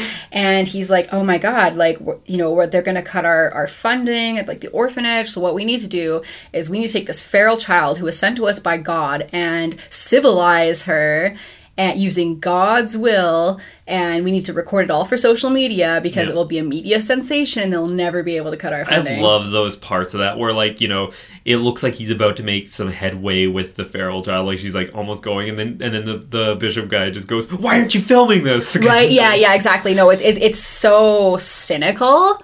and 0.32 0.68
he's 0.68 0.90
like, 0.90 1.08
"Oh 1.12 1.24
my 1.24 1.38
god, 1.38 1.76
like 1.76 1.98
you 2.26 2.36
know, 2.36 2.66
they're 2.66 2.82
gonna 2.82 3.02
cut 3.02 3.24
our 3.24 3.50
our 3.50 3.66
funding 3.66 4.38
at 4.38 4.48
like 4.48 4.60
the 4.60 4.70
orphanage. 4.70 5.28
So 5.28 5.40
what 5.40 5.54
we 5.54 5.64
need 5.64 5.80
to 5.80 5.88
do 5.88 6.22
is 6.52 6.70
we 6.70 6.78
need 6.78 6.88
to 6.88 6.92
take 6.92 7.06
this 7.06 7.22
feral 7.26 7.56
child 7.56 7.98
who 7.98 8.04
was 8.04 8.18
sent 8.18 8.36
to 8.36 8.46
us 8.46 8.60
by 8.60 8.76
God 8.76 9.28
and 9.32 9.76
civilize 9.90 10.84
her." 10.84 11.36
And 11.80 11.98
using 11.98 12.38
God's 12.38 12.94
will, 12.98 13.58
and 13.86 14.22
we 14.22 14.30
need 14.30 14.44
to 14.44 14.52
record 14.52 14.84
it 14.84 14.90
all 14.90 15.06
for 15.06 15.16
social 15.16 15.48
media 15.48 16.00
because 16.02 16.26
Yeah. 16.28 16.32
it 16.32 16.36
will 16.36 16.44
be 16.44 16.58
a 16.58 16.62
media 16.62 17.00
sensation, 17.00 17.62
and 17.62 17.72
they'll 17.72 17.86
never 17.86 18.22
be 18.22 18.36
able 18.36 18.50
to 18.50 18.56
cut 18.58 18.74
our 18.74 18.84
funding. 18.84 19.20
I 19.20 19.22
love 19.22 19.50
those 19.50 19.76
parts 19.76 20.12
of 20.12 20.20
that 20.20 20.38
where 20.38 20.52
like, 20.52 20.82
you 20.82 20.88
know, 20.88 21.10
it 21.44 21.56
looks 21.56 21.82
like 21.82 21.94
he's 21.94 22.10
about 22.10 22.36
to 22.36 22.42
make 22.42 22.68
some 22.68 22.90
headway 22.92 23.46
with 23.46 23.76
the 23.76 23.86
feral 23.86 24.22
child, 24.22 24.46
like 24.46 24.58
she's 24.58 24.74
like 24.74 24.90
almost 24.94 25.22
going 25.22 25.48
and 25.48 25.58
then 25.58 25.68
and 25.80 25.94
then 25.94 26.04
the, 26.04 26.18
the 26.18 26.56
bishop 26.56 26.88
guy 26.88 27.08
just 27.08 27.28
goes, 27.28 27.50
Why 27.50 27.78
aren't 27.78 27.94
you 27.94 28.00
filming 28.02 28.44
this? 28.44 28.76
right 28.82 29.10
yeah 29.10 29.34
yeah 29.34 29.54
exactly 29.54 29.94
no 29.94 30.10
it's 30.10 30.22
it's, 30.22 30.38
it's 30.38 30.60
so 30.60 31.38
cynical 31.38 32.42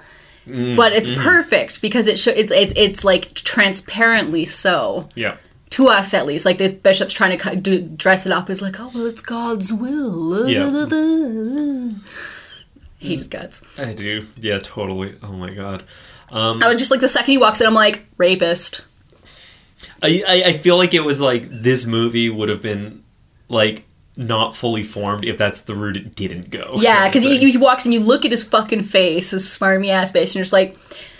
Mm, 0.48 0.76
but 0.76 0.92
it's 0.92 1.10
mm-hmm. 1.10 1.22
perfect 1.22 1.82
because 1.82 2.06
it 2.06 2.20
show 2.20 2.30
it's, 2.30 2.52
it's 2.52 2.72
it's 2.76 3.04
like 3.04 3.34
transparently 3.34 4.44
so 4.44 5.08
Yeah. 5.16 5.36
To 5.76 5.88
us 5.88 6.14
at 6.14 6.24
least 6.24 6.46
like 6.46 6.56
the 6.56 6.70
bishop's 6.70 7.12
trying 7.12 7.38
to 7.38 7.56
do, 7.56 7.82
dress 7.82 8.24
it 8.24 8.32
up 8.32 8.48
as 8.48 8.62
like 8.62 8.80
oh 8.80 8.90
well 8.94 9.04
it's 9.04 9.20
god's 9.20 9.74
will 9.74 10.48
Yeah. 10.48 10.70
he 12.98 13.16
just 13.18 13.30
guts 13.30 13.78
I 13.78 13.92
do. 13.92 14.24
Yeah, 14.36 14.58
totally. 14.58 15.14
Oh 15.22 15.32
my 15.32 15.50
god. 15.50 15.84
Um 16.30 16.62
i 16.62 16.68
was 16.68 16.78
just 16.78 16.90
like 16.90 17.00
the 17.00 17.10
second 17.10 17.30
he 17.30 17.36
walks 17.36 17.60
in 17.60 17.66
i'm 17.66 17.74
like 17.74 18.06
rapist 18.16 18.86
I, 20.02 20.22
I 20.26 20.42
I 20.48 20.52
feel 20.54 20.78
like 20.78 20.94
it 20.94 21.00
was 21.04 21.20
like 21.20 21.46
this 21.50 21.84
movie 21.84 22.30
would 22.30 22.48
have 22.48 22.62
been 22.62 23.04
like 23.50 23.84
not 24.16 24.56
fully 24.56 24.82
formed 24.82 25.26
if 25.26 25.36
that's 25.36 25.60
the 25.62 25.74
route 25.74 25.96
it 25.96 26.14
didn't 26.14 26.48
go. 26.50 26.72
Yeah, 26.76 27.06
because 27.06 27.22
he, 27.22 27.50
he 27.50 27.58
walks 27.58 27.84
and 27.84 27.92
you 27.92 28.00
look 28.00 28.24
at 28.24 28.30
his 28.30 28.44
fucking 28.44 28.82
face, 28.82 29.32
his 29.32 29.44
smarmy 29.44 29.90
ass 29.90 30.12
face, 30.12 30.30
and 30.30 30.36
you're 30.36 30.44
just 30.44 30.54
like, 30.54 30.76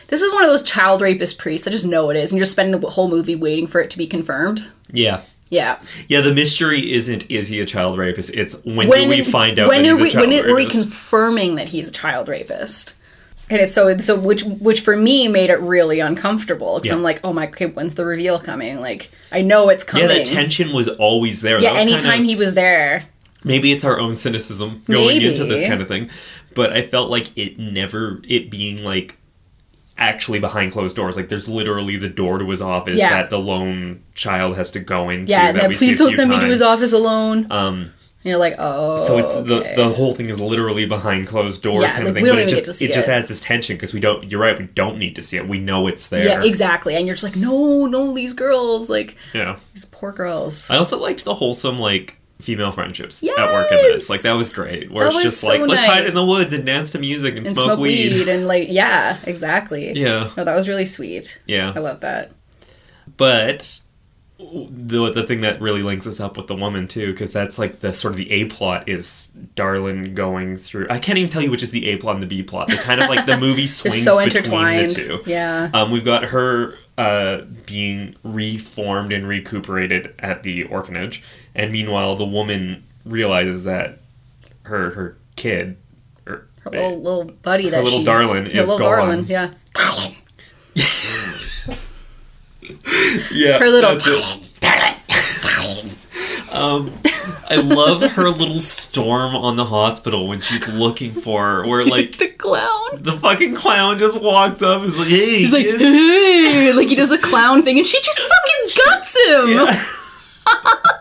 this 0.09 0.23
is 0.23 0.33
one 0.33 0.45
of 0.45 0.51
those 0.51 0.63
child 0.63 1.03
rapist 1.03 1.39
priests. 1.39 1.67
I 1.67 1.71
just 1.71 1.87
know 1.87 2.11
it 2.11 2.17
is, 2.17 2.33
and 2.33 2.37
you're 2.39 2.47
spending 2.47 2.81
the 2.81 2.91
whole 2.91 3.09
movie 3.09 3.37
waiting 3.37 3.67
for 3.67 3.81
it 3.81 3.91
to 3.91 3.99
be 3.99 4.07
confirmed. 4.07 4.65
yeah. 4.93 5.23
Yeah. 5.49 5.79
Yeah, 6.09 6.23
the 6.23 6.35
mystery 6.35 6.93
isn't 6.93 7.31
is 7.31 7.47
he 7.49 7.61
a 7.61 7.65
child 7.65 7.99
rapist? 7.99 8.31
It's 8.35 8.57
when, 8.65 8.89
do 8.91 9.09
we 9.09 9.23
find 9.23 9.61
out 9.61 9.69
when 9.69 9.85
that 9.85 9.89
are 9.91 9.93
he's 9.93 10.01
we 10.03 10.09
a 10.09 10.11
child 10.11 10.29
when 10.29 10.45
are 10.51 10.55
we 10.57 10.67
confirming 10.67 11.55
that 11.55 11.69
he's 11.69 11.89
a 11.91 11.93
child 11.93 12.27
rapist? 12.29 12.97
And 13.49 13.61
it's 13.61 13.73
so 13.73 13.97
so 13.99 14.19
which 14.19 14.43
which 14.43 14.81
for 14.81 14.97
me 14.97 15.29
made 15.29 15.51
it 15.51 15.61
really 15.61 16.01
uncomfortable 16.01 16.79
because 16.79 16.89
Yeah. 16.91 16.97
I'm 16.97 17.05
like, 17.05 17.21
oh 17.23 17.33
my, 17.33 17.47
okay, 17.47 17.67
when's 17.67 17.95
the 17.95 18.05
reveal 18.05 18.41
coming? 18.41 18.81
Like 18.81 19.13
I 19.31 19.43
know 19.43 19.69
it's 19.69 19.85
coming. 19.85 20.09
yeah, 20.11 20.17
that 20.17 20.27
tension 20.27 20.73
was 20.73 20.89
always 20.89 21.43
there. 21.43 21.61
yeah, 21.61 21.71
was 21.75 21.83
kind 21.83 21.91
anytime 21.93 22.21
of- 22.23 22.27
he 22.27 22.35
was 22.35 22.55
there. 22.55 23.05
maybe 23.45 23.71
it's 23.71 23.85
our 23.85 24.01
own 24.01 24.17
cynicism 24.17 24.83
going 24.91 25.21
into 25.23 25.45
this 25.45 25.65
kind 25.69 25.81
of 25.81 25.87
thing 25.87 26.11
but 26.55 26.73
i 26.73 26.83
felt 26.83 27.09
like 27.11 27.27
it 27.39 27.57
never 27.59 28.21
it 28.27 28.51
being 28.51 28.83
like 28.83 29.17
actually 29.99 30.39
behind 30.39 30.73
closed 30.73 30.95
doors 30.97 31.17
like 31.17 31.29
there's 31.29 31.49
literally 31.49 31.97
the 31.97 32.09
door 32.09 32.39
to 32.39 32.49
his 32.51 32.61
office 32.61 32.99
Yeah. 32.99 33.11
that 33.11 33.31
the 33.31 33.39
lone 33.39 34.03
child 34.15 34.57
has 34.57 34.71
to 34.73 34.81
go 34.81 35.09
into 35.09 35.29
Yeah, 35.31 35.53
that 35.53 35.71
see 35.77 35.87
please 35.87 35.99
don't 35.99 36.13
send 36.13 36.31
me 36.31 36.39
to 36.39 36.47
his 36.47 36.63
office 36.63 36.93
alone. 36.93 37.47
um 37.51 37.93
And 38.23 38.31
you're 38.33 38.37
like, 38.39 38.57
oh. 38.59 38.97
so 38.99 39.19
it's 39.19 39.37
okay. 39.37 39.75
the 39.75 39.83
the 39.85 39.89
whole 39.91 40.13
thing 40.15 40.29
is 40.29 40.39
literally 40.41 40.85
behind 40.85 41.27
closed 41.29 41.63
doors 41.63 41.85
Yeah, 41.85 41.93
kind 41.93 42.05
like, 42.05 42.09
of 42.11 42.15
thing 42.17 42.23
we 42.25 42.29
don't 42.29 42.37
but 42.39 42.45
it 42.45 42.49
just 42.49 42.65
to 42.67 42.73
see 42.75 42.87
it 42.87 42.93
just 42.93 43.09
adds 43.09 43.29
this 43.29 43.41
tension 43.41 43.77
because 43.77 43.95
we 43.95 44.01
don't 44.01 44.31
you're 44.31 44.41
right 44.41 44.59
we 44.59 44.67
don't 44.67 44.99
need 44.99 45.15
to 45.17 45.23
see 45.23 45.37
it 45.39 45.49
we 45.49 45.59
know 45.59 45.87
it's 45.87 46.09
there 46.09 46.27
yeah, 46.27 46.43
exactly. 46.45 46.95
And 46.97 47.07
you're 47.07 47.15
just 47.15 47.25
like, 47.25 47.37
no, 47.37 47.87
no, 47.87 48.13
these 48.13 48.35
girls, 48.35 48.91
like 48.91 49.17
yeah 49.33 49.57
these 49.75 49.85
poor 49.87 50.13
girls. 50.13 50.69
i 50.71 50.77
also 50.77 50.99
liked 51.01 51.25
the 51.25 51.35
wholesome 51.37 51.79
like 51.79 52.16
female 52.39 52.71
friendships 52.71 53.23
at 53.25 53.53
work 53.53 53.71
in 53.73 53.79
this 53.79 54.11
like 54.11 54.21
that 54.21 54.37
was 54.37 54.53
great 54.53 54.91
where 54.91 55.05
That 55.05 55.09
it's 55.09 55.15
was 55.17 55.25
just 55.25 55.41
so 55.41 55.49
like 55.49 55.61
let's 55.63 55.85
hide 55.85 56.07
in 56.07 56.13
the 56.15 56.25
woods 56.25 56.53
and 56.53 56.67
dance 56.67 56.93
to 56.93 56.99
music 56.99 57.37
and, 57.37 57.47
and 57.47 57.57
smoke, 57.57 57.79
weed. 57.79 58.29
and 58.29 58.47
like, 58.47 58.69
yeah, 58.71 59.19
exactly. 59.25 59.93
yeah 59.93 60.31
No, 60.37 60.45
that 60.45 60.55
was 60.55 60.69
really 60.69 60.85
sweet. 60.85 61.41
yeah 61.47 61.73
I 61.75 61.79
love 61.79 62.01
that. 62.01 62.33
But 63.17 63.81
the 64.39 65.11
the 65.13 65.23
thing 65.25 65.41
that 65.41 65.63
really 65.63 65.83
links 65.83 66.07
us 66.07 66.21
up 66.21 66.37
with 66.37 66.47
the 66.47 66.55
woman 66.55 66.87
too, 66.89 67.13
because 67.13 67.33
that's 67.33 67.59
like 67.59 67.81
the 67.81 67.93
sort 67.95 68.13
of 68.13 68.19
the 68.19 68.31
A 68.31 68.45
plot 68.47 68.87
is 68.87 69.33
Darlin 69.55 70.15
going 70.15 70.57
through. 70.59 70.89
I 70.91 70.99
can't 70.99 71.17
even 71.19 71.31
tell 71.31 71.41
you 71.41 71.51
which 71.51 71.63
is 71.63 71.71
the 71.71 71.89
A 71.89 71.97
plot 71.97 72.17
and 72.17 72.23
the 72.23 72.27
B 72.27 72.43
plot. 72.43 72.69
They 72.69 72.77
kind 72.77 73.01
of 73.01 73.09
like 73.09 73.25
the 73.25 73.37
movie 73.41 73.67
swings 73.67 74.03
so 74.05 74.23
between 74.23 74.43
the 74.89 74.95
two. 74.95 75.23
Yeah. 75.25 75.71
Um, 75.73 75.91
we've 75.91 76.05
got 76.05 76.25
her 76.25 76.75
uh, 76.99 77.43
being 77.65 78.15
reformed 78.23 79.13
and 79.13 79.27
recuperated 79.27 80.15
at 80.19 80.43
the 80.43 80.65
orphanage, 80.65 81.23
and 81.57 81.73
meanwhile 81.73 82.15
the 82.15 82.25
woman 82.25 82.85
realizes 83.05 83.65
that 83.65 83.99
her 84.63 84.91
her 84.91 85.17
kid. 85.35 85.77
Or, 86.27 86.47
Her 86.65 86.71
little, 86.71 87.01
little 87.03 87.25
buddy 87.43 87.71
that 87.71 87.83
little 87.85 88.01
she, 88.01 88.05
darling 88.05 88.45
her 88.47 88.51
is 88.51 88.69
little 88.69 88.79
gone. 88.79 88.99
darling, 88.99 89.27
yeah. 89.27 89.51
yeah, 93.33 93.59
Her 93.59 93.69
little 93.69 93.91
that's 93.93 94.07
it. 94.07 94.43
Um, 96.53 96.91
I 97.51 97.57
love 97.57 98.01
her 98.03 98.31
little 98.31 98.59
storm 98.59 99.37
on 99.37 99.57
the 99.57 99.67
hospital 99.67 100.27
when 100.27 100.41
she's 100.41 100.67
looking 100.73 101.11
for 101.13 101.45
her, 101.45 101.67
where 101.69 101.85
like 101.87 102.17
the 102.17 102.29
clown. 102.29 102.89
the 102.95 103.19
fucking 103.21 103.55
clown 103.55 103.99
just 103.99 104.23
walks 104.23 104.63
up 104.63 104.79
and 104.81 104.87
is 104.91 104.99
like, 104.99 105.09
"Hey, 105.09 105.39
He's 105.41 105.53
like, 105.53 105.67
"Hey," 105.67 106.73
like 106.75 106.89
he 106.89 106.95
does 106.95 107.13
a 107.13 107.19
clown 107.19 107.63
thing, 107.63 107.77
and 107.77 107.87
she 107.87 108.01
just 108.01 108.21
fucking 108.21 108.85
guts 108.87 109.27
him. 109.27 109.49
Yeah. 109.51 109.83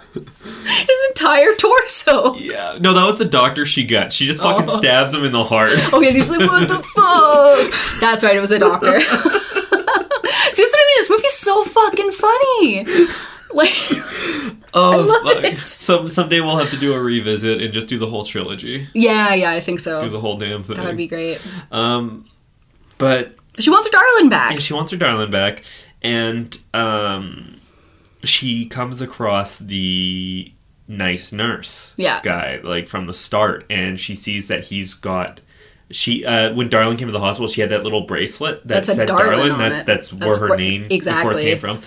Entire 1.17 1.55
torso. 1.55 2.35
yeah." 2.35 2.77
No, 2.79 2.93
that 2.93 3.05
was 3.05 3.17
the 3.19 3.25
doctor 3.25 3.65
she 3.65 3.85
got. 3.85 4.11
She 4.11 4.25
just 4.25 4.41
fucking 4.43 4.65
Oh. 4.69 4.77
stabs 4.79 5.13
him 5.13 5.23
in 5.23 5.31
the 5.31 5.43
heart. 5.45 5.71
Okay, 5.93 6.07
and 6.07 6.15
he's 6.15 6.29
like, 6.29 6.39
what 6.49 6.67
the 6.67 6.75
fuck? 6.95 7.99
That's 8.01 8.23
right, 8.23 8.35
it 8.35 8.39
was 8.41 8.49
the 8.49 8.59
doctor. 8.59 8.99
See, 8.99 10.61
that's 10.63 10.73
what 10.73 10.79
I 10.79 10.87
mean. 10.87 10.97
This 10.97 11.09
movie's 11.09 11.33
so 11.33 11.63
fucking 11.63 12.11
funny. 12.11 12.85
Like, 13.53 13.73
Oh, 14.73 14.99
love 15.23 15.33
fuck. 15.35 15.43
it. 15.45 15.57
Some 15.59 16.09
someday 16.09 16.41
we'll 16.41 16.57
have 16.57 16.69
to 16.71 16.77
do 16.77 16.93
a 16.93 16.99
revisit 17.01 17.61
and 17.61 17.73
just 17.73 17.87
do 17.87 17.97
the 17.97 18.07
whole 18.07 18.25
trilogy, 18.25 18.87
yeah, 18.93 19.33
yeah, 19.33 19.51
I 19.51 19.61
think 19.61 19.79
so. 19.79 20.01
do 20.01 20.09
the 20.09 20.19
whole 20.19 20.35
damn 20.37 20.63
thing. 20.63 20.75
That 20.75 20.85
would 20.85 20.97
be 20.97 21.07
great. 21.07 21.39
Um, 21.71 22.25
but 22.97 23.35
But 23.53 23.63
she 23.63 23.69
wants 23.69 23.87
her 23.87 23.91
darling 23.91 24.27
back. 24.29 24.51
and 24.51 24.61
she 24.61 24.73
wants 24.73 24.91
her 24.91 24.97
darling 24.97 25.31
back, 25.31 25.63
and 26.01 26.59
um, 26.73 27.61
she 28.25 28.65
comes 28.65 29.01
across 29.01 29.59
the 29.59 30.51
nice 30.87 31.31
nurse 31.31 31.93
Yeah. 31.97 32.21
guy 32.21 32.59
like 32.63 32.87
from 32.87 33.07
the 33.07 33.13
start, 33.13 33.65
and 33.69 33.99
she 33.99 34.15
sees 34.15 34.47
that 34.49 34.65
he's 34.65 34.93
got. 34.93 35.41
She 35.91 36.25
uh, 36.25 36.53
when 36.53 36.67
Darlin 36.69 36.97
came 36.97 37.07
to 37.07 37.11
the 37.11 37.19
hospital, 37.19 37.47
she 37.47 37.61
had 37.61 37.69
that 37.69 37.83
little 37.83 38.01
bracelet 38.01 38.61
that 38.67 38.67
That 38.67 38.85
said 38.85 38.95
said 38.95 39.07
Darlin 39.07 39.57
That, 39.59 39.85
that's 39.85 40.11
where 40.11 40.19
That's 40.29 40.39
her 40.39 40.57
name, 40.57 40.85
of 40.85 40.91
exactly. 40.91 41.23
course, 41.31 41.41
came 41.41 41.59
from. 41.59 41.81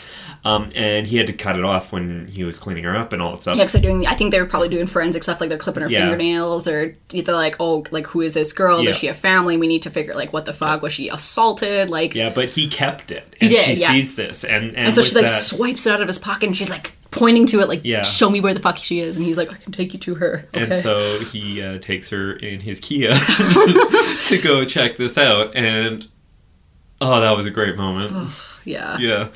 Um, 0.44 0.70
and 0.74 1.06
he 1.06 1.16
had 1.18 1.26
to 1.26 1.32
cut 1.32 1.58
it 1.58 1.64
off 1.64 1.92
when 1.92 2.28
he 2.28 2.44
was 2.44 2.58
cleaning 2.58 2.84
her 2.84 2.96
up 2.96 3.12
and 3.12 3.20
all 3.20 3.32
that 3.32 3.42
stuff. 3.42 3.56
Yeah, 3.56 3.64
because 3.64 3.72
they're 3.74 3.82
doing. 3.82 4.06
I 4.06 4.14
think 4.14 4.30
they're 4.30 4.46
probably 4.46 4.68
doing 4.68 4.86
forensic 4.86 5.22
stuff. 5.22 5.40
Like 5.40 5.50
they're 5.50 5.58
clipping 5.58 5.82
her 5.82 5.90
Yeah. 5.90 6.00
fingernails. 6.02 6.64
They're 6.64 6.94
they're 7.08 7.34
like, 7.34 7.56
oh, 7.60 7.84
like 7.90 8.06
who 8.06 8.20
is 8.20 8.34
this 8.34 8.52
girl? 8.52 8.78
Yeah. 8.80 8.86
Does 8.90 8.98
she 8.98 9.08
have 9.08 9.16
family? 9.16 9.56
We 9.56 9.66
need 9.66 9.82
to 9.82 9.90
figure 9.90 10.14
like 10.14 10.32
what 10.32 10.44
the 10.44 10.52
fuck 10.52 10.80
was 10.80 10.92
she 10.92 11.08
assaulted? 11.08 11.90
Like, 11.90 12.14
Yeah, 12.14 12.30
but 12.30 12.48
he 12.50 12.68
kept 12.68 13.10
it. 13.10 13.34
He 13.40 13.48
did, 13.48 13.76
She 13.76 13.82
yeah. 13.82 13.88
sees 13.92 14.16
this, 14.16 14.44
and 14.44 14.68
and, 14.68 14.76
and 14.76 14.94
so 14.94 15.02
she 15.02 15.14
like 15.16 15.26
that, 15.26 15.42
swipes 15.42 15.86
it 15.86 15.92
out 15.92 16.00
of 16.00 16.06
his 16.06 16.18
pocket, 16.18 16.46
and 16.46 16.56
she's 16.56 16.70
like 16.70 16.92
pointing 17.10 17.46
to 17.46 17.60
it, 17.60 17.68
like, 17.68 17.80
Yeah. 17.84 18.02
show 18.02 18.30
me 18.30 18.40
where 18.40 18.52
the 18.54 18.60
fuck 18.60 18.76
she 18.76 19.00
is. 19.00 19.16
And 19.16 19.24
he's 19.26 19.36
like, 19.38 19.50
I 19.52 19.56
can 19.56 19.72
take 19.72 19.92
you 19.94 19.98
to 20.00 20.14
her. 20.16 20.46
Okay. 20.54 20.64
And 20.64 20.74
so 20.74 21.18
he 21.32 21.62
uh, 21.62 21.78
takes 21.78 22.10
her 22.10 22.34
in 22.34 22.60
his 22.60 22.80
Kia 22.80 23.12
to 23.14 24.40
go 24.42 24.64
check 24.64 24.96
this 24.96 25.18
out, 25.18 25.54
and 25.56 26.06
oh, 27.00 27.20
that 27.20 27.36
was 27.36 27.46
a 27.46 27.50
great 27.50 27.76
moment. 27.76 28.30
yeah. 28.64 28.98
yeah, 28.98 29.28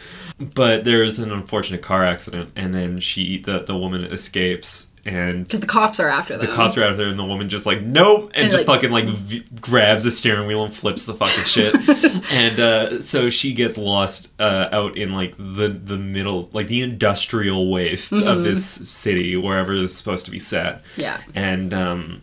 but 0.54 0.84
there's 0.84 1.18
an 1.18 1.30
unfortunate 1.32 1.82
car 1.82 2.04
accident, 2.04 2.50
and 2.56 2.72
then 2.74 3.00
she, 3.00 3.38
the 3.38 3.60
the 3.60 3.76
woman, 3.76 4.04
escapes, 4.04 4.88
and 5.04 5.44
Because 5.44 5.60
the 5.60 5.66
cops 5.66 5.98
are 5.98 6.08
after 6.08 6.36
them. 6.36 6.46
the 6.46 6.52
cops 6.52 6.76
are 6.78 6.82
after 6.84 6.96
there, 6.96 7.08
and 7.08 7.18
the 7.18 7.24
woman 7.24 7.48
just 7.48 7.66
like 7.66 7.80
nope, 7.82 8.30
and, 8.34 8.44
And, 8.44 8.52
just 8.52 8.66
like- 8.68 8.76
fucking 8.76 8.90
like 8.92 9.06
v- 9.08 9.44
grabs 9.60 10.04
the 10.04 10.10
steering 10.10 10.46
wheel 10.46 10.64
and 10.64 10.72
flips 10.72 11.06
the 11.06 11.14
fucking 11.14 11.44
shit, 11.44 11.74
and 12.32 12.60
uh, 12.60 13.00
so 13.00 13.28
she 13.28 13.52
gets 13.52 13.76
lost 13.76 14.28
uh, 14.40 14.68
out 14.72 14.96
in 14.96 15.10
like 15.10 15.34
the 15.36 15.68
the 15.68 15.96
middle, 15.98 16.48
like 16.52 16.68
the 16.68 16.82
industrial 16.82 17.70
wastes 17.70 18.12
Mm-hmm. 18.12 18.28
of 18.28 18.44
this 18.44 18.64
city, 18.64 19.36
wherever 19.36 19.72
it's 19.74 19.94
supposed 19.94 20.24
to 20.26 20.30
be 20.30 20.38
set 20.38 20.82
Yeah. 20.96 21.20
and 21.34 21.74
um, 21.74 22.22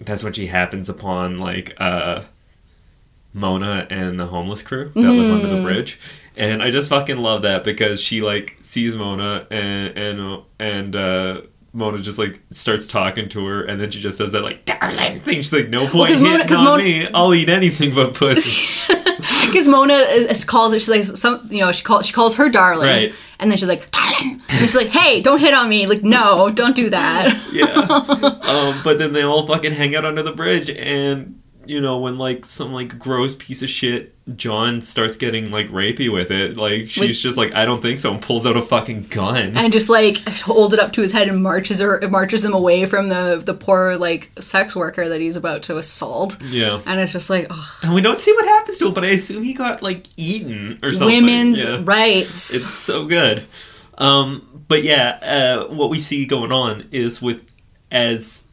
that's 0.00 0.22
when 0.24 0.32
she 0.32 0.46
happens 0.46 0.88
upon 0.88 1.38
like 1.38 1.74
uh, 1.78 2.22
Mona 3.32 3.86
and 3.90 4.18
the 4.18 4.26
homeless 4.26 4.62
crew 4.62 4.90
that 4.94 5.00
live 5.00 5.32
under 5.32 5.46
the 5.56 5.62
bridge, 5.62 6.00
and 6.40 6.60
I 6.62 6.70
just 6.70 6.88
fucking 6.88 7.18
love 7.18 7.42
that 7.42 7.62
because 7.62 8.00
she 8.00 8.20
like 8.22 8.56
sees 8.60 8.96
Mona 8.96 9.46
and 9.50 9.96
and 9.96 10.42
and 10.58 10.96
uh, 10.96 11.42
Mona 11.72 11.98
just 12.00 12.18
like 12.18 12.40
starts 12.50 12.86
talking 12.88 13.28
to 13.28 13.46
her, 13.46 13.62
and 13.62 13.80
then 13.80 13.90
she 13.92 14.00
just 14.00 14.18
does 14.18 14.32
that 14.32 14.42
like 14.42 14.64
darling 14.64 15.20
thing. 15.20 15.36
She's 15.36 15.52
like, 15.52 15.68
"No 15.68 15.86
point 15.86 16.12
Mona- 16.20 16.30
hitting 16.32 16.48
'cause 16.48 16.58
on 16.58 16.64
Mona- 16.64 16.82
me. 16.82 17.06
I'll 17.14 17.32
eat 17.34 17.48
anything 17.48 17.94
but 17.94 18.14
pussy." 18.14 18.66
Because 19.50 19.66
Mona 19.66 19.94
is, 19.94 20.44
calls 20.44 20.72
it. 20.72 20.78
she's 20.78 20.88
like, 20.88 21.02
some, 21.02 21.40
you 21.50 21.58
know, 21.58 21.72
she 21.72 21.82
calls 21.82 22.06
she 22.06 22.12
calls 22.12 22.36
her 22.36 22.48
darling, 22.48 22.86
Right. 22.86 23.12
and 23.40 23.50
then 23.50 23.58
she's 23.58 23.66
like, 23.68 23.90
darling, 23.90 24.40
and 24.48 24.60
she's 24.60 24.76
like, 24.76 24.86
hey, 24.88 25.20
don't 25.20 25.40
hit 25.40 25.52
on 25.54 25.68
me, 25.68 25.88
like, 25.88 26.04
no, 26.04 26.50
don't 26.50 26.76
do 26.76 26.88
that. 26.90 27.34
yeah. 27.52 27.66
Um, 28.50 28.80
but 28.84 28.98
then 28.98 29.12
they 29.12 29.22
all 29.24 29.46
fucking 29.48 29.72
hang 29.72 29.96
out 29.96 30.04
under 30.04 30.22
the 30.22 30.30
bridge, 30.32 30.70
and 30.70 31.39
you 31.70 31.80
know 31.80 31.98
when 31.98 32.18
like 32.18 32.44
some 32.44 32.72
like 32.72 32.98
gross 32.98 33.34
piece 33.36 33.62
of 33.62 33.68
shit 33.68 34.14
John 34.36 34.80
starts 34.80 35.16
getting 35.16 35.50
like 35.50 35.68
rapey 35.68 36.12
with 36.12 36.30
it, 36.30 36.56
like 36.56 36.90
she's 36.90 37.20
just 37.20 37.36
like 37.36 37.54
I 37.54 37.64
don't 37.64 37.80
think 37.82 37.98
so, 37.98 38.12
and 38.12 38.20
pulls 38.22 38.44
out 38.46 38.56
a 38.56 38.62
fucking 38.62 39.04
gun. 39.04 39.56
and 39.56 39.72
just 39.72 39.88
like 39.88 40.18
holds 40.40 40.74
it 40.74 40.80
up 40.80 40.92
to 40.94 41.00
his 41.02 41.12
head 41.12 41.28
and 41.28 41.42
marches 41.42 41.80
her 41.80 42.00
marches 42.08 42.44
him 42.44 42.52
away 42.52 42.86
from 42.86 43.08
the 43.08 43.42
the 43.44 43.54
poor 43.54 43.96
like 43.96 44.30
sex 44.38 44.74
worker 44.76 45.08
that 45.08 45.20
he's 45.20 45.36
about 45.36 45.62
to 45.64 45.78
assault. 45.78 46.40
yeah, 46.42 46.80
And 46.86 47.00
it's 47.00 47.12
just 47.12 47.30
like 47.30 47.46
oh, 47.50 47.78
and 47.82 47.94
we 47.94 48.00
don't 48.02 48.20
see 48.20 48.32
what 48.32 48.46
happens 48.46 48.78
to 48.78 48.86
him, 48.88 48.94
but 48.94 49.04
I 49.04 49.08
assume 49.08 49.42
he 49.42 49.54
got 49.54 49.82
like 49.82 50.06
eaten 50.16 50.78
or 50.82 50.92
something. 50.92 51.16
women's 51.24 51.62
Yeah. 51.62 51.80
rights. 51.84 52.54
It's 52.54 52.72
so 52.74 53.06
good. 53.06 53.44
Um, 53.98 54.64
but 54.68 54.82
yeah, 54.82 55.18
uh, 55.68 55.74
what 55.74 55.90
we 55.90 55.98
see 55.98 56.24
going 56.26 56.52
on 56.52 56.88
is 56.92 57.20
with 57.20 57.50
as 57.90 58.44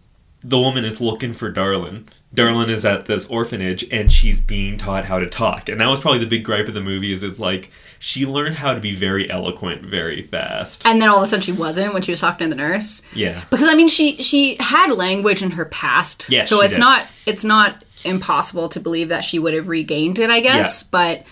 the 0.44 0.58
woman 0.60 0.86
is 0.86 1.00
looking 1.02 1.34
for 1.34 1.52
Darlin. 1.52 2.08
Darlin 2.38 2.70
is 2.70 2.86
at 2.86 3.06
this 3.08 3.26
orphanage 3.28 3.84
and 3.92 4.12
she's 4.12 4.40
being 4.40 4.78
taught 4.78 5.06
how 5.06 5.20
to 5.20 5.28
talk. 5.28 5.70
And 5.70 5.82
that 5.82 5.88
was 5.88 6.00
probably 6.00 6.20
the 6.20 6.28
big 6.28 6.44
gripe 6.44 6.68
of 6.68 6.74
the 6.74 6.82
movie 6.82 7.12
is 7.12 7.24
it's 7.24 7.40
like 7.40 7.72
she 8.00 8.26
learned 8.26 8.56
how 8.56 8.74
to 8.76 8.80
be 8.80 8.94
very 8.94 9.30
eloquent 9.30 9.82
very 9.82 10.22
fast. 10.22 10.86
and 10.86 11.02
then 11.02 11.10
all 11.10 11.18
of 11.18 11.24
a 11.24 11.28
sudden 11.28 11.42
she 11.42 11.52
wasn't 11.52 11.94
when 11.94 12.04
she 12.04 12.12
was 12.12 12.22
talking 12.22 12.46
to 12.46 12.50
the 12.50 12.56
nurse. 12.56 13.02
Yeah. 13.14 13.44
Because 13.50 13.68
I 13.68 13.74
mean 13.74 13.88
she 13.90 14.22
she 14.22 14.56
had 14.60 14.92
language 14.92 15.42
in 15.42 15.52
her 15.52 15.66
past. 15.66 16.28
Yes, 16.30 16.48
so 16.48 16.60
she 16.60 16.68
it's 16.68 16.76
did. 16.76 16.82
not 16.82 17.08
it's 17.26 17.44
not 17.44 17.84
impossible 18.06 18.70
to 18.70 18.80
believe 18.80 19.10
that 19.10 19.24
she 19.24 19.40
would 19.40 19.54
have 19.56 19.68
regained 19.68 20.20
it, 20.20 20.30
I 20.30 20.40
guess. 20.40 20.84
Yeah. 20.84 20.88
But 20.92 21.24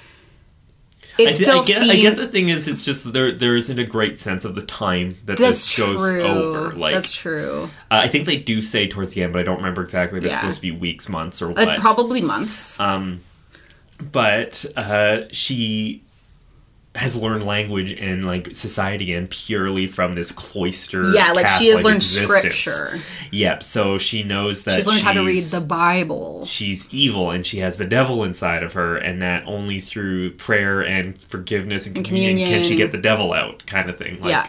it 1.18 1.28
I, 1.30 1.32
still 1.32 1.62
I 1.62 1.66
guess, 1.66 1.80
seems 1.80 1.92
I 1.92 1.96
guess 1.98 2.18
the 2.18 2.28
thing 2.28 2.50
is, 2.50 2.68
it's 2.68 2.84
just 2.86 3.12
there. 3.14 3.32
There 3.32 3.56
isn't 3.56 3.80
a 3.80 3.86
great 3.86 4.20
sense 4.20 4.46
of 4.46 4.56
the 4.56 4.62
time 4.62 5.12
that 5.26 5.38
that's 5.38 5.66
this 5.66 5.78
goes 5.78 6.00
true. 6.00 6.22
over. 6.24 6.74
Like, 6.74 6.94
that's 6.94 7.12
true. 7.16 7.70
uh, 7.92 7.96
I 8.04 8.08
think 8.08 8.26
they 8.26 8.38
do 8.38 8.62
say 8.62 8.88
towards 8.88 9.14
the 9.14 9.24
end, 9.24 9.34
but 9.34 9.40
I 9.40 9.44
don't 9.44 9.58
remember 9.58 9.84
exactly 9.84 10.20
if 10.20 10.26
it's 10.26 10.36
supposed 10.36 10.58
to 10.58 10.62
be 10.62 10.72
weeks, 10.72 11.08
months, 11.10 11.42
or 11.42 11.52
Uh, 11.52 11.66
what. 11.66 11.80
probably 11.80 12.22
months. 12.22 12.80
Um, 12.80 13.22
but 14.12 14.66
uh, 14.76 15.24
she 15.32 16.04
has 16.96 17.16
learned 17.16 17.46
language 17.46 17.92
and 17.94 18.26
like 18.26 18.56
society 18.56 19.14
and 19.14 19.30
purely 19.30 19.86
from 19.86 20.14
this 20.14 20.32
cloister. 20.32 21.12
yeah, 21.14 21.32
like 21.34 21.48
she 21.50 21.68
has 21.68 21.82
learned 21.82 21.98
existence. 21.98 22.56
scripture. 22.56 23.00
Yep. 23.32 23.64
So 23.64 23.98
she 23.98 24.24
knows 24.24 24.64
that 24.64 24.76
She's 24.76 24.88
learned 24.88 25.02
how 25.02 25.14
to 25.14 25.24
read 25.24 25.44
the 25.44 25.62
Bible. 25.62 26.46
she's 26.46 26.92
evil 26.94 27.32
and 27.32 27.46
she 27.46 27.60
has 27.60 27.78
the 27.78 27.86
devil 27.86 28.24
inside 28.24 28.64
of 28.64 28.74
her 28.74 28.96
and 28.98 29.22
that 29.22 29.44
only 29.46 29.80
through 29.80 30.32
prayer 30.36 30.82
and 30.82 31.18
forgiveness 31.18 31.86
and 31.86 32.04
communion, 32.06 32.48
can 32.48 32.64
she 32.64 32.76
get 32.76 32.92
the 32.92 32.98
devil 32.98 33.34
out 33.34 33.66
kind 33.66 33.90
of 33.90 33.98
thing 33.98 34.20
like 34.22 34.30
Yeah. 34.30 34.48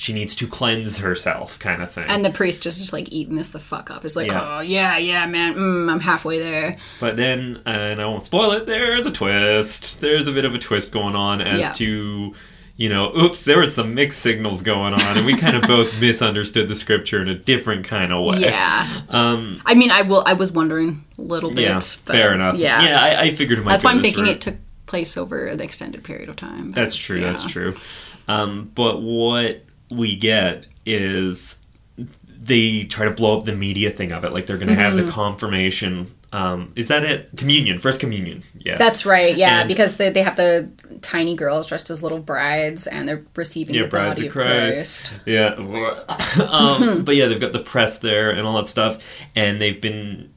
She 0.00 0.12
needs 0.12 0.36
to 0.36 0.46
cleanse 0.46 0.98
herself 0.98 1.58
kind 1.58 1.82
of 1.82 1.90
thing 1.90 2.04
And 2.06 2.24
the 2.24 2.30
priest 2.30 2.62
just 2.62 2.76
is 2.76 2.84
just 2.84 2.92
like 2.92 3.10
eating 3.10 3.34
this 3.34 3.48
the 3.48 3.58
fuck 3.58 3.90
up. 3.90 4.04
It's 4.04 4.14
like, 4.14 4.28
Yeah. 4.28 4.58
oh 4.58 4.60
yeah, 4.60 4.96
yeah, 4.96 5.26
man, 5.26 5.56
mm, 5.56 5.90
I'm 5.90 5.98
halfway 5.98 6.38
there. 6.38 6.76
but 7.00 7.16
then 7.16 7.60
uh, 7.66 7.70
and 7.70 8.00
i 8.00 8.06
won't 8.06 8.24
spoil 8.24 8.52
it 8.52 8.64
there's 8.66 9.06
a 9.06 9.10
twist 9.12 10.00
there's 10.00 10.28
a 10.28 10.32
bit 10.32 10.44
of 10.44 10.54
a 10.54 10.58
twist 10.58 10.92
going 10.92 11.16
on 11.16 11.40
as 11.40 11.58
Yeah. 11.60 11.72
to 11.72 12.32
you 12.76 12.88
know 12.88 13.12
oops 13.16 13.42
there 13.44 13.58
was 13.58 13.74
some 13.74 13.92
mixed 13.94 14.20
signals 14.20 14.62
going 14.62 14.94
on 14.94 15.00
and 15.16 15.26
we 15.26 15.36
kind 15.36 15.56
of 15.56 15.62
both 15.62 16.00
misunderstood 16.06 16.68
the 16.68 16.76
scripture 16.76 17.20
in 17.20 17.26
a 17.28 17.34
different 17.34 17.84
kind 17.84 18.12
of 18.12 18.20
way 18.24 18.38
Yeah. 18.42 18.86
um 19.10 19.60
I 19.66 19.74
mean, 19.74 19.90
I 19.90 20.02
will. 20.02 20.22
I 20.24 20.34
was 20.34 20.52
wondering 20.52 21.04
a 21.18 21.22
little 21.22 21.50
bit. 21.50 21.62
yeah 21.62 21.80
fair 21.80 22.32
enough 22.32 22.56
Yeah. 22.56 22.80
yeah 22.84 23.00
I, 23.02 23.22
I 23.22 23.34
figured 23.34 23.58
it 23.58 23.64
might 23.64 23.72
That's 23.72 23.82
why 23.84 23.90
I'm 23.90 24.00
thinking 24.00 24.24
route. 24.26 24.36
it 24.36 24.40
took 24.42 24.56
place 24.86 25.16
over 25.16 25.46
an 25.46 25.60
extended 25.60 26.04
period 26.04 26.28
of 26.28 26.36
time. 26.36 26.70
That's 26.70 26.94
true. 26.96 27.20
That's 27.20 27.44
true. 27.44 27.74
Um, 28.28 28.70
but 28.74 29.02
what 29.02 29.64
we 29.90 30.16
get 30.16 30.64
is 30.86 31.62
they 32.26 32.84
try 32.84 33.04
to 33.04 33.10
blow 33.10 33.36
up 33.38 33.44
the 33.44 33.54
media 33.54 33.90
thing 33.90 34.12
of 34.12 34.24
it. 34.24 34.32
Like 34.32 34.46
they're 34.46 34.56
going 34.58 34.68
to 34.68 34.74
have 34.74 34.94
Mm-hmm. 34.94 35.06
the 35.06 35.12
confirmation. 35.12 36.14
Um, 36.32 36.72
is 36.76 36.88
that 36.88 37.04
it? 37.04 37.30
Communion, 37.36 37.78
first 37.78 38.00
communion. 38.00 38.42
Yeah. 38.58 38.76
That's 38.76 39.06
right, 39.06 39.34
yeah, 39.36 39.60
And- 39.60 39.68
because 39.68 39.96
they, 39.96 40.10
they 40.10 40.22
have 40.22 40.36
the 40.36 40.70
tiny 41.00 41.34
girls 41.34 41.66
dressed 41.66 41.88
as 41.90 42.02
little 42.02 42.18
brides 42.18 42.86
and 42.86 43.08
they're 43.08 43.24
receiving 43.34 43.74
yeah, 43.74 43.82
the 43.82 43.88
brides 43.88 44.18
body 44.20 44.26
of 44.28 44.36
of 44.36 44.42
Christ. 44.42 45.08
Christ. 45.08 45.22
Yeah. 45.26 45.54
um, 46.50 47.04
but 47.06 47.16
yeah, 47.16 47.26
they've 47.26 47.40
got 47.40 47.52
the 47.54 47.60
press 47.62 47.98
there 47.98 48.30
and 48.30 48.46
all 48.46 48.56
that 48.58 48.66
stuff, 48.66 49.02
and 49.34 49.58
they've 49.60 49.80
been 49.80 50.30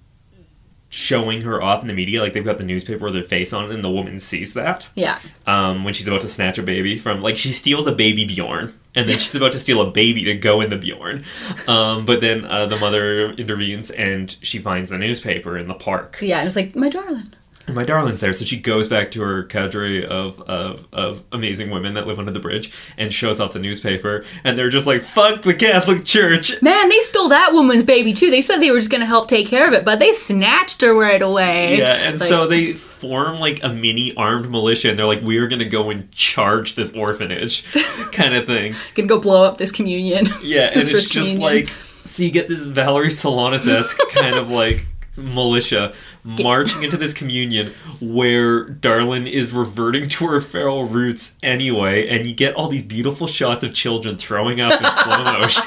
showing 0.89 1.41
her 1.43 1.62
off 1.62 1.82
in 1.82 1.88
the 1.88 1.93
media. 1.93 2.22
Like 2.22 2.34
they've 2.34 2.43
got 2.45 2.58
the 2.58 2.64
newspaper 2.64 3.06
with 3.06 3.16
her 3.16 3.24
face 3.24 3.54
on 3.54 3.66
it, 3.66 3.72
and 3.72 3.84
the 3.84 3.89
woman 3.91 4.20
sees 4.20 4.54
that. 4.56 4.88
Yeah. 4.95 5.20
um, 5.47 5.84
when 5.84 5.93
she's 5.93 6.08
about 6.08 6.22
to 6.22 6.28
snatch 6.28 6.58
a 6.58 6.64
baby 6.64 6.97
from 6.97 7.22
like 7.22 7.38
she 7.38 7.49
steals 7.49 7.88
a 7.88 7.91
baby 7.93 8.26
Bjorn 8.26 8.74
and 8.96 9.08
then 9.08 9.18
she's 9.18 9.36
about 9.36 9.52
to 9.54 9.60
steal 9.60 9.82
a 9.82 9.89
baby 9.89 10.24
to 10.26 10.34
go 10.36 10.62
in 10.62 10.70
the 10.70 10.78
Bjorn. 10.78 11.24
Um, 11.68 12.06
but 12.06 12.22
then 12.22 12.46
uh, 12.46 12.66
the 12.66 12.78
mother 12.78 13.32
intervenes 13.34 13.92
and 13.92 14.36
she 14.42 14.60
finds 14.60 14.89
the 14.89 14.98
newspaper 14.98 15.58
in 15.58 15.68
the 15.68 15.74
park. 15.74 16.20
Yeah, 16.22 16.39
and 16.39 16.48
it's 16.48 16.56
like, 16.56 16.76
my 16.76 16.89
darling. 16.89 17.34
And 17.68 17.76
my 17.76 17.84
darling's 17.84 18.20
there, 18.22 18.34
so 18.34 18.43
she 18.43 18.59
goes 18.59 18.88
back 18.88 19.12
to 19.12 19.22
her 19.22 19.43
cadre 19.43 20.05
of, 20.05 20.41
of 20.41 20.88
of 20.91 21.24
amazing 21.32 21.70
women 21.70 21.93
that 21.93 22.07
live 22.07 22.18
under 22.20 22.32
the 22.32 22.39
bridge 22.39 22.72
and 22.97 23.14
shows 23.14 23.39
off 23.39 23.53
the 23.53 23.59
newspaper, 23.59 24.26
and 24.43 24.57
they're 24.57 24.70
just 24.70 24.88
like, 24.88 25.01
"Fuck 25.03 25.43
the 25.43 25.53
Catholic 25.53 26.03
Church." 26.03 26.62
Man, 26.62 26.89
they 26.89 26.99
stole 26.99 27.30
that 27.30 27.51
woman's 27.53 27.86
baby 27.86 28.14
too. 28.14 28.32
They 28.32 28.41
said 28.41 28.57
they 28.59 28.72
were 28.72 28.80
just 28.80 28.91
gonna 28.91 29.05
help 29.05 29.28
take 29.30 29.47
care 29.47 29.68
of 29.68 29.74
it, 29.74 29.86
but 29.86 29.99
they 29.99 30.12
snatched 30.12 30.82
her 30.82 30.93
right 30.97 31.22
away. 31.22 31.78
Yeah, 31.78 31.93
and 32.07 32.20
Like, 32.20 32.30
so 32.30 32.47
they 32.47 32.74
form 32.74 33.39
like 33.39 33.62
a 33.64 33.70
mini 33.70 34.14
armed 34.16 34.49
militia, 34.49 34.89
and 34.89 34.97
they're 34.99 35.05
like, 35.05 35.22
"We're 35.22 35.47
gonna 35.47 35.66
go 35.66 35.89
and 35.91 36.12
charge 36.12 36.76
this 36.76 36.93
orphanage," 36.95 37.64
kind 38.12 38.36
of 38.36 38.45
thing. 38.45 38.74
gonna 38.95 39.07
go 39.07 39.20
blow 39.20 39.43
up 39.43 39.57
this 39.57 39.72
communion. 39.72 40.28
Yeah, 40.43 40.68
and 40.74 40.82
This 40.82 40.89
it's 40.89 41.07
just 41.09 41.32
communion. 41.38 41.41
like 41.66 41.70
so 42.03 42.24
you 42.24 42.32
get 42.32 42.47
this 42.47 42.66
Valerie 42.66 43.07
Solanas 43.09 43.68
esque 43.68 43.99
kind 44.12 44.36
of 44.36 44.49
like 44.49 44.86
militia 45.22 45.93
marching 46.24 46.84
into 46.84 46.97
this 46.97 47.13
communion 47.13 47.67
where 47.99 48.65
Darlin 48.65 49.28
is 49.28 49.53
reverting 49.53 50.09
to 50.09 50.28
her 50.28 50.41
feral 50.41 50.86
roots 50.86 51.38
anyway, 51.41 52.07
and 52.07 52.26
you 52.26 52.34
get 52.36 52.55
all 52.55 52.67
these 52.67 52.84
beautiful 52.84 53.28
shots 53.28 53.63
of 53.63 53.74
children 53.74 54.17
throwing 54.17 54.61
up 54.61 54.80
in 54.80 54.91
slow 54.91 55.24
motion. 55.24 55.63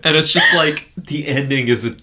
and 0.04 0.16
it's 0.16 0.30
just 0.30 0.54
like 0.54 0.90
the 0.96 1.26
ending 1.26 1.68
is 1.68 1.84
a 1.84 1.96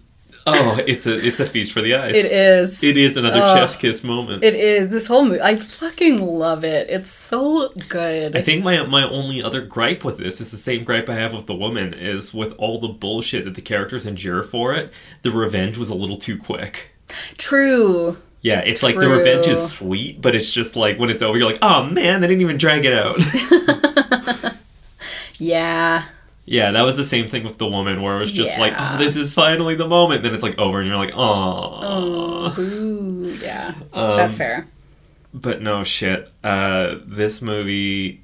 oh, 0.47 0.79
it's 0.87 1.07
a 1.07 1.15
it's 1.15 1.39
a 1.39 1.45
feast 1.45 1.71
for 1.71 1.81
the 1.81 1.95
eyes. 1.95 2.15
It 2.15 2.31
is. 2.31 2.83
It 2.83 2.97
is 2.97 3.17
another 3.17 3.39
chef's 3.39 3.75
kiss 3.75 4.03
moment. 4.03 4.43
It 4.43 4.55
is. 4.55 4.89
This 4.89 5.07
whole 5.07 5.25
movie, 5.25 5.41
I 5.41 5.55
fucking 5.55 6.21
love 6.21 6.63
it. 6.63 6.89
It's 6.89 7.09
so 7.09 7.69
good. 7.89 8.35
I 8.35 8.41
think 8.41 8.63
my 8.63 8.85
my 8.85 9.09
only 9.09 9.41
other 9.41 9.61
gripe 9.61 10.03
with 10.03 10.17
this 10.17 10.41
is 10.41 10.51
the 10.51 10.57
same 10.57 10.83
gripe 10.83 11.09
I 11.09 11.15
have 11.15 11.33
with 11.33 11.45
the 11.45 11.55
woman 11.55 11.93
is 11.93 12.33
with 12.33 12.53
all 12.57 12.79
the 12.79 12.89
bullshit 12.89 13.45
that 13.45 13.55
the 13.55 13.61
characters 13.61 14.05
endure 14.05 14.43
for 14.43 14.73
it, 14.73 14.93
the 15.21 15.31
revenge 15.31 15.77
was 15.77 15.89
a 15.89 15.95
little 15.95 16.17
too 16.17 16.37
quick. 16.37 16.93
True. 17.37 18.17
Yeah, 18.41 18.59
it's 18.59 18.83
like 18.83 18.97
the 18.97 19.07
revenge 19.07 19.47
is 19.47 19.71
sweet, 19.71 20.21
but 20.21 20.35
it's 20.35 20.51
just 20.51 20.75
like 20.75 20.99
when 20.99 21.09
it's 21.09 21.23
over, 21.23 21.37
you're 21.37 21.49
like, 21.49 21.59
oh 21.61 21.83
man, 21.83 22.19
they 22.19 22.27
didn't 22.27 22.41
even 22.41 22.57
drag 22.57 22.83
it 22.83 22.93
out. 22.93 23.19
Yeah. 25.39 26.03
Yeah, 26.45 26.71
that 26.71 26.81
was 26.81 26.97
the 26.97 27.05
same 27.05 27.29
thing 27.29 27.43
with 27.43 27.57
the 27.57 27.67
woman, 27.67 28.01
where 28.01 28.15
it 28.17 28.19
was 28.19 28.31
just 28.31 28.57
like, 28.59 28.73
oh, 28.77 28.97
this 28.97 29.15
is 29.15 29.33
finally 29.33 29.75
the 29.75 29.87
moment. 29.87 30.23
Then 30.23 30.33
it's 30.33 30.43
like 30.43 30.57
over, 30.59 30.79
and 30.79 30.87
you're 30.87 30.97
like, 30.97 31.13
oh. 31.15 32.53
Ooh, 32.59 33.37
yeah. 33.41 33.73
Um, 33.93 34.17
That's 34.17 34.37
fair. 34.37 34.67
But 35.33 35.61
no 35.61 35.83
shit. 35.83 36.29
Uh, 36.43 36.97
this 37.05 37.41
movie. 37.41 38.21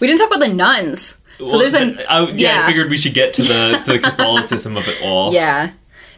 We 0.00 0.06
didn't 0.06 0.18
talk 0.20 0.28
about 0.34 0.40
the 0.46 0.52
nuns. 0.52 1.20
So 1.44 1.58
there's 1.58 1.74
a 1.74 1.94
th- 1.94 2.06
I, 2.08 2.28
yeah, 2.30 2.62
I 2.64 2.66
figured 2.68 2.88
we 2.90 2.98
should 2.98 3.14
get 3.14 3.34
to 3.34 3.42
the 3.42 3.82
to 3.86 3.92
the 3.94 3.98
Catholicism 4.10 4.76
of 4.76 4.86
it 4.86 5.00
all. 5.02 5.32
Yeah. 5.32 5.70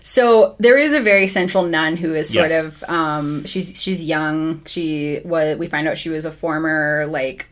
So 0.03 0.55
there 0.59 0.77
is 0.77 0.93
a 0.93 1.01
very 1.01 1.27
central 1.29 1.65
nun 1.65 1.97
who 1.97 2.15
is 2.15 2.31
sort 2.31 2.51
Yes. 2.51 2.83
of 2.83 2.91
um 2.91 3.45
she's 3.47 3.81
she's 3.81 4.05
young. 4.05 4.63
She 4.67 5.21
was 5.25 5.57
we 5.57 5.67
find 5.67 5.89
out 5.89 5.97
she 5.97 6.11
was 6.11 6.27
a 6.27 6.31
former 6.33 7.07
like 7.09 7.47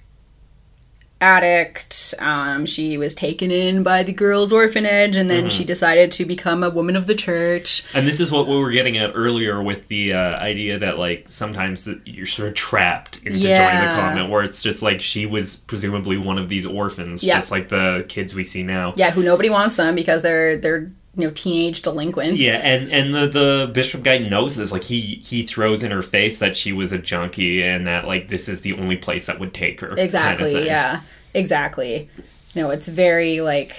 addict. 1.22 2.14
Um 2.18 2.66
she 2.66 2.98
was 2.98 3.14
taken 3.14 3.50
in 3.50 3.82
by 3.82 4.02
the 4.02 4.12
girls 4.12 4.52
orphanage 4.52 5.16
and 5.16 5.30
then 5.30 5.44
Mm-hmm. 5.44 5.48
she 5.48 5.64
decided 5.64 6.12
to 6.12 6.24
become 6.24 6.62
a 6.62 6.70
woman 6.70 6.96
of 6.96 7.06
the 7.06 7.14
church. 7.14 7.84
And 7.94 8.06
this 8.06 8.20
is 8.20 8.30
what 8.30 8.46
we 8.46 8.56
were 8.58 8.70
getting 8.70 8.98
at 8.98 9.12
earlier 9.14 9.62
with 9.62 9.88
the 9.88 10.12
uh, 10.12 10.36
idea 10.38 10.78
that 10.78 10.98
like 10.98 11.26
sometimes 11.28 11.88
you're 12.04 12.26
sort 12.26 12.48
of 12.48 12.54
trapped 12.54 13.18
into 13.24 13.38
joining 13.38 13.54
the 13.54 13.94
convent, 13.94 14.30
where 14.30 14.42
it's 14.42 14.62
just 14.62 14.82
like 14.82 15.00
she 15.00 15.24
was 15.26 15.56
presumably 15.56 16.18
one 16.18 16.38
of 16.38 16.48
these 16.48 16.66
orphans, 16.66 17.22
Yeah. 17.24 17.36
just 17.36 17.50
like 17.50 17.68
the 17.70 18.04
kids 18.08 18.34
we 18.34 18.44
see 18.44 18.62
now. 18.62 18.92
Yeah, 18.96 19.10
who 19.10 19.22
nobody 19.22 19.48
wants 19.50 19.76
them 19.76 19.94
because 19.94 20.22
they're 20.22 20.56
they're 20.58 20.90
you 21.14 21.26
know 21.26 21.30
teenage 21.32 21.82
delinquents. 21.82 22.40
Yeah, 22.40 22.60
and 22.64 22.90
and 22.90 23.12
the 23.14 23.26
the 23.26 23.70
bishop 23.72 24.02
guy 24.02 24.18
knows 24.18 24.56
this. 24.56 24.72
Like 24.72 24.84
he 24.84 25.00
he 25.00 25.42
throws 25.42 25.82
in 25.82 25.90
her 25.90 26.02
face 26.02 26.38
that 26.38 26.56
she 26.56 26.72
was 26.72 26.92
a 26.92 26.98
junkie 26.98 27.62
and 27.62 27.86
that 27.86 28.06
like 28.06 28.28
this 28.28 28.48
is 28.48 28.62
the 28.62 28.72
only 28.74 28.96
place 28.96 29.26
that 29.26 29.38
would 29.38 29.52
take 29.54 29.80
her. 29.80 29.88
kind 29.88 29.98
of 29.98 30.04
Exactly. 30.04 30.64
yeah. 30.66 31.00
Exactly. 31.34 32.08
No, 32.54 32.70
it's 32.70 32.88
very 32.88 33.40
like 33.40 33.76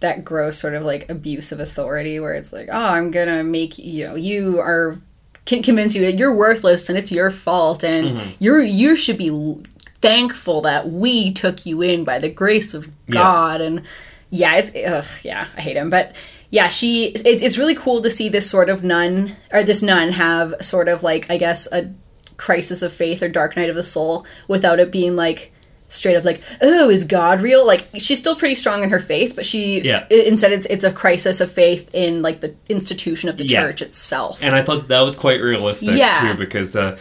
that 0.00 0.24
gross 0.24 0.58
sort 0.58 0.74
of 0.74 0.82
like 0.84 1.08
abuse 1.08 1.50
of 1.52 1.60
authority 1.60 2.20
where 2.20 2.34
it's 2.34 2.52
like, 2.52 2.68
oh, 2.70 2.76
I'm 2.78 3.10
gonna 3.10 3.42
make 3.44 3.78
you 3.78 4.06
know 4.06 4.14
you 4.14 4.58
are 4.58 4.98
can 5.46 5.62
convince 5.62 5.94
you 5.94 6.02
that 6.02 6.18
you're 6.18 6.34
worthless 6.34 6.88
and 6.88 6.98
it's 6.98 7.12
your 7.12 7.30
fault 7.30 7.84
and 7.84 8.08
Mm-hmm. 8.10 8.30
you're 8.38 8.62
you 8.62 8.96
should 8.96 9.18
be 9.18 9.30
thankful 10.00 10.60
that 10.62 10.88
we 10.90 11.32
took 11.32 11.64
you 11.66 11.80
in 11.82 12.04
by 12.04 12.18
the 12.18 12.28
grace 12.30 12.74
of 12.74 12.86
Yeah. 13.06 13.14
God 13.14 13.60
and 13.60 13.82
yeah, 14.34 14.56
it's 14.56 14.72
ugh, 14.74 15.04
yeah, 15.22 15.46
I 15.56 15.60
hate 15.60 15.76
him, 15.76 15.90
but 15.90 16.16
yeah, 16.50 16.68
she 16.68 17.06
it, 17.08 17.42
it's 17.42 17.58
really 17.58 17.74
cool 17.74 18.00
to 18.02 18.10
see 18.10 18.28
this 18.28 18.48
sort 18.50 18.68
of 18.68 18.82
nun 18.82 19.36
or 19.52 19.62
this 19.64 19.82
nun 19.82 20.10
have 20.12 20.54
sort 20.60 20.88
of 20.88 21.02
like 21.02 21.30
I 21.30 21.36
guess 21.36 21.68
a 21.72 21.92
crisis 22.36 22.82
of 22.82 22.92
faith 22.92 23.22
or 23.22 23.28
dark 23.28 23.56
night 23.56 23.70
of 23.70 23.76
the 23.76 23.82
soul 23.82 24.26
without 24.48 24.80
it 24.80 24.90
being 24.90 25.14
like 25.16 25.52
straight 25.88 26.16
up 26.16 26.24
like 26.24 26.42
oh 26.62 26.90
is 26.90 27.04
god 27.04 27.40
real 27.40 27.64
like 27.64 27.86
she's 27.98 28.18
still 28.18 28.34
pretty 28.34 28.56
strong 28.56 28.82
in 28.82 28.90
her 28.90 28.98
faith 28.98 29.36
but 29.36 29.46
she 29.46 29.80
Yeah. 29.82 30.04
instead 30.10 30.50
it's 30.52 30.66
it's 30.66 30.82
a 30.82 30.90
crisis 30.90 31.40
of 31.40 31.52
faith 31.52 31.88
in 31.92 32.22
like 32.22 32.40
the 32.40 32.56
institution 32.68 33.28
of 33.28 33.36
the 33.36 33.46
Yeah. 33.46 33.60
church 33.62 33.82
itself 33.82 34.42
And 34.42 34.54
I 34.56 34.62
thought 34.62 34.88
that 34.88 35.02
was 35.02 35.14
quite 35.14 35.40
realistic 35.40 35.96
Yeah. 35.96 36.32
too, 36.32 36.38
because 36.38 36.74
uh, 36.74 36.96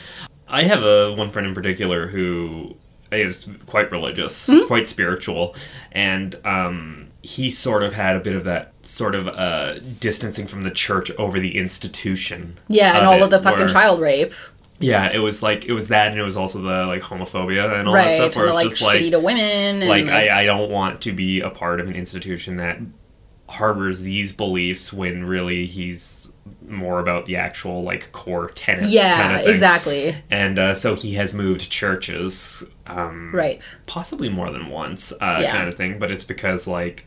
I 0.47 0.63
have 0.63 0.83
a 0.83 1.15
one 1.15 1.31
friend 1.31 1.47
in 1.47 1.55
particular 1.55 2.07
who 2.07 2.75
is 3.11 3.49
quite 3.65 3.91
religious, 3.91 4.47
Mm-hmm. 4.47 4.67
quite 4.67 4.87
spiritual, 4.87 5.55
and 5.91 6.35
um, 6.45 7.07
he 7.23 7.49
sort 7.49 7.81
of 7.83 7.93
had 7.93 8.15
a 8.15 8.19
bit 8.19 8.35
of 8.35 8.43
that 8.43 8.73
sort 8.83 9.15
of 9.15 9.27
uh, 9.29 9.79
distancing 9.99 10.45
from 10.45 10.63
the 10.63 10.69
church 10.71 11.09
over 11.17 11.39
the 11.39 11.57
institution. 11.57 12.57
yeah 12.67 12.97
and 12.97 13.05
all 13.07 13.13
it, 13.15 13.21
of 13.23 13.29
the 13.31 13.41
fucking 13.41 13.59
where- 13.59 13.67
child 13.69 13.99
rape 14.01 14.33
Yeah, 14.79 15.09
it 15.09 15.19
was 15.19 15.41
like 15.41 15.63
it 15.65 15.71
was 15.73 15.87
that, 15.87 16.11
and 16.11 16.19
it 16.19 16.23
was 16.23 16.35
also 16.37 16.61
the 16.61 16.85
like 16.85 17.01
homophobia 17.01 17.79
and 17.79 17.87
all 17.87 17.93
right 17.95 18.17
that 18.17 18.33
stuff. 18.33 18.35
Where 18.35 18.47
it's 18.47 18.55
like 18.55 18.69
just 18.69 18.83
shitty 18.83 19.03
like, 19.03 19.11
to 19.13 19.19
women 19.19 19.81
and, 19.81 19.87
like 19.89 20.07
I, 20.07 20.41
I 20.41 20.45
don't 20.45 20.69
want 20.69 20.99
to 21.03 21.13
be 21.13 21.39
a 21.39 21.49
part 21.49 21.79
of 21.79 21.87
an 21.87 21.95
institution 21.95 22.57
that 22.57 22.79
harbors 23.49 24.01
these 24.01 24.31
beliefs 24.31 24.91
when 24.91 25.25
really 25.25 25.65
he's 25.65 26.33
more 26.67 26.99
about 26.99 27.25
the 27.25 27.35
actual 27.35 27.83
like 27.83 28.11
core 28.11 28.49
tenets 28.49 28.89
Yeah, 28.91 29.15
kind 29.15 29.41
of 29.41 29.47
exactly. 29.47 30.15
and 30.31 30.57
uh, 30.57 30.73
so 30.73 30.95
he 30.95 31.13
has 31.15 31.33
moved 31.33 31.69
churches 31.69 32.63
um 32.87 33.31
Right. 33.33 33.77
possibly 33.85 34.27
more 34.29 34.49
than 34.49 34.69
once 34.69 35.11
uh, 35.21 35.39
Yeah. 35.41 35.51
kind 35.51 35.67
of 35.69 35.75
thing 35.75 35.99
but 35.99 36.11
it's 36.11 36.23
because 36.23 36.67
like 36.67 37.05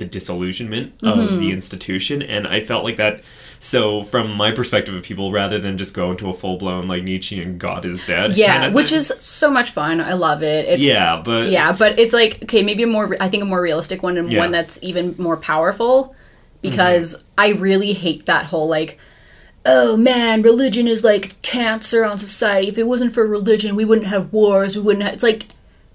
the 0.00 0.04
disillusionment 0.04 0.98
Mm-hmm. 0.98 1.20
of 1.20 1.38
the 1.38 1.52
institution 1.52 2.20
and 2.22 2.48
i 2.48 2.60
felt 2.60 2.82
like 2.84 2.96
that 2.96 3.22
so 3.60 4.02
from 4.02 4.32
my 4.32 4.50
perspective 4.50 4.94
of 4.94 5.02
people 5.02 5.30
rather 5.32 5.58
than 5.58 5.76
just 5.78 5.94
go 5.94 6.10
into 6.10 6.28
a 6.28 6.34
full-blown 6.34 6.88
like 6.88 7.02
nietzschean 7.04 7.58
god 7.58 7.84
is 7.84 8.04
dead 8.06 8.36
Yeah, 8.36 8.52
kind 8.54 8.64
of 8.66 8.74
which 8.74 8.90
is 8.92 9.12
so 9.20 9.50
much 9.50 9.70
fun. 9.70 10.00
I 10.00 10.14
love 10.14 10.42
it. 10.42 10.64
It's, 10.66 10.82
Yeah, 10.82 11.20
but- 11.24 11.50
yeah, 11.50 11.70
but 11.72 11.98
it's 11.98 12.14
like 12.14 12.42
okay, 12.44 12.62
maybe 12.62 12.82
a 12.84 12.86
more 12.86 13.14
I 13.20 13.28
think 13.28 13.42
a 13.42 13.46
more 13.46 13.60
realistic 13.60 14.02
one 14.02 14.16
and 14.16 14.32
Yeah. 14.32 14.38
one 14.40 14.50
that's 14.50 14.78
even 14.82 15.14
more 15.18 15.36
powerful 15.36 16.14
because 16.62 17.16
Mm-hmm. 17.16 17.26
I 17.38 17.48
really 17.60 17.92
hate 17.92 18.24
that 18.26 18.46
whole 18.46 18.68
like 18.68 18.98
oh 19.66 19.94
man, 19.94 20.40
religion 20.40 20.88
is 20.88 21.04
like 21.04 21.40
cancer 21.42 22.02
on 22.04 22.16
society. 22.16 22.68
If 22.68 22.78
it 22.78 22.84
wasn't 22.86 23.12
for 23.12 23.26
religion, 23.26 23.76
we 23.76 23.84
wouldn't 23.84 24.06
have 24.08 24.32
wars. 24.32 24.74
We 24.74 24.82
wouldn't 24.82 25.04
have 25.04 25.12
It's 25.14 25.22
like 25.22 25.44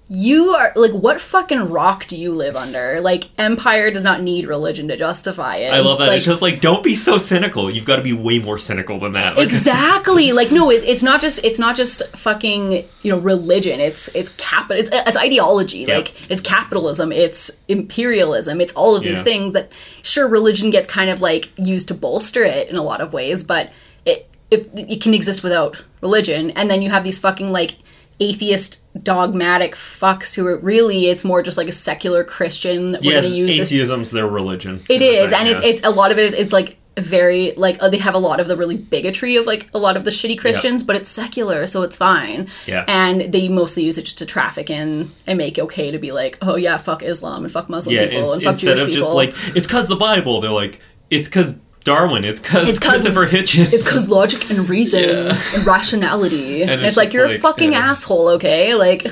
you 0.08 0.50
are 0.50 0.72
like 0.76 0.92
what 0.92 1.20
fucking 1.20 1.68
rock 1.68 2.06
do 2.06 2.16
you 2.16 2.32
live 2.32 2.54
under? 2.54 3.00
Like 3.00 3.28
empire 3.38 3.90
does 3.90 4.04
not 4.04 4.22
need 4.22 4.46
religion 4.46 4.86
to 4.88 4.96
justify 4.96 5.56
it. 5.56 5.74
i 5.74 5.80
love 5.80 5.98
that. 5.98 6.06
Like, 6.06 6.18
it's 6.18 6.26
just 6.26 6.42
like 6.42 6.60
don't 6.60 6.84
be 6.84 6.94
so 6.94 7.18
cynical. 7.18 7.68
You've 7.68 7.86
got 7.86 7.96
to 7.96 8.02
be 8.02 8.12
way 8.12 8.38
more 8.38 8.56
cynical 8.56 9.00
than 9.00 9.12
that. 9.12 9.36
Like, 9.36 9.46
exactly. 9.46 10.32
Like 10.32 10.52
no 10.52 10.70
it's, 10.70 10.84
it's 10.84 11.02
not 11.02 11.20
just 11.20 11.44
it's 11.44 11.58
not 11.58 11.74
just 11.74 12.06
fucking 12.16 12.84
you 13.02 13.10
know 13.10 13.18
religion. 13.18 13.80
It's 13.80 14.06
it's 14.14 14.30
cap 14.36 14.70
it's, 14.70 14.90
it's 14.92 15.16
ideology. 15.18 15.78
Yeah. 15.78 15.96
like 15.96 16.30
it's 16.30 16.40
capitalism. 16.40 17.10
It's 17.10 17.58
imperialism. 17.66 18.60
It's 18.60 18.74
all 18.74 18.94
of 18.94 19.02
these 19.02 19.18
Yeah. 19.18 19.24
things 19.24 19.52
that 19.54 19.72
sure 20.02 20.28
religion 20.28 20.70
gets 20.70 20.86
kind 20.86 21.10
of 21.10 21.20
like 21.20 21.50
used 21.58 21.88
to 21.88 21.94
bolster 21.94 22.44
it 22.44 22.68
in 22.68 22.76
a 22.76 22.82
lot 22.82 23.00
of 23.00 23.12
ways 23.12 23.42
but 23.42 23.72
it 24.04 24.28
if 24.52 24.72
it 24.76 25.00
can 25.00 25.14
exist 25.14 25.42
without 25.42 25.82
religion. 26.00 26.50
And 26.50 26.70
then 26.70 26.80
you 26.80 26.90
have 26.90 27.02
these 27.02 27.18
fucking 27.18 27.50
like 27.50 27.74
atheist 28.18 28.80
dogmatic 29.02 29.74
fucks 29.74 30.34
who 30.34 30.46
are 30.46 30.56
really 30.58 31.06
it's 31.06 31.22
more 31.22 31.42
just 31.42 31.58
like 31.58 31.68
a 31.68 31.72
secular 31.72 32.24
christian 32.24 32.92
we're 32.92 32.98
yeah 33.02 33.20
gonna 33.20 33.26
use 33.26 33.54
this 33.54 33.70
atheism's 33.70 34.10
their 34.10 34.26
religion 34.26 34.80
it 34.88 35.02
is, 35.02 35.30
thing, 35.30 35.38
and 35.40 35.48
it's 35.48 35.62
yeah. 35.62 35.68
it's 35.68 35.80
a 35.84 35.90
lot 35.90 36.12
of 36.12 36.18
it. 36.18 36.34
It's 36.34 36.52
like 36.52 36.78
very 36.98 37.52
like 37.56 37.76
uh, 37.80 37.90
they 37.90 37.98
have 37.98 38.14
a 38.14 38.18
lot 38.18 38.40
of 38.40 38.48
the 38.48 38.56
really 38.56 38.76
bigotry 38.76 39.36
of 39.36 39.46
like 39.46 39.68
a 39.74 39.78
lot 39.78 39.96
of 39.96 40.04
the 40.04 40.10
shitty 40.10 40.38
Christians, 40.38 40.82
but 40.82 40.96
it's 40.96 41.10
secular, 41.10 41.66
so 41.66 41.82
it's 41.82 41.96
fine. 41.96 42.48
Yeah. 42.66 42.84
and 42.88 43.32
they 43.32 43.48
mostly 43.48 43.84
use 43.84 43.98
it 43.98 44.02
just 44.02 44.18
to 44.18 44.26
traffic 44.26 44.70
in 44.70 45.12
and 45.26 45.36
make 45.36 45.58
okay 45.58 45.90
to 45.90 45.98
be 45.98 46.12
like, 46.12 46.38
oh 46.40 46.56
yeah, 46.56 46.78
fuck 46.78 47.02
Islam 47.02 47.44
and 47.44 47.52
fuck 47.52 47.68
Muslim 47.68 47.94
yeah 47.94 48.06
people 48.06 48.32
and 48.32 48.42
fuck 48.42 48.52
instead 48.52 48.78
Jewish 48.78 48.82
of 48.82 48.94
people. 48.94 49.20
just 49.20 49.46
like 49.46 49.56
it's 49.56 49.66
because 49.66 49.88
the 49.88 49.96
bible 49.96 50.40
they're 50.40 50.50
like 50.50 50.80
it's 51.10 51.28
because 51.28 51.58
darwin 51.86 52.24
it's 52.24 52.40
because 52.40 52.68
It's 52.68 52.78
christopher 52.78 53.26
hitchens 53.26 53.72
it's 53.72 53.84
because 53.84 54.08
logic 54.08 54.50
and 54.50 54.68
reason 54.68 55.00
Yeah. 55.02 55.40
and 55.54 55.66
rationality. 55.66 56.62
And 56.70 56.80
it's 56.80 56.88
it's, 56.88 56.96
like 56.96 57.12
you're 57.12 57.28
like, 57.28 57.38
a 57.38 57.40
fucking 57.40 57.72
yeah. 57.72 57.90
asshole, 57.90 58.28
okay? 58.36 58.74
Like 58.74 59.06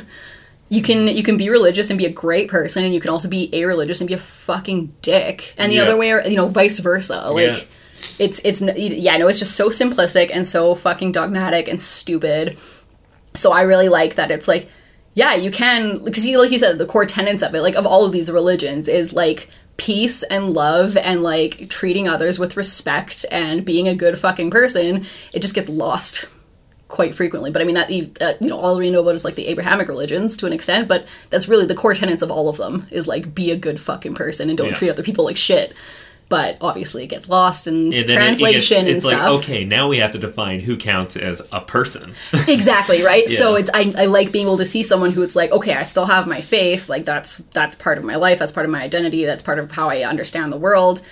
you 0.68 0.82
can 0.82 1.06
you 1.08 1.22
can 1.22 1.36
be 1.36 1.48
religious 1.50 1.88
and 1.90 1.96
be 1.98 2.06
a 2.06 2.10
great 2.24 2.48
person, 2.50 2.84
and 2.84 2.92
you 2.92 3.00
can 3.00 3.10
also 3.10 3.28
be 3.28 3.48
a 3.52 3.64
religious 3.64 4.00
and 4.00 4.08
be 4.08 4.14
a 4.14 4.18
fucking 4.18 4.92
dick, 5.02 5.54
and 5.58 5.70
the 5.70 5.76
Yeah. 5.76 5.82
other 5.84 5.96
way, 5.96 6.08
you 6.28 6.36
know, 6.36 6.48
vice 6.48 6.78
versa. 6.80 7.30
Like 7.30 7.68
it's 8.18 8.40
it's 8.44 8.60
yeah, 9.06 9.16
no, 9.18 9.28
it's 9.28 9.38
just 9.38 9.54
so 9.56 9.68
simplistic 9.68 10.30
and 10.32 10.46
so 10.46 10.74
fucking 10.74 11.12
dogmatic 11.12 11.68
and 11.68 11.80
stupid. 11.80 12.58
So 13.34 13.52
I 13.52 13.62
really 13.62 13.88
like 13.88 14.16
that 14.16 14.30
it's 14.30 14.48
like 14.48 14.68
yeah, 15.14 15.34
you 15.36 15.50
can 15.52 16.02
because 16.02 16.26
you 16.26 16.40
like 16.40 16.50
you 16.50 16.58
said 16.58 16.78
the 16.78 16.86
core 16.86 17.06
tenets 17.06 17.42
of 17.42 17.54
it, 17.54 17.60
like 17.62 17.76
of 17.76 17.86
all 17.86 18.04
of 18.04 18.10
these 18.12 18.30
religions, 18.32 18.88
is 18.88 19.12
like 19.12 19.48
peace 19.76 20.22
and 20.24 20.54
love 20.54 20.96
and 20.96 21.22
like 21.22 21.68
treating 21.68 22.06
others 22.08 22.38
with 22.38 22.56
respect 22.56 23.24
and 23.30 23.64
being 23.64 23.88
a 23.88 23.94
good 23.94 24.18
fucking 24.18 24.50
person. 24.50 25.04
It 25.32 25.40
just 25.42 25.54
gets 25.54 25.68
lost 25.68 26.26
quite 26.88 27.14
frequently. 27.14 27.50
But 27.50 27.60
I 27.60 27.64
mean 27.64 27.74
that 27.74 27.90
you- 27.90 28.12
uh, 28.20 28.34
you 28.40 28.48
know 28.48 28.58
all 28.58 28.78
we 28.78 28.90
know 28.90 29.00
about 29.02 29.14
is 29.16 29.24
like 29.24 29.34
the 29.34 29.48
Abrahamic 29.48 29.88
religions 29.88 30.36
to 30.36 30.46
an 30.46 30.52
extent, 30.52 30.86
but 30.86 31.06
that's 31.30 31.48
really 31.48 31.66
the 31.66 31.74
core 31.74 31.94
tenets 31.94 32.22
of 32.22 32.30
all 32.30 32.48
of 32.48 32.56
them 32.56 32.86
is 32.92 33.08
like 33.08 33.34
be 33.34 33.50
a 33.50 33.56
good 33.56 33.80
fucking 33.80 34.14
person 34.14 34.48
and 34.48 34.56
don't 34.56 34.68
Yeah. 34.68 34.74
treat 34.74 34.90
other 34.90 35.02
people 35.02 35.24
like 35.24 35.36
shit. 35.36 35.72
But 36.30 36.56
obviously, 36.60 37.04
it 37.04 37.08
gets 37.08 37.28
lost 37.28 37.66
in 37.66 37.92
And 37.92 37.92
then 37.92 37.98
it- 37.98 38.02
it 38.02 38.06
gets- 38.06 38.14
translation 38.68 38.86
it's 38.88 39.04
and 39.04 39.12
like 39.14 39.22
stuff. 39.22 39.40
okay 39.44 39.64
now 39.64 39.88
we 39.88 39.98
have 39.98 40.10
to 40.12 40.18
define 40.18 40.60
who 40.60 40.76
counts 40.76 41.16
as 41.16 41.42
a 41.52 41.60
person. 41.60 42.14
Exactly 42.48 43.02
right? 43.02 43.28
So 43.28 43.54
it's 43.56 43.70
I, 43.74 43.92
I 43.96 44.06
like 44.06 44.32
being 44.32 44.46
able 44.46 44.56
to 44.58 44.64
see 44.64 44.82
someone 44.82 45.12
who 45.12 45.22
it's 45.22 45.36
like 45.36 45.50
okay 45.52 45.74
i 45.74 45.82
still 45.82 46.06
have 46.06 46.26
my 46.26 46.40
faith 46.40 46.88
like 46.88 47.04
that's 47.04 47.38
that's 47.52 47.76
part 47.76 47.98
of 47.98 48.04
my 48.04 48.16
life 48.16 48.38
that's 48.38 48.52
part 48.52 48.64
of 48.66 48.72
my 48.72 48.82
identity 48.82 49.24
that's 49.26 49.42
part 49.42 49.58
of 49.58 49.70
how 49.70 49.88
i 49.90 50.02
understand 50.02 50.52
the 50.52 50.56
world. 50.58 51.02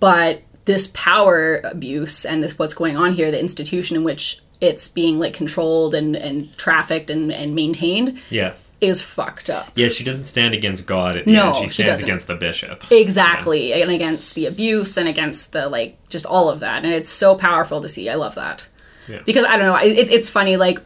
But 0.00 0.42
this 0.64 0.90
power 0.94 1.60
abuse 1.64 2.24
and 2.24 2.42
this 2.42 2.58
what's 2.58 2.74
going 2.74 2.96
on 2.96 3.12
here 3.12 3.30
the 3.30 3.38
institution 3.40 3.96
in 3.96 4.04
which 4.04 4.40
it's 4.60 4.88
being 4.88 5.18
like 5.18 5.34
controlled 5.34 5.94
and 5.94 6.16
and 6.16 6.56
trafficked 6.56 7.10
and 7.10 7.30
and 7.30 7.54
maintained 7.54 8.18
yeah 8.30 8.54
is 8.88 9.02
fucked 9.02 9.50
up. 9.50 9.70
Yeah 9.74 9.88
she 9.88 10.04
doesn't 10.04 10.24
stand 10.24 10.54
against 10.54 10.86
god 10.86 11.16
at 11.16 11.24
the 11.24 11.32
No, 11.32 11.48
end 11.48 11.56
she 11.56 11.62
she 11.62 11.68
stands 11.82 11.90
doesn't. 11.92 12.04
against 12.08 12.26
the 12.26 12.34
bishop. 12.36 12.84
Exactly 12.90 13.72
and 13.72 13.90
against 13.90 14.34
the 14.34 14.46
abuse 14.46 14.96
and 14.96 15.08
against 15.08 15.52
the 15.52 15.68
like 15.68 15.96
just 16.08 16.26
all 16.26 16.48
of 16.48 16.60
that 16.60 16.84
and 16.84 16.92
it's 16.92 17.10
so 17.10 17.34
powerful 17.34 17.80
to 17.80 17.88
see. 17.88 18.08
I 18.08 18.14
love 18.14 18.34
that. 18.36 18.68
Yeah. 19.08 19.20
because 19.26 19.44
i 19.44 19.58
don't 19.58 19.66
know 19.66 19.76
it, 19.76 20.08
it's 20.10 20.30
funny 20.30 20.56
like 20.56 20.78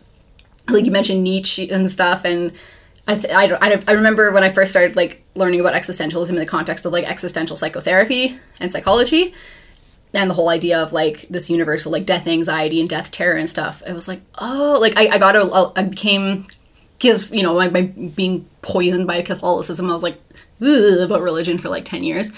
like 0.68 0.84
you 0.86 0.90
mentioned 0.90 1.22
nietzsche 1.22 1.70
and 1.70 1.88
stuff 1.88 2.24
and 2.24 2.52
I, 3.06 3.14
th- 3.14 3.32
I, 3.32 3.44
I, 3.54 3.82
I 3.86 3.92
remember 3.92 4.32
when 4.32 4.42
i 4.42 4.48
first 4.48 4.72
started 4.72 4.96
like 4.96 5.22
learning 5.36 5.60
about 5.60 5.74
existentialism 5.74 6.30
in 6.30 6.34
the 6.34 6.44
context 6.44 6.84
of 6.84 6.92
like 6.92 7.08
existential 7.08 7.54
psychotherapy 7.54 8.36
and 8.58 8.72
psychology 8.72 9.34
and 10.14 10.28
the 10.28 10.34
whole 10.34 10.48
idea 10.48 10.82
of 10.82 10.92
like 10.92 11.28
this 11.28 11.48
universal 11.48 11.92
like 11.92 12.06
death 12.06 12.26
anxiety 12.26 12.80
and 12.80 12.88
death 12.88 13.12
terror 13.12 13.36
and 13.36 13.48
stuff. 13.48 13.82
It 13.86 13.92
was 13.92 14.08
like 14.08 14.20
oh 14.38 14.78
like 14.80 14.96
i, 14.96 15.08
I 15.14 15.18
got 15.18 15.36
a 15.36 15.72
i 15.76 15.84
became 15.84 16.44
because 16.98 17.30
you 17.32 17.42
know 17.42 17.54
like 17.54 17.72
by 17.72 17.82
being 17.82 18.44
poisoned 18.60 19.06
by 19.06 19.22
catholicism 19.22 19.88
i 19.88 19.92
was 19.92 20.02
like 20.02 20.20
Ugh, 20.60 21.00
about 21.00 21.22
religion 21.22 21.58
for 21.58 21.68
like 21.68 21.84
10 21.84 22.02
years. 22.02 22.32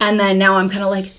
And 0.00 0.18
then 0.18 0.38
now 0.38 0.56
i'm 0.56 0.70
kind 0.70 0.82
of 0.82 0.90
like 0.90 1.12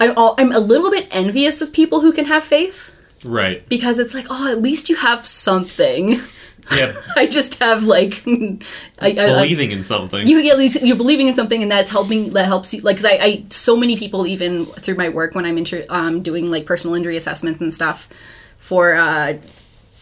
I'm, 0.00 0.16
all, 0.16 0.34
I'm 0.36 0.50
a 0.50 0.58
little 0.58 0.90
bit 0.90 1.06
envious 1.12 1.62
of 1.62 1.72
people 1.72 2.00
who 2.00 2.12
can 2.12 2.24
have 2.24 2.42
faith. 2.42 2.88
Right. 3.24 3.66
Because 3.68 3.98
it's 3.98 4.14
like 4.14 4.26
oh 4.30 4.50
at 4.50 4.62
least 4.62 4.88
you 4.88 4.96
have 4.96 5.26
something. 5.26 6.20
Yeah. 6.72 6.92
I 7.16 7.26
just 7.26 7.58
have 7.60 7.84
like 7.84 8.22
I, 8.26 8.62
I, 9.00 9.08
I, 9.08 9.14
believing 9.14 9.70
in 9.70 9.82
something. 9.82 10.26
You 10.26 10.50
at 10.50 10.58
least 10.58 10.82
you're 10.82 10.96
believing 10.96 11.28
in 11.28 11.34
something 11.34 11.62
and 11.62 11.70
that's 11.70 11.90
helping 11.90 12.32
that 12.32 12.46
helps 12.46 12.72
you 12.72 12.80
like 12.80 12.96
because 12.96 13.04
I, 13.04 13.24
I 13.24 13.44
so 13.50 13.76
many 13.76 13.96
people 13.96 14.26
even 14.26 14.66
through 14.66 14.94
my 14.94 15.08
work 15.08 15.34
when 15.34 15.44
i'm 15.44 15.58
inter, 15.58 15.84
um, 15.88 16.22
doing 16.22 16.50
like 16.50 16.66
personal 16.66 16.94
injury 16.96 17.16
assessments 17.16 17.60
and 17.60 17.72
stuff 17.74 18.08
for 18.58 18.94
uh, 18.94 19.34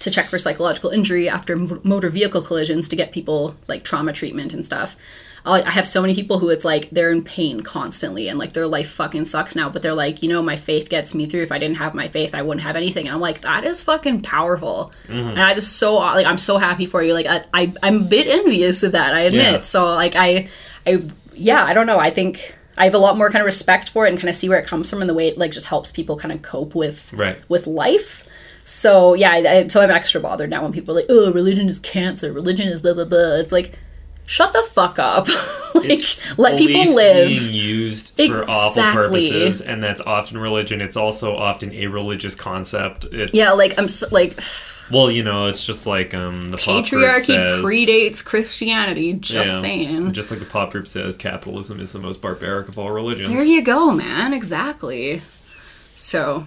to 0.00 0.10
check 0.10 0.26
for 0.26 0.38
psychological 0.38 0.90
injury 0.90 1.28
after 1.28 1.56
motor 1.56 2.08
vehicle 2.10 2.42
collisions 2.42 2.88
to 2.88 2.96
get 2.96 3.12
people 3.12 3.54
like 3.68 3.84
trauma 3.84 4.12
treatment 4.12 4.52
and 4.52 4.66
stuff 4.66 4.96
I 5.44 5.62
I 5.62 5.70
have 5.70 5.86
so 5.86 6.02
many 6.02 6.14
people 6.14 6.38
who 6.38 6.48
it's 6.50 6.64
like 6.64 6.90
they're 6.90 7.12
in 7.12 7.22
pain 7.24 7.62
constantly 7.62 8.28
and 8.28 8.38
like 8.38 8.52
their 8.52 8.66
life 8.66 8.90
fucking 8.90 9.24
sucks 9.24 9.56
now, 9.56 9.70
but 9.70 9.80
they're 9.82 9.94
like, 9.94 10.22
you 10.22 10.28
know, 10.28 10.42
my 10.42 10.56
faith 10.56 10.88
gets 10.90 11.14
me 11.14 11.26
through. 11.26 11.42
If 11.42 11.52
I 11.52 11.58
didn't 11.58 11.78
have 11.78 11.94
my 11.94 12.08
faith, 12.08 12.34
I 12.34 12.42
wouldn't 12.42 12.62
have 12.62 12.76
anything. 12.76 13.06
And 13.06 13.14
I'm 13.14 13.20
like, 13.20 13.40
that 13.40 13.64
is 13.64 13.82
fucking 13.82 14.20
powerful. 14.22 14.92
Mm-hmm. 15.06 15.30
And 15.30 15.40
I 15.40 15.54
just 15.54 15.76
so 15.76 15.94
like 15.94 16.26
I'm 16.26 16.38
so 16.38 16.58
happy 16.58 16.86
for 16.86 17.02
you. 17.02 17.14
Like 17.14 17.26
I, 17.26 17.44
I 17.54 17.72
I'm 17.82 18.02
a 18.02 18.04
bit 18.04 18.26
envious 18.26 18.82
of 18.82 18.92
that. 18.92 19.14
I 19.14 19.20
admit. 19.20 19.52
Yeah. 19.52 19.60
So 19.60 19.86
like 19.94 20.14
I 20.16 20.48
I 20.86 21.02
yeah 21.34 21.64
I 21.64 21.72
don't 21.72 21.86
know. 21.86 21.98
I 21.98 22.10
think 22.10 22.54
I 22.76 22.84
have 22.84 22.94
a 22.94 22.98
lot 22.98 23.16
more 23.16 23.30
kind 23.30 23.40
of 23.42 23.46
respect 23.46 23.88
for 23.90 24.06
it 24.06 24.10
and 24.10 24.18
kind 24.18 24.28
of 24.28 24.34
see 24.34 24.48
where 24.48 24.58
it 24.58 24.66
comes 24.66 24.90
from 24.90 25.00
and 25.00 25.08
the 25.08 25.14
way 25.14 25.28
it 25.28 25.38
like 25.38 25.52
just 25.52 25.66
helps 25.66 25.90
people 25.90 26.18
kind 26.18 26.32
of 26.32 26.42
cope 26.42 26.74
with 26.74 27.12
Right. 27.14 27.38
with 27.48 27.66
life. 27.66 28.26
So 28.70 29.14
yeah, 29.14 29.32
I, 29.32 29.66
so 29.66 29.80
I'm 29.82 29.90
extra 29.90 30.20
bothered 30.20 30.48
now 30.48 30.62
when 30.62 30.72
people 30.72 30.94
are 30.94 31.00
like, 31.00 31.06
"Oh, 31.10 31.32
religion 31.32 31.68
is 31.68 31.80
cancer. 31.80 32.32
Religion 32.32 32.68
is 32.68 32.80
blah 32.82 32.94
blah 32.94 33.04
blah." 33.04 33.34
It's 33.34 33.50
like, 33.50 33.76
shut 34.26 34.52
the 34.52 34.62
fuck 34.62 34.96
up. 35.00 35.26
like, 35.74 35.86
It's 35.90 36.38
let 36.38 36.56
people 36.56 36.94
live. 36.94 37.26
being 37.28 37.52
used 37.52 38.16
for 38.16 38.44
awful 38.48 38.82
purposes 38.92 39.60
and 39.60 39.82
that's 39.82 40.00
often 40.00 40.38
religion 40.38 40.80
it's 40.80 40.96
also 40.96 41.36
often 41.36 41.72
a 41.72 41.86
religious 41.88 42.34
concept 42.36 43.06
it's 43.12 43.34
yeah, 43.36 43.50
like 43.52 43.76
I'm 43.78 43.88
so, 43.88 44.06
like 44.12 44.38
well 44.92 45.10
you 45.10 45.22
know 45.24 45.46
it's 45.46 45.64
just 45.66 45.86
like 45.86 46.12
um 46.14 46.50
the 46.52 46.58
pop 46.58 46.88
group 46.88 47.02
patriarchy 47.02 47.34
says- 47.34 47.64
predates 47.64 48.24
Christianity. 48.24 49.14
Just 49.14 49.50
Yeah. 49.50 49.60
saying. 49.60 50.12
just 50.12 50.30
like 50.30 50.38
the 50.40 50.46
pop 50.46 50.70
group 50.70 50.86
says 50.86 51.16
capitalism 51.16 51.80
is 51.80 51.90
the 51.92 51.98
most 51.98 52.20
barbaric 52.22 52.68
of 52.68 52.78
all 52.78 52.90
religions 52.92 53.32
There 53.32 53.42
you 53.42 53.62
go, 53.64 53.90
man. 53.90 54.32
Exactly. 54.32 55.22
So, 55.96 56.46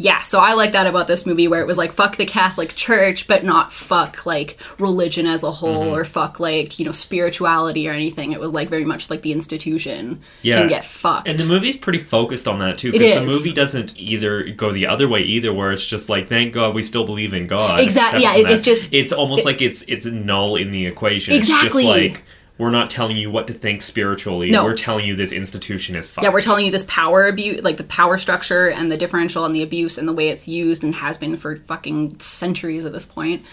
yeah, 0.00 0.22
so 0.22 0.38
I 0.38 0.54
like 0.54 0.72
that 0.72 0.86
about 0.86 1.08
this 1.08 1.26
movie 1.26 1.48
where 1.48 1.60
it 1.60 1.66
was 1.66 1.76
like 1.76 1.90
fuck 1.92 2.16
the 2.16 2.24
Catholic 2.24 2.74
Church, 2.76 3.26
but 3.26 3.44
not 3.44 3.72
fuck 3.72 4.24
like 4.24 4.56
religion 4.78 5.26
as 5.26 5.42
a 5.42 5.50
whole 5.50 5.86
Mm-hmm. 5.86 5.94
or 5.96 6.04
fuck 6.04 6.38
like, 6.40 6.78
you 6.78 6.84
know, 6.84 6.92
spirituality 6.92 7.88
or 7.88 7.92
anything. 7.92 8.32
It 8.32 8.40
was 8.40 8.52
like 8.52 8.68
very 8.68 8.84
much 8.84 9.10
like 9.10 9.22
the 9.22 9.32
institution 9.32 10.20
Yeah. 10.42 10.60
can 10.60 10.68
get 10.68 10.84
fucked. 10.84 11.28
And 11.28 11.38
the 11.38 11.46
movie's 11.46 11.76
pretty 11.76 11.98
focused 11.98 12.46
on 12.48 12.58
that 12.60 12.78
too, 12.78 12.88
It 12.90 12.92
because 12.92 13.20
the 13.20 13.26
movie 13.26 13.52
doesn't 13.52 13.98
either 14.00 14.44
go 14.50 14.70
the 14.72 14.86
other 14.86 15.08
way 15.08 15.20
either, 15.22 15.52
where 15.52 15.72
it's 15.72 15.84
just 15.86 16.08
like, 16.08 16.28
thank 16.28 16.54
God 16.54 16.74
we 16.74 16.82
still 16.82 17.04
believe 17.04 17.34
in 17.34 17.46
God. 17.46 17.80
Exactly. 17.80 18.22
yeah, 18.22 18.34
it's 18.36 18.62
just- 18.62 18.94
it's 18.94 19.12
almost 19.12 19.44
like 19.44 19.60
it's 19.60 19.82
it's 19.88 20.06
null 20.06 20.56
in 20.56 20.70
the 20.70 20.86
equation. 20.86 21.34
Exactly. 21.34 21.66
It's 21.66 21.74
just 21.74 21.84
like, 22.16 22.24
we're 22.58 22.70
not 22.70 22.90
telling 22.90 23.16
you 23.16 23.30
what 23.30 23.46
to 23.46 23.52
think 23.52 23.82
spiritually. 23.82 24.50
No. 24.50 24.64
We're 24.64 24.76
telling 24.76 25.06
you 25.06 25.14
this 25.14 25.32
institution 25.32 25.94
is 25.94 26.10
fucked. 26.10 26.24
Yeah, 26.24 26.32
we're 26.32 26.42
telling 26.42 26.66
you 26.66 26.72
this 26.72 26.84
power 26.84 27.28
abuse, 27.28 27.62
like 27.62 27.76
the 27.76 27.84
power 27.84 28.18
structure 28.18 28.68
and 28.68 28.90
the 28.90 28.96
differential 28.96 29.44
and 29.44 29.54
the 29.54 29.62
abuse 29.62 29.96
and 29.96 30.08
the 30.08 30.12
way 30.12 30.28
it's 30.28 30.48
used 30.48 30.82
and 30.82 30.94
has 30.96 31.16
been 31.16 31.36
for 31.36 31.56
fucking 31.56 32.18
centuries 32.18 32.84
at 32.84 32.92
this 32.92 33.06
point 33.06 33.46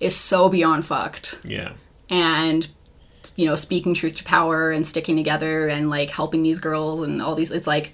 is 0.00 0.14
so 0.16 0.48
beyond 0.48 0.84
fucked. 0.84 1.40
Yeah. 1.44 1.72
And 2.10 2.68
you 3.36 3.46
know, 3.46 3.54
speaking 3.54 3.94
truth 3.94 4.16
to 4.16 4.24
power 4.24 4.72
and 4.72 4.84
sticking 4.84 5.16
together 5.16 5.68
and 5.68 5.88
like 5.88 6.10
helping 6.10 6.42
these 6.42 6.58
girls 6.58 7.00
and 7.02 7.22
all 7.22 7.36
these, 7.36 7.52
it's 7.52 7.68
like 7.68 7.92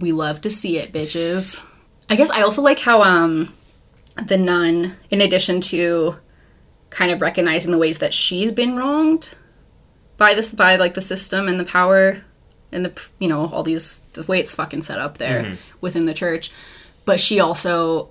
we 0.00 0.10
love 0.10 0.40
to 0.40 0.50
see 0.50 0.78
it, 0.78 0.92
bitches. 0.92 1.64
I 2.10 2.16
guess 2.16 2.30
I 2.30 2.42
also 2.42 2.62
like 2.62 2.80
how 2.80 3.02
um 3.04 3.54
the 4.26 4.36
nun, 4.36 4.96
in 5.10 5.20
addition 5.20 5.60
to 5.60 6.16
kind 6.90 7.12
of 7.12 7.22
recognizing 7.22 7.70
the 7.70 7.78
ways 7.78 8.00
that 8.00 8.12
she's 8.12 8.50
been 8.50 8.76
wronged 8.76 9.36
by 10.22 10.34
this 10.34 10.54
by 10.54 10.76
like 10.76 10.94
the 10.94 11.02
system 11.02 11.48
and 11.48 11.58
the 11.58 11.64
power 11.64 12.22
and 12.70 12.84
the 12.84 13.02
you 13.18 13.28
know 13.28 13.50
all 13.52 13.62
these 13.62 14.00
the 14.14 14.22
way 14.22 14.38
it's 14.40 14.54
fucking 14.54 14.82
set 14.82 14.98
up 14.98 15.18
there 15.18 15.42
mm-hmm. 15.42 15.54
within 15.80 16.06
the 16.06 16.14
church. 16.14 16.52
But 17.04 17.18
she 17.18 17.40
also 17.40 18.10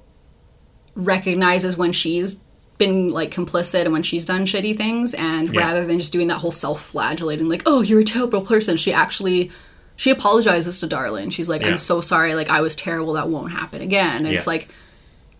recognizes 0.95 1.77
when 1.77 1.93
she's 1.93 2.35
been 2.77 3.09
like 3.09 3.31
complicit 3.31 3.83
and 3.83 3.93
when 3.93 4.03
she's 4.03 4.25
done 4.25 4.45
shitty 4.45 4.75
things 4.75 5.13
and 5.13 5.53
Yeah. 5.53 5.61
rather 5.61 5.85
than 5.85 5.99
just 5.99 6.11
doing 6.11 6.27
that 6.27 6.39
whole 6.39 6.51
self-flagellating 6.51 7.47
like 7.47 7.63
oh 7.65 7.81
you're 7.81 8.01
a 8.01 8.03
terrible 8.03 8.41
person 8.41 8.75
she 8.75 8.91
actually 8.91 9.51
she 9.95 10.09
apologizes 10.09 10.79
to 10.79 10.87
Darlin. 10.87 11.29
She's 11.29 11.47
like 11.47 11.61
Yeah. 11.61 11.69
I'm 11.69 11.77
so 11.77 12.01
sorry. 12.01 12.33
Like 12.33 12.49
I 12.49 12.61
was 12.61 12.75
terrible. 12.75 13.13
That 13.13 13.29
won't 13.29 13.51
happen 13.51 13.81
again. 13.81 14.25
And 14.25 14.35
it's 14.35 14.47
like 14.47 14.67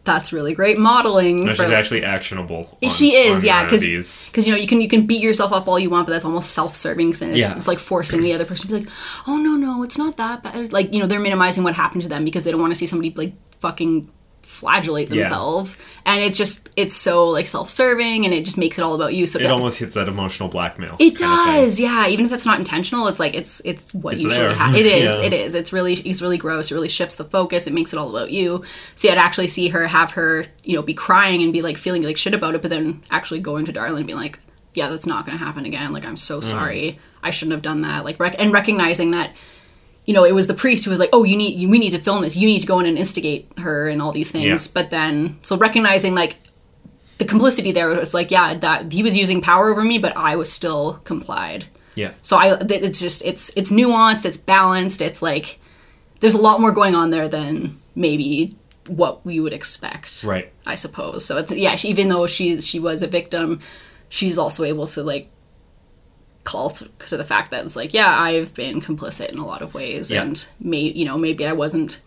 that's 0.03 0.33
really 0.33 0.53
great 0.53 0.79
modeling 0.79 1.45
No, 1.45 1.53
for 1.53 1.63
she's 1.63 1.71
actually 1.71 2.03
actionable. 2.03 2.77
on- 2.81 2.89
she 2.89 3.15
is, 3.15 3.45
yeah, 3.45 3.61
uh, 3.61 3.65
because 3.65 4.47
you 4.47 4.51
know 4.53 4.57
you 4.59 4.67
can 4.67 4.81
you 4.81 4.87
can 4.87 5.05
beat 5.05 5.21
yourself 5.21 5.51
up 5.53 5.67
all 5.67 5.77
you 5.77 5.89
want, 5.89 6.07
but 6.07 6.13
that's 6.13 6.25
almost 6.25 6.51
self-serving. 6.53 7.11
'cause 7.11 7.21
it's, 7.21 7.37
Yeah. 7.37 7.55
it's 7.57 7.67
like 7.67 7.77
forcing 7.79 8.21
the 8.21 8.33
other 8.33 8.45
person 8.45 8.67
to 8.67 8.73
be 8.73 8.79
like, 8.81 8.89
"Oh 9.27 9.37
no, 9.37 9.51
no, 9.55 9.83
it's 9.83 9.97
not 9.97 10.17
that 10.17 10.41
bad." 10.43 10.73
Like 10.73 10.93
you 10.93 10.99
know 10.99 11.05
they're 11.07 11.19
minimizing 11.19 11.63
what 11.63 11.75
happened 11.75 12.01
to 12.03 12.09
them 12.09 12.25
because 12.25 12.43
they 12.45 12.51
don't 12.51 12.61
want 12.61 12.71
to 12.71 12.75
see 12.75 12.87
somebody 12.87 13.13
like 13.15 13.33
fucking 13.59 14.09
flagellate 14.51 15.09
Yeah. 15.09 15.23
themselves, 15.23 15.77
and 16.05 16.21
it's 16.21 16.37
just 16.37 16.69
it's 16.75 16.93
so 16.95 17.27
like 17.29 17.47
self-serving, 17.47 18.25
and 18.25 18.33
it 18.33 18.45
just 18.45 18.57
makes 18.57 18.77
it 18.77 18.81
all 18.83 18.93
about 18.93 19.13
you. 19.13 19.25
So 19.25 19.39
it 19.39 19.43
that- 19.43 19.51
almost 19.51 19.77
hits 19.77 19.93
that 19.95 20.07
emotional 20.07 20.49
blackmail. 20.49 20.95
it 20.99 21.17
kind 21.17 21.39
of 21.39 21.45
thing. 21.45 21.61
does, 21.63 21.79
yeah. 21.79 22.07
Even 22.07 22.25
if 22.25 22.31
it's 22.33 22.45
not 22.45 22.59
intentional, 22.59 23.07
it's 23.07 23.19
like 23.19 23.33
it's 23.35 23.61
it's 23.65 23.93
what 23.93 24.15
It's 24.15 24.23
usually 24.23 24.53
happens. 24.53 24.77
It 24.81 24.85
is, 24.85 25.03
Yeah. 25.19 25.25
it 25.25 25.33
is. 25.33 25.55
It's 25.55 25.71
really 25.73 25.93
it's 25.93 26.21
really 26.21 26.37
gross. 26.37 26.69
It 26.71 26.75
really 26.75 26.89
shifts 26.89 27.15
the 27.15 27.23
focus. 27.25 27.65
It 27.67 27.73
makes 27.73 27.93
it 27.93 27.97
all 27.97 28.09
about 28.15 28.31
you. 28.31 28.63
So 28.95 29.07
yeah, 29.07 29.15
to 29.15 29.21
actually 29.21 29.47
see 29.47 29.69
her 29.69 29.87
have 29.87 30.11
her 30.11 30.45
you 30.63 30.75
know 30.75 30.81
be 30.81 30.93
crying 30.93 31.41
and 31.41 31.53
be 31.53 31.61
like 31.61 31.77
feeling 31.77 32.03
like 32.03 32.17
shit 32.17 32.33
about 32.33 32.55
it, 32.55 32.61
but 32.61 32.69
then 32.69 33.01
actually 33.09 33.39
going 33.39 33.65
to 33.65 33.71
Darlin 33.71 33.97
and 33.97 34.07
being 34.07 34.19
like, 34.19 34.39
yeah, 34.73 34.89
that's 34.89 35.05
not 35.05 35.25
going 35.25 35.37
to 35.37 35.43
happen 35.43 35.65
again. 35.65 35.93
Like 35.93 36.05
I'm 36.05 36.17
so 36.17 36.39
Mm. 36.39 36.43
sorry. 36.43 36.99
I 37.23 37.29
shouldn't 37.31 37.53
have 37.53 37.61
done 37.61 37.81
that. 37.81 38.03
Like 38.05 38.19
rec- 38.19 38.35
and 38.39 38.51
recognizing 38.51 39.11
that. 39.11 39.31
You 40.11 40.15
know, 40.17 40.25
it 40.25 40.33
was 40.33 40.47
the 40.47 40.53
priest 40.53 40.83
who 40.83 40.91
was 40.91 40.99
like, 40.99 41.11
"Oh, 41.13 41.23
you 41.23 41.37
need, 41.37 41.69
we 41.69 41.79
need 41.79 41.91
to 41.91 41.99
film 41.99 42.21
this. 42.21 42.35
You 42.35 42.45
need 42.45 42.59
to 42.59 42.67
go 42.67 42.79
in 42.79 42.85
and 42.85 42.97
instigate 42.97 43.47
her 43.59 43.87
and 43.87 44.01
all 44.01 44.11
these 44.11 44.29
things." 44.29 44.67
Yeah. 44.67 44.71
But 44.73 44.89
then, 44.89 45.39
so 45.41 45.55
recognizing 45.55 46.15
like 46.15 46.35
the 47.21 47.25
complicity 47.25 47.71
there, 47.71 47.93
it's 47.93 48.15
like, 48.15 48.31
yeah, 48.31 48.55
that 48.55 48.91
he 48.91 49.03
was 49.03 49.15
using 49.15 49.41
power 49.41 49.69
over 49.69 49.83
me, 49.83 49.99
but 49.99 50.17
I 50.17 50.35
was 50.35 50.51
still 50.51 50.99
complied. 51.03 51.65
Yeah. 51.93 52.13
So 52.23 52.35
I, 52.35 52.57
it's 52.59 52.99
just, 52.99 53.23
it's, 53.23 53.55
it's 53.55 53.71
nuanced, 53.71 54.25
it's 54.25 54.37
balanced, 54.37 55.03
it's 55.03 55.21
like, 55.21 55.59
there's 56.19 56.33
a 56.33 56.41
lot 56.41 56.59
more 56.59 56.71
going 56.71 56.95
on 56.95 57.11
there 57.11 57.29
than 57.29 57.79
maybe 57.93 58.55
what 58.87 59.23
we 59.23 59.39
would 59.39 59.53
expect. 59.53 60.23
Right. 60.23 60.51
I 60.65 60.73
suppose. 60.73 61.23
So 61.23 61.37
it's, 61.37 61.51
yeah, 61.51 61.75
she, 61.75 61.89
even 61.89 62.09
though 62.09 62.25
she's, 62.25 62.67
she 62.67 62.79
was 62.79 63.03
a 63.03 63.07
victim, 63.07 63.59
she's 64.09 64.39
also 64.39 64.63
able 64.63 64.87
to 64.87 65.03
like 65.03 65.29
call 66.43 66.69
to, 66.71 66.89
the 67.17 67.23
fact 67.23 67.51
that 67.51 67.63
it's 67.65 67.75
like, 67.75 67.93
yeah, 67.93 68.19
I've 68.19 68.53
been 68.53 68.81
complicit 68.81 69.29
in 69.29 69.37
a 69.37 69.45
lot 69.45 69.61
of 69.61 69.73
ways, 69.73 70.09
Yeah. 70.09 70.23
and 70.23 70.45
may, 70.59 70.79
you 70.81 71.05
know, 71.05 71.17
maybe 71.17 71.45
I 71.45 71.53
wasn't. 71.53 72.01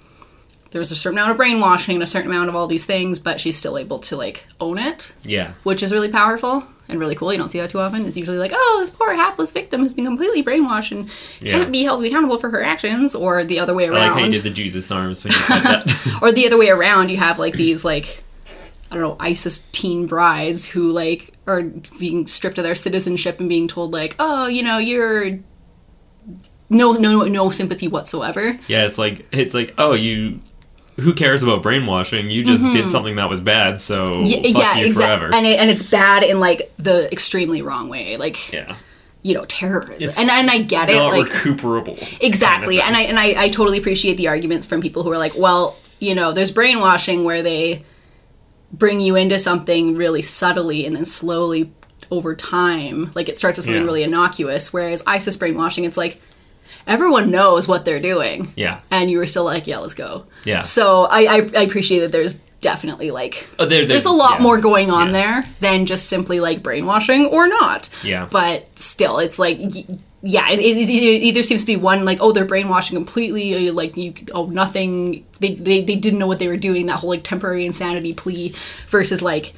There 0.72 0.80
was 0.80 0.91
a 0.91 0.97
certain 0.97 1.18
amount 1.18 1.30
of 1.30 1.37
brainwashing 1.37 1.95
and 1.95 2.03
a 2.03 2.07
certain 2.07 2.30
amount 2.32 2.49
of 2.49 2.57
all 2.57 2.66
these 2.66 2.85
things, 2.85 3.20
but 3.20 3.41
she's 3.41 3.57
still 3.57 3.78
able 3.78 4.01
to 4.01 4.16
like 4.16 4.45
own 4.61 4.76
it 4.78 5.12
Yeah. 5.24 5.53
which 5.62 5.85
is 5.85 5.93
really 5.93 6.09
powerful 6.11 6.64
and 6.89 6.99
really 6.99 7.14
cool. 7.14 7.30
You 7.32 7.39
don't 7.39 7.49
see 7.49 7.61
that 7.61 7.70
too 7.70 7.78
often. 7.78 8.05
It's 8.07 8.16
usually 8.16 8.39
like, 8.39 8.51
oh, 8.53 8.76
this 8.80 8.91
poor 8.91 9.14
hapless 9.14 9.53
victim 9.53 9.82
has 9.82 9.95
been 9.95 10.05
completely 10.05 10.43
brainwashed 10.43 10.91
and 10.91 11.09
Yeah. 11.41 11.59
can't 11.59 11.70
be 11.70 11.85
held 11.85 12.03
accountable 12.05 12.39
for 12.39 12.51
her 12.51 12.61
actions, 12.64 13.14
or 13.14 13.45
the 13.45 13.61
other 13.61 13.72
way 13.72 13.87
I 13.87 13.91
like 13.91 14.03
how 14.11 14.16
you 14.16 14.22
around. 14.24 14.32
did 14.32 14.43
the 14.43 14.51
Jesus 14.51 14.91
arms 14.91 15.22
when 15.22 15.32
you 15.32 15.39
said 15.39 15.61
that. 15.62 16.18
or 16.22 16.32
the 16.32 16.45
other 16.45 16.59
way 16.59 16.70
around, 16.70 17.09
you 17.09 17.18
have 17.18 17.39
like 17.39 17.55
these 17.55 17.85
like 17.85 18.24
I 18.95 18.99
don't 19.01 19.09
know, 19.09 19.16
ISIS 19.18 19.66
teen 19.72 20.07
brides 20.07 20.68
who 20.68 20.90
like 20.90 21.32
are 21.49 21.62
being 21.99 22.28
stripped 22.28 22.59
of 22.59 22.64
their 22.64 22.76
citizenship 22.76 23.40
and 23.40 23.49
being 23.49 23.66
told 23.66 23.92
like, 23.92 24.14
oh, 24.20 24.47
you 24.47 24.62
know, 24.62 24.78
you're 24.78 25.40
no 26.70 26.92
no 26.92 27.22
no 27.22 27.51
sympathy 27.51 27.88
whatsoever. 27.88 28.59
yeah, 28.68 28.86
it's 28.86 28.97
like 28.99 29.26
it's 29.32 29.55
like 29.55 29.74
oh 29.78 29.95
you. 29.95 30.40
Who 31.01 31.12
cares 31.12 31.42
about 31.42 31.61
brainwashing? 31.61 32.30
You 32.30 32.45
just 32.45 32.62
did 32.70 32.88
something 32.88 33.16
that 33.16 33.28
was 33.28 33.40
bad, 33.40 33.80
so 33.80 34.22
Mm-hmm. 34.22 34.26
Yeah, 34.26 34.53
fuck 34.53 34.62
yeah, 34.62 34.76
you 34.76 34.86
exactly. 34.86 35.18
forever. 35.18 35.34
And 35.34 35.45
it, 35.45 35.59
and 35.59 35.68
it's 35.68 35.82
bad 35.82 36.22
in 36.22 36.38
like 36.38 36.72
the 36.76 37.11
extremely 37.11 37.62
wrong 37.62 37.88
way, 37.88 38.16
like 38.16 38.53
yeah, 38.53 38.76
you 39.22 39.34
know, 39.34 39.45
terrorism. 39.47 40.09
It's 40.09 40.20
And 40.20 40.30
and 40.30 40.49
I 40.49 40.62
get 40.62 40.90
it, 40.90 40.95
not 40.95 41.11
like 41.11 41.32
recuperable. 41.32 41.99
Exactly. 42.20 42.78
kind 42.78 42.95
And 42.95 42.97
I 42.97 43.01
and 43.03 43.18
I, 43.18 43.45
I 43.45 43.49
totally 43.49 43.78
appreciate 43.78 44.18
the 44.18 44.28
arguments 44.28 44.66
from 44.66 44.80
people 44.80 45.03
who 45.03 45.11
are 45.11 45.18
like, 45.18 45.36
well, 45.36 45.76
you 45.99 46.14
know, 46.14 46.30
there's 46.30 46.53
brainwashing 46.53 47.24
where 47.24 47.42
they 47.42 47.84
bring 48.79 49.01
you 49.01 49.16
into 49.16 49.39
something 49.39 49.97
really 49.97 50.22
subtly 50.22 50.87
and 50.87 50.95
then 50.97 51.05
slowly 51.05 51.72
over 52.11 52.35
time, 52.35 53.11
like 53.14 53.29
it 53.29 53.37
starts 53.39 53.59
with 53.59 53.64
something 53.66 53.83
Yeah. 53.83 53.87
really 53.87 54.03
innocuous, 54.03 54.72
whereas 54.72 55.03
ISIS 55.07 55.37
brainwashing, 55.37 55.85
it's 55.85 55.97
like 55.97 56.20
everyone 56.87 57.31
knows 57.31 57.66
what 57.66 57.85
they're 57.85 58.01
doing. 58.01 58.53
yeah, 58.57 58.81
And 58.91 59.11
you 59.11 59.18
were 59.18 59.27
still 59.27 59.45
like, 59.45 59.66
yeah, 59.66 59.79
let's 59.79 59.95
go. 59.95 60.27
Yeah. 60.45 60.61
So 60.61 61.05
I, 61.05 61.20
I, 61.22 61.37
I 61.57 61.62
appreciate 61.62 62.01
that 62.01 62.12
there's 62.12 62.35
definitely 62.61 63.11
like 63.11 63.47
Oh, 63.59 63.64
there- 63.64 63.81
there's, 63.87 63.89
there's- 63.89 64.05
a 64.05 64.11
lot 64.11 64.39
yeah. 64.39 64.43
more 64.43 64.59
going 64.59 64.91
on 64.91 65.07
Yeah. 65.09 65.12
there 65.12 65.45
than 65.61 65.87
just 65.87 66.07
simply 66.09 66.41
like 66.41 66.62
brainwashing 66.62 67.27
or 67.27 67.47
not. 67.47 67.89
Yeah. 68.03 68.29
But 68.31 68.66
still, 68.79 69.18
it's 69.18 69.39
like, 69.39 69.59
y- 69.61 69.85
yeah, 70.27 70.51
it, 70.51 70.59
it, 70.59 70.89
it 70.89 70.91
either 70.91 71.43
seems 71.43 71.61
to 71.61 71.66
be 71.66 71.77
one 71.77 72.07
like, 72.07 72.18
oh, 72.22 72.33
they're 72.33 72.47
brainwashing 72.47 72.97
completely, 72.97 73.68
uh, 73.68 73.72
like 73.75 73.95
you, 73.95 74.14
oh, 74.33 74.47
nothing. 74.47 75.27
They, 75.39 75.55
they 75.55 75.83
they 75.83 75.97
didn't 75.97 76.18
know 76.18 76.27
what 76.27 76.39
they 76.39 76.49
were 76.49 76.57
doing. 76.57 76.87
That 76.87 76.97
whole 77.01 77.11
like 77.11 77.25
temporary 77.25 77.66
insanity 77.66 78.14
plea 78.14 78.55
versus 78.89 79.20
like. 79.20 79.53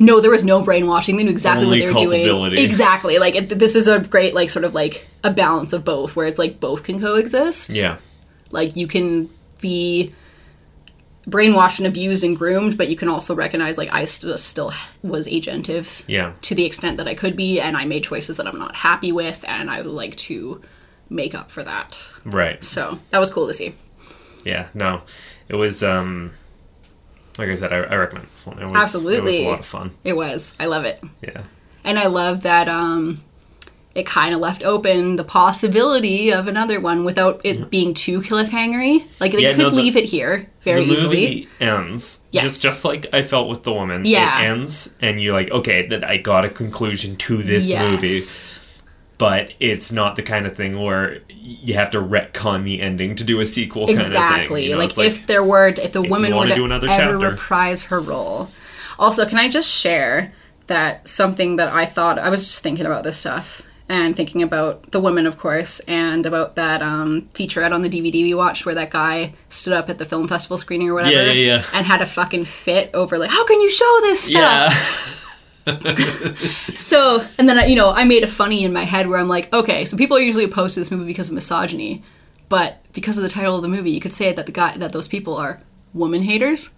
No, 0.00 0.20
there 0.20 0.30
was 0.30 0.44
no 0.44 0.62
brainwashing. 0.62 1.16
They 1.16 1.24
knew 1.24 1.30
exactly 1.30 1.66
Only 1.66 1.80
what 1.84 1.98
they 1.98 2.06
were 2.06 2.24
doing. 2.50 2.58
Exactly. 2.58 3.18
Like 3.18 3.34
it, 3.34 3.48
this 3.48 3.74
is 3.74 3.88
a 3.88 3.98
great 4.00 4.32
like 4.32 4.48
sort 4.48 4.64
of 4.64 4.72
like 4.72 5.08
a 5.24 5.32
balance 5.32 5.72
of 5.72 5.84
both, 5.84 6.14
where 6.14 6.26
it's 6.26 6.38
like 6.38 6.60
both 6.60 6.84
can 6.84 7.00
coexist. 7.00 7.70
yeah, 7.70 7.98
Like 8.52 8.76
you 8.76 8.86
can 8.86 9.28
be 9.60 10.14
brainwashed 11.28 11.78
and 11.78 11.86
abused 11.86 12.24
and 12.24 12.36
groomed, 12.36 12.78
but 12.78 12.88
you 12.88 12.96
can 12.96 13.08
also 13.08 13.34
recognize 13.34 13.76
like 13.76 13.92
I 13.92 14.04
st- 14.04 14.38
still 14.40 14.72
was 15.02 15.28
agentive 15.28 16.02
yeah, 16.06 16.32
to 16.42 16.54
the 16.54 16.64
extent 16.64 16.96
that 16.96 17.06
I 17.08 17.14
could 17.14 17.36
be, 17.36 17.60
and 17.60 17.76
I 17.76 17.84
made 17.84 18.04
choices 18.04 18.36
that 18.38 18.46
I'm 18.46 18.58
not 18.58 18.76
happy 18.76 19.12
with, 19.12 19.44
and 19.46 19.70
I 19.70 19.80
would 19.82 19.90
like 19.90 20.16
to 20.16 20.62
make 21.10 21.34
up 21.34 21.50
for 21.50 21.62
that. 21.64 21.98
right. 22.24 22.62
So 22.62 22.98
that 23.10 23.18
was 23.18 23.32
cool 23.32 23.46
to 23.46 23.54
see. 23.54 23.74
Yeah, 24.44 24.68
no, 24.74 25.02
it 25.48 25.56
was 25.56 25.82
um, 25.82 26.32
like 27.36 27.48
I 27.48 27.54
said, 27.54 27.72
I, 27.72 27.78
I 27.78 27.96
recommend 27.96 28.28
this 28.28 28.46
one. 28.46 28.58
It 28.58 28.64
was, 28.64 28.72
Absolutely. 28.72 29.18
it 29.18 29.22
was 29.24 29.36
a 29.46 29.48
lot 29.50 29.60
of 29.60 29.66
fun. 29.66 29.90
It 30.04 30.16
was. 30.16 30.54
I 30.58 30.66
love 30.66 30.84
it, 30.84 31.02
Yeah, 31.22 31.42
and 31.84 31.98
I 31.98 32.06
love 32.06 32.42
that 32.42 32.68
um, 32.68 33.22
it 33.98 34.06
kind 34.06 34.34
of 34.34 34.40
left 34.40 34.62
open 34.62 35.16
the 35.16 35.24
possibility 35.24 36.30
of 36.32 36.46
another 36.48 36.80
one 36.80 37.04
without 37.04 37.40
it 37.44 37.68
being 37.70 37.92
too 37.92 38.20
cliffhangery. 38.20 39.04
Like 39.20 39.32
they 39.32 39.42
Yeah, 39.42 39.50
could 39.54 39.58
no, 39.64 39.70
the- 39.70 39.76
leave 39.76 39.96
it 39.96 40.04
here 40.04 40.48
very 40.62 40.84
the 40.84 40.92
easily. 40.92 41.16
movie 41.20 41.48
ends 41.60 42.22
Yes. 42.30 42.44
just 42.44 42.62
just 42.62 42.84
like 42.84 43.06
I 43.12 43.22
felt 43.22 43.48
with 43.48 43.64
the 43.64 43.72
woman. 43.72 44.04
Yeah. 44.04 44.40
it 44.40 44.44
ends, 44.46 44.94
and 45.00 45.20
you're 45.20 45.32
like, 45.34 45.50
okay, 45.50 45.86
that 45.88 46.04
I 46.04 46.16
got 46.18 46.44
a 46.44 46.48
conclusion 46.48 47.16
to 47.16 47.42
this 47.42 47.70
movie, 47.70 48.06
Yes. 48.08 48.60
but 49.18 49.50
it's 49.60 49.90
not 49.92 50.16
the 50.16 50.22
kind 50.22 50.46
of 50.46 50.56
thing 50.56 50.80
where 50.80 51.18
you 51.28 51.74
have 51.74 51.90
to 51.90 52.00
retcon 52.00 52.64
the 52.64 52.80
ending 52.80 53.16
to 53.16 53.24
do 53.24 53.40
a 53.40 53.46
sequel. 53.46 53.86
Kind 53.86 53.98
of 54.00 54.06
Exactly. 54.06 54.64
you 54.66 54.70
know? 54.72 54.78
like, 54.78 54.90
It's 54.90 54.98
if 54.98 55.26
there 55.26 55.42
were, 55.42 55.68
if 55.68 55.92
the 55.92 56.02
you 56.02 56.10
woman 56.10 56.36
would 56.36 56.54
do 56.54 56.64
another 56.64 56.88
ever 56.88 57.12
chapter. 57.12 57.18
reprise 57.30 57.84
her 57.84 58.00
role. 58.00 58.50
Also, 58.98 59.26
can 59.26 59.38
I 59.38 59.48
just 59.48 59.68
share 59.70 60.32
that 60.68 61.08
something 61.08 61.56
that 61.56 61.68
I 61.70 61.86
thought 61.86 62.18
I 62.18 62.28
was 62.28 62.46
just 62.46 62.62
thinking 62.62 62.84
about 62.84 63.02
this 63.02 63.16
stuff 63.16 63.62
and 63.88 64.14
thinking 64.16 64.42
about 64.42 64.90
the 64.92 65.00
woman, 65.00 65.26
of 65.26 65.38
course, 65.38 65.80
and 65.80 66.26
about 66.26 66.56
that 66.56 66.82
um, 66.82 67.22
featurette 67.34 67.72
on 67.72 67.82
the 67.82 67.88
DVD 67.88 68.22
we 68.22 68.34
watched 68.34 68.66
where 68.66 68.74
that 68.74 68.90
guy 68.90 69.32
stood 69.48 69.72
up 69.72 69.88
at 69.88 69.98
the 69.98 70.04
film 70.04 70.28
festival 70.28 70.58
screening 70.58 70.88
or 70.90 70.94
whatever 70.94 71.14
Yeah, 71.14 71.32
yeah, 71.32 71.56
yeah. 71.56 71.64
and 71.72 71.86
had 71.86 72.00
a 72.02 72.06
fucking 72.06 72.44
fit 72.44 72.90
over 72.94 73.18
like, 73.18 73.30
how 73.30 73.44
can 73.46 73.60
you 73.60 73.70
show 73.70 73.98
this 74.02 74.20
stuff? 74.24 75.64
yeah, 75.66 75.74
So, 76.74 77.24
and 77.38 77.48
then 77.48 77.58
I, 77.58 77.66
you 77.66 77.76
know, 77.76 77.90
I 77.90 78.04
made 78.04 78.22
a 78.22 78.26
funny 78.28 78.64
in 78.64 78.72
my 78.72 78.84
head 78.84 79.06
where 79.08 79.18
I'm 79.18 79.28
like, 79.28 79.52
okay, 79.52 79.84
so 79.84 79.96
people 79.96 80.16
are 80.16 80.20
usually 80.20 80.44
opposed 80.44 80.74
to 80.74 80.80
this 80.80 80.90
movie 80.90 81.04
because 81.06 81.28
of 81.28 81.34
misogyny, 81.34 82.02
but 82.48 82.84
because 82.92 83.18
of 83.18 83.22
the 83.22 83.28
title 83.28 83.56
of 83.56 83.62
the 83.62 83.68
movie, 83.68 83.90
you 83.90 84.00
could 84.00 84.12
say 84.14 84.32
that 84.32 84.46
the 84.46 84.52
guy 84.52 84.76
that 84.78 84.92
those 84.92 85.08
people 85.08 85.34
are 85.36 85.60
woman 85.92 86.22
haters. 86.22 86.70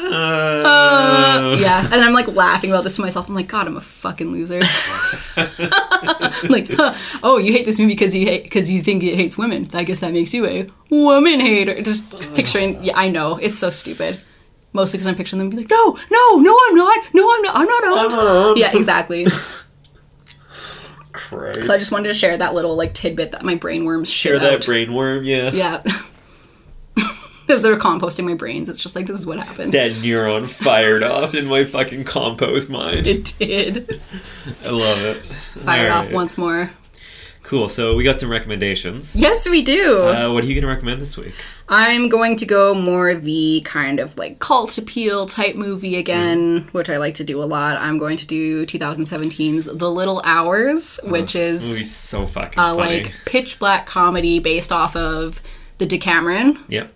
Uh, 0.00 1.56
yeah, 1.60 1.84
and 1.92 2.02
I'm 2.04 2.12
like 2.12 2.28
laughing 2.28 2.70
about 2.70 2.84
this 2.84 2.96
to 2.96 3.02
myself. 3.02 3.28
I'm 3.28 3.34
like, 3.34 3.48
God, 3.48 3.66
I'm 3.66 3.76
a 3.76 3.80
fucking 3.80 4.30
loser. 4.30 4.60
I'm 5.36 6.48
like, 6.50 6.68
huh, 6.70 6.94
oh, 7.22 7.38
you 7.38 7.52
hate 7.52 7.64
this 7.66 7.78
movie 7.80 7.92
because 7.94 8.14
you 8.14 8.26
hate 8.26 8.44
because 8.44 8.70
you 8.70 8.82
think 8.82 9.02
it 9.02 9.16
hates 9.16 9.36
women. 9.36 9.68
I 9.74 9.84
guess 9.84 9.98
that 10.00 10.12
makes 10.12 10.32
you 10.32 10.46
a 10.46 10.66
woman 10.90 11.40
hater. 11.40 11.80
Just, 11.82 12.16
just 12.16 12.34
picturing, 12.34 12.82
yeah, 12.82 12.96
I 12.96 13.08
know 13.08 13.36
it's 13.38 13.58
so 13.58 13.70
stupid. 13.70 14.20
Mostly 14.72 14.98
because 14.98 15.06
I'm 15.08 15.16
picturing 15.16 15.38
them 15.40 15.50
be 15.50 15.56
like, 15.56 15.70
no, 15.70 15.98
no, 16.10 16.38
no, 16.38 16.56
I'm 16.68 16.74
not, 16.74 16.98
no, 17.14 17.34
I'm 17.34 17.42
not, 17.42 17.56
I'm 17.56 17.66
not 17.66 17.84
out. 17.84 18.10
not. 18.12 18.56
Yeah, 18.56 18.76
exactly. 18.76 19.26
Christ. 21.12 21.64
So 21.66 21.72
I 21.72 21.78
just 21.78 21.90
wanted 21.90 22.08
to 22.08 22.14
share 22.14 22.36
that 22.36 22.54
little 22.54 22.76
like 22.76 22.94
tidbit 22.94 23.32
that 23.32 23.42
my 23.44 23.54
brain 23.56 23.84
worms 23.84 24.08
Share 24.10 24.38
that 24.38 24.52
out. 24.54 24.60
brainworm, 24.60 25.24
yeah. 25.24 25.50
Yeah. 25.52 25.82
As 27.48 27.62
they're 27.62 27.76
composting 27.76 28.24
my 28.26 28.34
brains, 28.34 28.68
it's 28.68 28.80
just 28.80 28.94
like 28.94 29.06
this 29.06 29.18
is 29.18 29.26
what 29.26 29.38
happened. 29.38 29.72
That 29.72 29.92
neuron 29.92 30.48
fired 30.48 31.02
off 31.02 31.34
in 31.34 31.46
my 31.46 31.64
fucking 31.64 32.04
compost 32.04 32.68
mind. 32.70 33.06
It 33.06 33.34
did. 33.38 34.00
I 34.64 34.68
love 34.70 35.02
it. 35.04 35.16
Fired 35.16 35.90
off 35.90 36.12
once 36.12 36.36
more. 36.36 36.70
Cool. 37.42 37.70
So 37.70 37.96
we 37.96 38.04
got 38.04 38.20
some 38.20 38.30
recommendations. 38.30 39.16
Yes, 39.16 39.48
we 39.48 39.62
do. 39.62 40.00
Uh, 40.02 40.30
what 40.30 40.44
are 40.44 40.46
you 40.46 40.54
going 40.54 40.62
to 40.62 40.68
recommend 40.68 41.00
this 41.00 41.16
week? 41.16 41.32
I'm 41.70 42.10
going 42.10 42.36
to 42.36 42.44
go 42.46 42.74
more 42.74 43.14
the 43.14 43.62
kind 43.64 44.00
of 44.00 44.18
like 44.18 44.38
cult 44.38 44.76
appeal 44.76 45.24
type 45.24 45.56
movie 45.56 45.96
again, 45.96 46.68
which 46.72 46.90
I 46.90 46.98
like 46.98 47.14
to 47.14 47.24
do 47.24 47.42
a 47.42 47.46
lot. 47.46 47.78
I'm 47.78 47.96
going 47.96 48.18
to 48.18 48.26
do 48.26 48.66
2017's 48.66 49.64
The 49.64 49.90
Little 49.90 50.20
Hours, 50.26 51.00
which 51.04 51.34
is 51.34 51.90
so 51.90 52.26
fucking 52.26 52.58
a 52.58 52.74
like 52.74 53.14
pitch 53.24 53.58
black 53.58 53.86
comedy 53.86 54.38
based 54.40 54.70
off 54.70 54.94
of 54.94 55.40
the 55.78 55.86
Decameron, 55.86 56.58
Yep. 56.68 56.92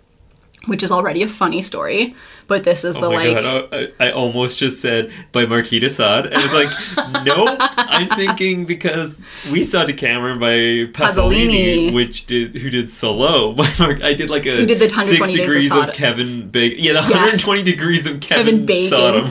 Which 0.66 0.82
is 0.82 0.92
already 0.92 1.22
a 1.22 1.28
funny 1.28 1.60
story. 1.60 2.14
But 2.46 2.64
this 2.64 2.84
is 2.84 2.96
oh 2.96 3.00
the 3.00 3.06
Oh 3.06 3.12
my 3.12 3.24
like 3.26 3.42
god! 3.42 3.68
Oh, 3.72 3.88
I, 3.98 4.08
I 4.08 4.12
almost 4.12 4.58
just 4.58 4.80
said 4.80 5.10
by 5.32 5.46
Marquis 5.46 5.80
de 5.80 5.88
Sade, 5.88 6.26
and 6.26 6.34
it's 6.36 6.54
like, 6.54 7.24
nope. 7.24 7.56
I'm 7.58 8.08
thinking 8.08 8.64
because 8.64 9.26
we 9.50 9.62
saw 9.62 9.84
the 9.84 9.92
Decameron 9.92 10.38
by 10.38 10.90
Pasolini, 10.92 10.92
Pasolini. 10.92 11.94
which 11.94 12.26
did 12.26 12.56
who 12.56 12.70
did 12.70 12.86
Salò 12.86 13.56
by 13.56 13.68
Mark. 13.78 14.02
I 14.02 14.14
did 14.14 14.30
like 14.30 14.46
a 14.46 14.56
Who 14.56 14.66
did 14.66 14.78
the 14.78 14.90
six 14.90 15.20
120 15.20 15.32
of 15.32 15.46
degrees 15.46 15.74
of, 15.74 15.92
Kevin 15.94 16.48
Bacon. 16.50 16.84
Yeah, 16.84 16.92
the 16.92 17.00
120 17.00 17.62
degrees 17.62 18.06
of 18.06 18.20
Kevin, 18.20 18.66
Kevin 18.66 18.66
Bacon. 18.66 18.88
Sodom. 18.88 19.30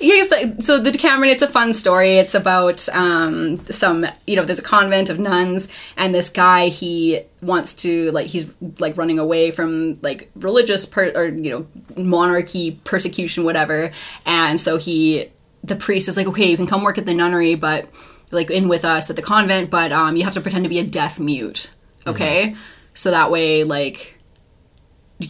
Yeah, 0.06 0.22
just 0.22 0.62
so 0.62 0.78
the 0.78 0.92
Decameron, 0.92 1.30
it's 1.30 1.42
a 1.42 1.48
fun 1.48 1.72
story. 1.72 2.18
It's 2.18 2.36
about 2.36 2.88
um, 2.90 3.58
some, 3.66 4.06
you 4.24 4.36
know, 4.36 4.44
there's 4.44 4.60
a 4.60 4.62
convent 4.62 5.10
of 5.10 5.18
nuns, 5.18 5.68
and 5.96 6.14
this 6.14 6.30
guy, 6.30 6.68
he 6.68 7.22
wants 7.42 7.74
to, 7.74 8.12
like, 8.12 8.28
he's, 8.28 8.46
like, 8.78 8.96
running 8.96 9.18
away 9.18 9.50
from, 9.50 9.98
like, 10.02 10.30
religious, 10.36 10.86
per- 10.86 11.10
or, 11.12 11.26
you 11.26 11.50
know, 11.50 11.66
monarchy, 12.00 12.80
persecution, 12.84 13.42
whatever. 13.42 13.90
And 14.24 14.60
so 14.60 14.76
he, 14.76 15.26
the 15.64 15.74
priest 15.74 16.08
is 16.08 16.16
like, 16.16 16.28
okay, 16.28 16.48
you 16.48 16.56
can 16.56 16.68
come 16.68 16.84
work 16.84 16.98
at 16.98 17.06
the 17.06 17.14
nunnery, 17.14 17.56
but, 17.56 17.88
like, 18.30 18.48
in 18.48 18.68
with 18.68 18.84
us 18.84 19.10
at 19.10 19.16
the 19.16 19.22
convent, 19.22 19.70
but 19.70 19.90
um, 19.90 20.14
you 20.14 20.22
have 20.22 20.34
to 20.34 20.40
pretend 20.40 20.62
to 20.62 20.68
be 20.68 20.78
a 20.78 20.84
deaf 20.84 21.18
mute, 21.18 21.72
okay? 22.06 22.54
So 22.94 23.10
that 23.10 23.32
way, 23.32 23.64
like, 23.64 24.20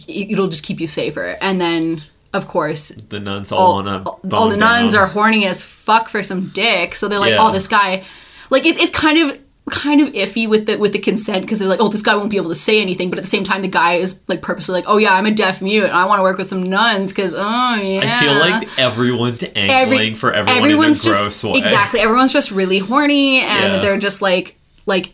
it'll 0.07 0.49
just 0.49 0.63
keep 0.63 0.79
you 0.79 0.85
safer. 0.85 1.35
And 1.41 1.59
then, 1.59 2.03
of 2.33 2.47
course, 2.47 2.89
the 2.89 3.19
nuns 3.19 3.51
all, 3.51 3.87
all, 3.87 3.87
all, 3.87 4.19
all 4.33 4.49
the 4.49 4.57
nuns 4.57 4.93
down. 4.93 5.03
are 5.03 5.07
horny 5.07 5.45
as 5.45 5.63
fuck 5.63 6.09
for 6.09 6.21
some 6.23 6.49
dick. 6.49 6.95
So 6.95 7.07
they're 7.07 7.19
like, 7.19 7.31
oh, 7.33 7.35
Yeah. 7.35 7.47
oh, 7.47 7.51
this 7.51 7.67
guy, 7.67 8.03
like 8.49 8.65
it, 8.65 8.77
it's 8.79 8.91
kind 8.91 9.17
of 9.17 9.39
kind 9.69 9.99
of 9.99 10.07
iffy 10.13 10.47
with 10.47 10.65
the 10.65 10.77
with 10.77 10.93
the 10.93 10.99
consent 10.99 11.41
because 11.41 11.59
they're 11.59 11.67
like, 11.67 11.81
oh, 11.81 11.89
this 11.89 12.01
guy 12.01 12.15
won't 12.15 12.29
be 12.29 12.37
able 12.37 12.49
to 12.49 12.55
say 12.55 12.81
anything, 12.81 13.09
but 13.09 13.19
at 13.19 13.23
the 13.25 13.29
same 13.29 13.43
time, 13.43 13.61
the 13.61 13.67
guy 13.67 13.95
is 13.95 14.21
like 14.27 14.41
purposely 14.41 14.73
like, 14.73 14.85
oh 14.87 14.97
yeah, 14.97 15.13
I'm 15.13 15.25
a 15.25 15.31
deaf 15.31 15.61
mute, 15.61 15.83
and 15.85 15.91
I 15.93 16.05
want 16.05 16.19
to 16.19 16.23
work 16.23 16.37
with 16.37 16.47
some 16.47 16.63
nuns 16.63 17.11
because 17.11 17.33
oh 17.35 17.39
yeah. 17.81 18.01
I 18.03 18.23
feel 18.23 18.39
like 18.39 18.79
everyone's 18.79 19.43
angling 19.55 20.15
for 20.15 20.31
everyone 20.33 20.61
everyone's 20.63 21.01
just 21.01 21.43
exactly 21.43 21.99
everyone's 21.99 22.31
just 22.33 22.51
really 22.51 22.79
horny 22.79 23.39
and 23.39 23.73
Yeah. 23.73 23.79
they're 23.81 23.97
just 23.97 24.21
like 24.21 24.57
like 24.85 25.13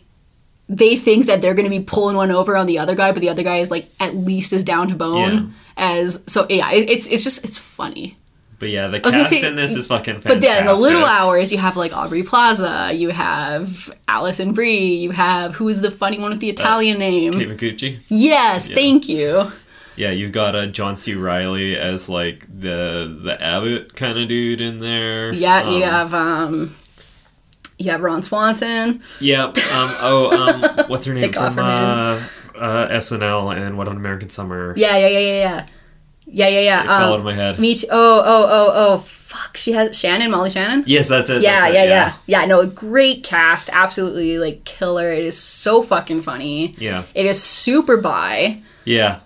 they 0.68 0.96
think 0.96 1.26
that 1.26 1.42
they're 1.42 1.54
going 1.54 1.70
to 1.70 1.76
be 1.78 1.84
pulling 1.84 2.16
one 2.16 2.30
over 2.30 2.56
on 2.56 2.66
the 2.66 2.78
other 2.78 2.94
guy 2.94 3.10
but 3.12 3.20
the 3.20 3.28
other 3.28 3.42
guy 3.42 3.56
is 3.58 3.70
like 3.70 3.86
at 4.00 4.14
least 4.14 4.52
as 4.52 4.64
down 4.64 4.88
to 4.88 4.94
bone 4.94 5.54
as 5.76 6.22
so 6.26 6.46
yeah 6.48 6.70
it, 6.72 6.88
it's 6.90 7.08
it's 7.08 7.24
just 7.24 7.44
it's 7.44 7.58
funny 7.58 8.16
But 8.60 8.68
yeah, 8.70 8.86
the 8.88 9.00
cast 9.00 9.28
say- 9.30 9.46
in 9.46 9.56
this 9.56 9.74
is 9.76 9.86
fucking 9.88 10.20
fantastic. 10.20 10.30
but 10.32 10.40
then 10.40 10.60
in 10.60 10.66
the 10.66 10.74
little 10.74 11.04
hours 11.04 11.52
you 11.52 11.58
have 11.58 11.76
like 11.76 11.92
aubrey 11.92 12.22
plaza 12.22 12.92
you 12.94 13.10
have 13.10 13.92
Alison 14.08 14.52
Brie 14.52 14.94
you 14.96 15.10
have 15.10 15.56
who's 15.56 15.80
the 15.80 15.90
funny 15.90 16.18
one 16.18 16.30
with 16.30 16.40
the 16.40 16.50
italian 16.50 16.98
name 16.98 17.32
Kate 17.32 17.48
Micucci. 17.48 17.98
yes 18.08 18.68
thank 18.70 19.08
you 19.08 19.50
Yeah, 19.96 20.10
you've 20.10 20.32
got 20.32 20.56
uh, 20.56 20.66
John 20.66 20.96
C. 20.96 21.14
Reilly 21.14 21.76
as 21.76 22.08
like 22.08 22.46
the 22.48 23.06
the 23.22 23.36
Abbott 23.40 23.94
kind 23.94 24.18
of 24.18 24.26
dude 24.28 24.60
in 24.60 24.78
there. 24.80 25.32
yeah 25.32 25.68
you 25.70 25.84
Um, 25.84 25.90
have 25.90 26.14
um 26.14 26.76
you 27.78 27.90
have 27.90 28.00
ron 28.00 28.22
swanson 28.22 29.02
Yeah. 29.20 29.44
Um, 29.46 29.90
oh, 30.00 30.30
um, 30.32 30.86
what's 30.88 31.06
her 31.06 31.12
name 31.14 31.32
from 31.32 31.58
uh 31.58 32.20
uh, 32.56 32.88
SNL 32.88 33.56
and 33.56 33.76
Wet 33.76 33.88
Hot 33.88 33.96
American 33.96 34.28
Summer. 34.28 34.74
Yeah, 34.76 34.96
yeah, 34.96 35.08
yeah, 35.08 35.18
yeah, 35.18 35.40
yeah. 35.40 35.66
Yeah, 36.26 36.48
yeah, 36.48 36.60
yeah. 36.60 36.82
It 36.82 36.88
um, 36.88 37.00
fell 37.00 37.12
out 37.12 37.14
um, 37.14 37.20
of 37.20 37.24
my 37.24 37.34
head. 37.34 37.58
Me 37.58 37.74
too. 37.74 37.86
Oh, 37.90 38.22
oh, 38.24 38.46
oh, 38.48 38.72
oh. 38.74 38.98
Fuck. 38.98 39.56
She 39.56 39.72
has 39.72 39.98
Shannon, 39.98 40.30
Molly 40.30 40.48
Shannon. 40.48 40.84
Yes, 40.86 41.08
that's 41.08 41.28
it. 41.28 41.42
Yeah, 41.42 41.60
that's 41.60 41.74
yeah, 41.74 41.84
yeah, 41.84 41.90
yeah, 41.90 42.14
yeah. 42.26 42.46
No, 42.46 42.66
great 42.66 43.24
cast. 43.24 43.68
Absolutely, 43.72 44.38
like 44.38 44.64
killer. 44.64 45.12
It 45.12 45.24
is 45.24 45.36
so 45.36 45.82
fucking 45.82 46.22
funny. 46.22 46.74
Yeah. 46.78 47.04
It 47.14 47.26
is 47.26 47.42
super 47.42 47.96
bi. 47.96 48.62
Yeah, 48.84 49.20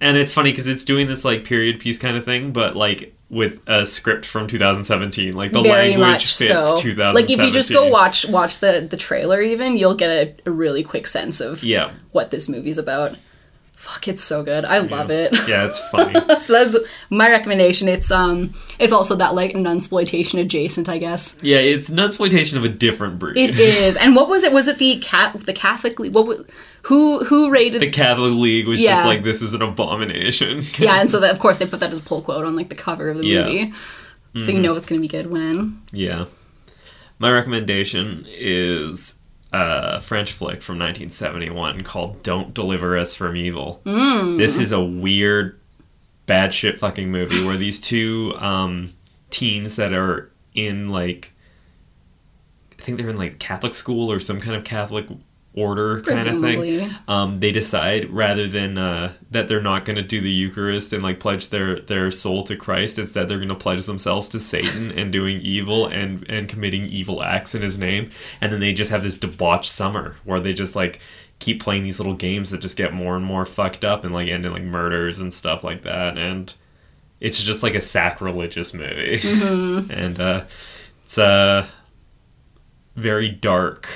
and 0.00 0.16
it's 0.16 0.32
funny 0.32 0.52
because 0.52 0.68
it's 0.68 0.84
doing 0.84 1.06
this 1.06 1.24
like 1.24 1.44
period 1.44 1.80
piece 1.80 1.98
kind 1.98 2.16
of 2.16 2.24
thing, 2.24 2.52
but 2.52 2.76
like 2.76 3.14
with 3.32 3.62
a 3.66 3.86
script 3.86 4.26
from 4.26 4.46
2017. 4.46 5.32
Like 5.32 5.52
the 5.52 5.62
very 5.62 5.96
language 5.96 6.36
fits 6.36 6.50
so. 6.50 6.76
2017. 6.78 7.14
Like 7.14 7.30
if 7.30 7.44
you 7.44 7.50
just 7.50 7.72
go 7.72 7.88
watch 7.88 8.28
watch 8.28 8.60
the 8.60 8.86
the 8.88 8.98
trailer, 8.98 9.40
even 9.40 9.76
you'll 9.78 9.94
get 9.96 10.10
a, 10.10 10.34
a 10.46 10.50
really 10.52 10.84
quick 10.84 11.06
sense 11.06 11.40
of 11.40 11.64
Yeah. 11.64 11.92
what 12.12 12.30
this 12.30 12.48
movie's 12.48 12.78
about. 12.78 13.16
Fuck, 13.82 14.06
it's 14.06 14.22
so 14.22 14.44
good. 14.44 14.64
I 14.64 14.78
love 14.78 15.10
it. 15.10 15.34
Yeah, 15.48 15.66
it's 15.66 15.80
funny. 15.90 16.14
so 16.38 16.52
that's 16.52 16.76
my 17.10 17.28
recommendation. 17.28 17.88
It's 17.88 18.12
um, 18.12 18.54
it's 18.78 18.92
also 18.92 19.16
that 19.16 19.34
like 19.34 19.54
nunsploitation 19.54 20.40
adjacent, 20.40 20.88
I 20.88 20.98
guess. 20.98 21.36
yeah, 21.42 21.56
it's 21.58 21.88
an 21.88 21.98
exploitation 21.98 22.56
of 22.58 22.64
a 22.64 22.68
different 22.68 23.18
breed. 23.18 23.36
It 23.36 23.58
is. 23.58 23.96
And 23.96 24.14
what 24.14 24.28
was 24.28 24.44
it? 24.44 24.52
Was 24.52 24.68
it 24.68 24.78
the 24.78 25.00
cat 25.00 25.32
the 25.46 25.52
Catholic 25.52 25.98
League? 25.98 26.14
What 26.14 26.26
was, 26.28 26.46
who 26.82 27.24
who 27.24 27.50
rated 27.50 27.82
the 27.82 27.90
Catholic 27.90 28.34
League 28.34 28.68
was 28.68 28.80
Yeah. 28.80 28.92
just 28.94 29.04
like, 29.06 29.24
this 29.24 29.42
is 29.42 29.52
an 29.52 29.62
abomination. 29.62 30.62
Yeah, 30.78 31.00
and 31.00 31.10
so 31.10 31.18
that, 31.20 31.32
of 31.32 31.40
course 31.40 31.58
they 31.58 31.66
put 31.66 31.80
that 31.80 31.90
as 31.90 31.98
a 31.98 32.02
pull 32.02 32.22
quote 32.22 32.44
on 32.44 32.54
like 32.54 32.68
the 32.68 32.76
cover 32.76 33.10
of 33.10 33.18
the 33.18 33.26
Yeah. 33.26 33.42
movie. 33.42 33.72
So 34.38 34.52
you 34.52 34.60
know 34.60 34.76
it's 34.76 34.86
going 34.86 35.02
to 35.02 35.06
be 35.06 35.10
good 35.10 35.26
when. 35.28 35.82
Yeah. 35.90 36.26
My 37.18 37.32
recommendation 37.32 38.24
is 38.28 39.16
a 39.52 40.00
French 40.00 40.32
flick 40.32 40.62
from 40.62 40.78
1971 40.78 41.82
called 41.82 42.22
Don't 42.22 42.54
Deliver 42.54 42.96
Us 42.96 43.14
from 43.14 43.36
Evil. 43.36 43.82
Mm. 43.84 44.38
This 44.38 44.58
is 44.58 44.72
a 44.72 44.82
weird, 44.82 45.60
bad 46.26 46.54
shit 46.54 46.78
fucking 46.78 47.10
movie 47.10 47.44
where 47.44 47.56
these 47.56 47.80
two 47.80 48.34
um, 48.38 48.94
teens 49.30 49.76
that 49.76 49.92
are 49.92 50.30
in 50.54 50.88
like, 50.88 51.32
I 52.78 52.82
think 52.82 52.98
they're 52.98 53.10
in 53.10 53.18
like 53.18 53.38
Catholic 53.38 53.74
school 53.74 54.10
or 54.10 54.18
some 54.18 54.40
kind 54.40 54.56
of 54.56 54.64
Catholic 54.64 55.06
order 55.54 56.00
kind 56.00 56.26
of 56.28 56.40
thing. 56.40 56.90
Um, 57.06 57.40
they 57.40 57.52
decide 57.52 58.10
rather 58.10 58.48
than 58.48 58.78
uh, 58.78 59.12
that 59.30 59.48
they're 59.48 59.60
not 59.60 59.84
going 59.84 59.96
to 59.96 60.02
do 60.02 60.20
the 60.20 60.30
Eucharist 60.30 60.92
and 60.92 61.02
like 61.02 61.20
pledge 61.20 61.48
their 61.50 61.80
their 61.80 62.10
soul 62.10 62.42
to 62.44 62.56
Christ, 62.56 62.98
instead 62.98 63.28
they're 63.28 63.38
going 63.38 63.48
to 63.48 63.54
pledge 63.54 63.84
themselves 63.86 64.28
to 64.30 64.40
Satan 64.40 64.90
and 64.90 65.12
doing 65.12 65.40
evil 65.40 65.86
and 65.86 66.28
and 66.30 66.48
committing 66.48 66.86
evil 66.86 67.22
acts 67.22 67.54
in 67.54 67.62
His 67.62 67.78
name. 67.78 68.10
And 68.40 68.52
then 68.52 68.60
they 68.60 68.72
just 68.72 68.90
have 68.90 69.02
this 69.02 69.16
debauched 69.16 69.70
summer 69.70 70.16
where 70.24 70.40
they 70.40 70.52
just 70.52 70.74
like 70.74 71.00
keep 71.38 71.62
playing 71.62 71.82
these 71.82 71.98
little 71.98 72.14
games 72.14 72.50
that 72.50 72.60
just 72.60 72.76
get 72.76 72.94
more 72.94 73.16
and 73.16 73.24
more 73.24 73.44
fucked 73.44 73.84
up 73.84 74.04
and 74.04 74.14
like 74.14 74.28
end 74.28 74.46
in 74.46 74.52
like 74.52 74.62
murders 74.62 75.18
and 75.20 75.32
stuff 75.32 75.64
like 75.64 75.82
that. 75.82 76.16
And 76.16 76.52
it's 77.20 77.42
just 77.42 77.62
like 77.62 77.74
a 77.74 77.80
sacrilegious 77.80 78.72
movie, 78.72 79.20
and 79.92 80.18
uh, 80.18 80.44
it's 81.04 81.18
uh 81.18 81.66
very 82.94 83.28
dark 83.28 83.88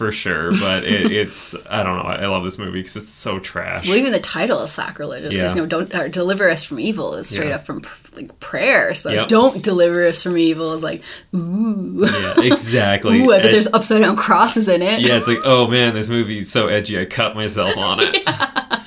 for 0.00 0.10
sure, 0.10 0.50
but 0.52 0.82
it, 0.84 1.12
it's 1.12 1.54
I 1.68 1.82
don't 1.82 1.98
know. 1.98 2.04
I 2.04 2.24
love 2.26 2.42
this 2.42 2.58
movie 2.58 2.80
because 2.80 2.96
it's 2.96 3.10
so 3.10 3.38
trash. 3.38 3.86
Well, 3.86 3.98
even 3.98 4.12
the 4.12 4.18
title 4.18 4.62
is 4.62 4.72
sacrilegious 4.72 5.36
Yeah. 5.36 5.50
you 5.50 5.56
know, 5.60 5.66
don't 5.66 5.94
uh, 5.94 6.08
deliver 6.08 6.48
us 6.48 6.64
from 6.64 6.80
evil 6.80 7.12
is 7.16 7.28
straight 7.28 7.50
Yeah. 7.50 7.56
up 7.56 7.66
from 7.66 7.82
like 8.14 8.40
prayer. 8.40 8.94
So 8.94 9.10
Yep. 9.10 9.28
don't 9.28 9.62
deliver 9.62 10.06
us 10.06 10.22
from 10.22 10.38
evil 10.38 10.72
is 10.72 10.82
like 10.82 11.02
ooh, 11.34 12.06
yeah, 12.10 12.40
exactly. 12.40 13.20
ooh. 13.22 13.30
I 13.32 13.36
bet 13.36 13.44
And- 13.46 13.54
there's 13.54 13.70
upside 13.74 14.00
down 14.00 14.16
crosses 14.16 14.70
in 14.70 14.80
it. 14.80 15.02
yeah, 15.02 15.18
it's 15.18 15.28
like 15.28 15.40
oh 15.44 15.66
man, 15.66 15.92
this 15.94 16.08
movie's 16.08 16.50
so 16.50 16.68
edgy. 16.68 16.98
I 16.98 17.04
cut 17.04 17.34
myself 17.36 17.76
on 17.76 17.98
it. 18.00 18.22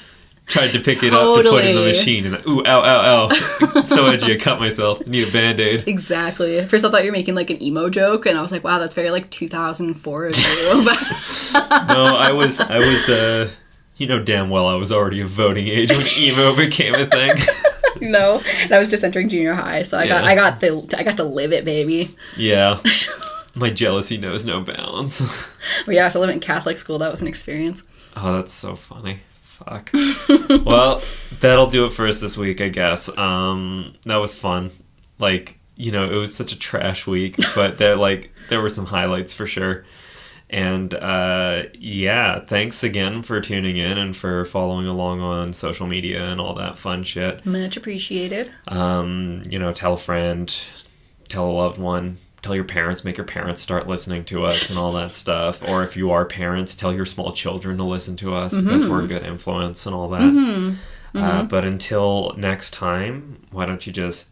Tried 0.46 0.72
to 0.72 0.80
pick 0.80 1.02
it 1.04 1.14
up 1.14 1.38
to 1.42 1.50
put 1.50 1.64
in 1.66 1.74
the 1.76 1.82
machine, 1.82 2.26
and 2.26 2.46
ooh, 2.46 2.64
ow, 2.66 2.82
ow, 2.84 3.30
ow! 3.32 3.82
so 3.84 4.08
edgy. 4.08 4.34
I 4.34 4.38
cut 4.38 4.60
myself. 4.60 5.06
Need 5.08 5.30
a 5.30 5.32
band 5.32 5.60
aid. 5.60 5.88
Exactly. 5.88 6.64
First, 6.66 6.84
I 6.84 6.92
thought 6.92 7.04
you 7.04 7.12
were 7.12 7.18
making 7.18 7.34
like 7.36 7.50
an 7.50 7.62
emo 7.64 7.90
joke, 7.90 8.26
and 8.26 8.38
I 8.38 8.42
was 8.42 8.52
like, 8.52 8.64
"Wow, 8.64 8.78
that's 8.78 8.94
very 8.94 9.10
like 9.10 9.30
2004 9.30 10.26
of 10.28 10.36
you." 10.38 10.44
No, 11.54 12.06
I 12.18 12.32
was, 12.34 12.60
I 12.60 12.78
was, 12.78 13.10
uh, 13.10 13.50
You 13.98 14.08
know 14.08 14.22
damn 14.22 14.50
well 14.50 14.68
I 14.68 14.76
was 14.76 14.92
already 14.92 15.22
of 15.22 15.30
voting 15.30 15.68
age 15.68 15.90
when 15.92 16.06
emo 16.20 16.56
became 16.56 16.94
a 16.96 17.06
thing. 17.06 17.32
no, 18.02 18.42
and 18.64 18.72
I 18.74 18.80
was 18.80 18.90
just 18.90 19.04
entering 19.04 19.30
junior 19.30 19.54
high, 19.54 19.84
so 19.84 19.98
I 19.98 20.08
got 20.08 20.24
I 20.26 20.36
got 20.36 20.60
the 20.60 20.96
I 20.98 21.04
got 21.04 21.18
to 21.18 21.24
live 21.24 21.54
it, 21.54 21.64
baby. 21.64 22.16
yeah. 22.38 22.80
My 23.56 23.70
jealousy 23.70 24.18
knows 24.18 24.46
no 24.46 24.62
bounds. 24.62 25.56
But 25.86 25.94
yeah, 25.96 26.10
to 26.10 26.20
live 26.20 26.32
in 26.32 26.40
Catholic 26.40 26.78
school, 26.80 26.98
that 26.98 27.12
was 27.12 27.22
an 27.22 27.28
experience. 27.28 27.84
Oh, 28.18 28.34
that's 28.34 28.52
so 28.52 28.76
funny. 28.76 29.20
Fuck. 29.66 29.92
well, 30.66 31.02
that'll 31.40 31.68
do 31.68 31.86
it 31.86 31.94
for 31.94 32.08
us 32.08 32.20
this 32.20 32.38
week, 32.38 32.62
I 32.62 32.70
guess. 32.70 33.16
Um, 33.18 33.96
that 34.06 34.18
was 34.18 34.36
fun. 34.36 34.72
Like, 35.20 35.60
you 35.76 35.92
know, 35.92 36.06
it 36.06 36.16
was 36.16 36.36
such 36.36 36.52
a 36.52 36.60
trash 36.60 37.08
week, 37.08 37.38
but 37.56 37.78
there 37.78 37.96
like 37.96 38.34
there 38.50 38.62
were 38.62 38.70
some 38.70 38.88
highlights 38.88 39.34
for 39.34 39.46
sure. 39.46 39.86
And 40.50 40.94
uh, 40.94 41.64
yeah, 41.74 42.40
thanks 42.40 42.84
again 42.84 43.24
for 43.24 43.42
tuning 43.42 43.78
in 43.78 43.98
and 43.98 44.16
for 44.16 44.46
following 44.46 44.86
along 44.86 45.20
on 45.20 45.52
social 45.52 45.88
media 45.88 46.24
and 46.26 46.40
all 46.40 46.54
that 46.56 46.78
fun 46.78 47.02
shit. 47.02 47.44
Much 47.44 47.76
appreciated. 47.76 48.52
Um, 48.68 49.42
you 49.50 49.58
know, 49.58 49.74
tell 49.74 49.94
a 49.94 49.98
friend, 49.98 50.56
tell 51.28 51.50
a 51.50 51.52
loved 51.52 51.80
one, 51.80 52.18
tell 52.44 52.54
your 52.54 52.66
parents, 52.66 53.04
make 53.04 53.18
your 53.18 53.26
parents 53.26 53.62
start 53.62 53.88
listening 53.88 54.24
to 54.26 54.46
us 54.46 54.70
and 54.70 54.78
all 54.78 54.92
that 54.92 55.12
stuff. 55.24 55.68
Or 55.68 55.82
if 55.82 55.98
you 55.98 56.12
are 56.12 56.26
parents, 56.26 56.76
tell 56.76 56.94
your 56.94 57.06
small 57.06 57.32
children 57.32 57.78
to 57.78 57.84
listen 57.84 58.16
to 58.18 58.36
us 58.36 58.56
because 58.56 58.88
we're 58.88 59.04
a 59.04 59.08
good 59.08 59.24
influence 59.24 59.86
and 59.88 59.96
all 59.96 60.10
that. 60.10 60.78
Uh, 61.16 61.44
but 61.44 61.64
until 61.66 62.34
next 62.38 62.72
time, 62.74 63.42
why 63.52 63.66
don't 63.66 63.88
you 63.88 63.94
just 63.94 64.30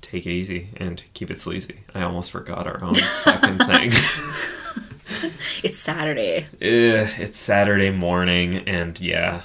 take 0.00 0.26
it 0.26 0.30
easy 0.30 0.68
and 0.76 1.02
keep 1.14 1.30
it 1.30 1.38
sleazy? 1.40 1.80
I 1.94 2.02
almost 2.02 2.30
forgot 2.30 2.66
our 2.66 2.82
own 2.82 2.94
fucking 2.94 3.58
thing. 3.58 3.90
It's 5.62 5.78
Saturday. 5.78 6.46
Eh, 6.60 7.08
it's 7.18 7.38
Saturday 7.38 7.90
morning, 7.90 8.68
and 8.68 8.98
yeah, 9.00 9.42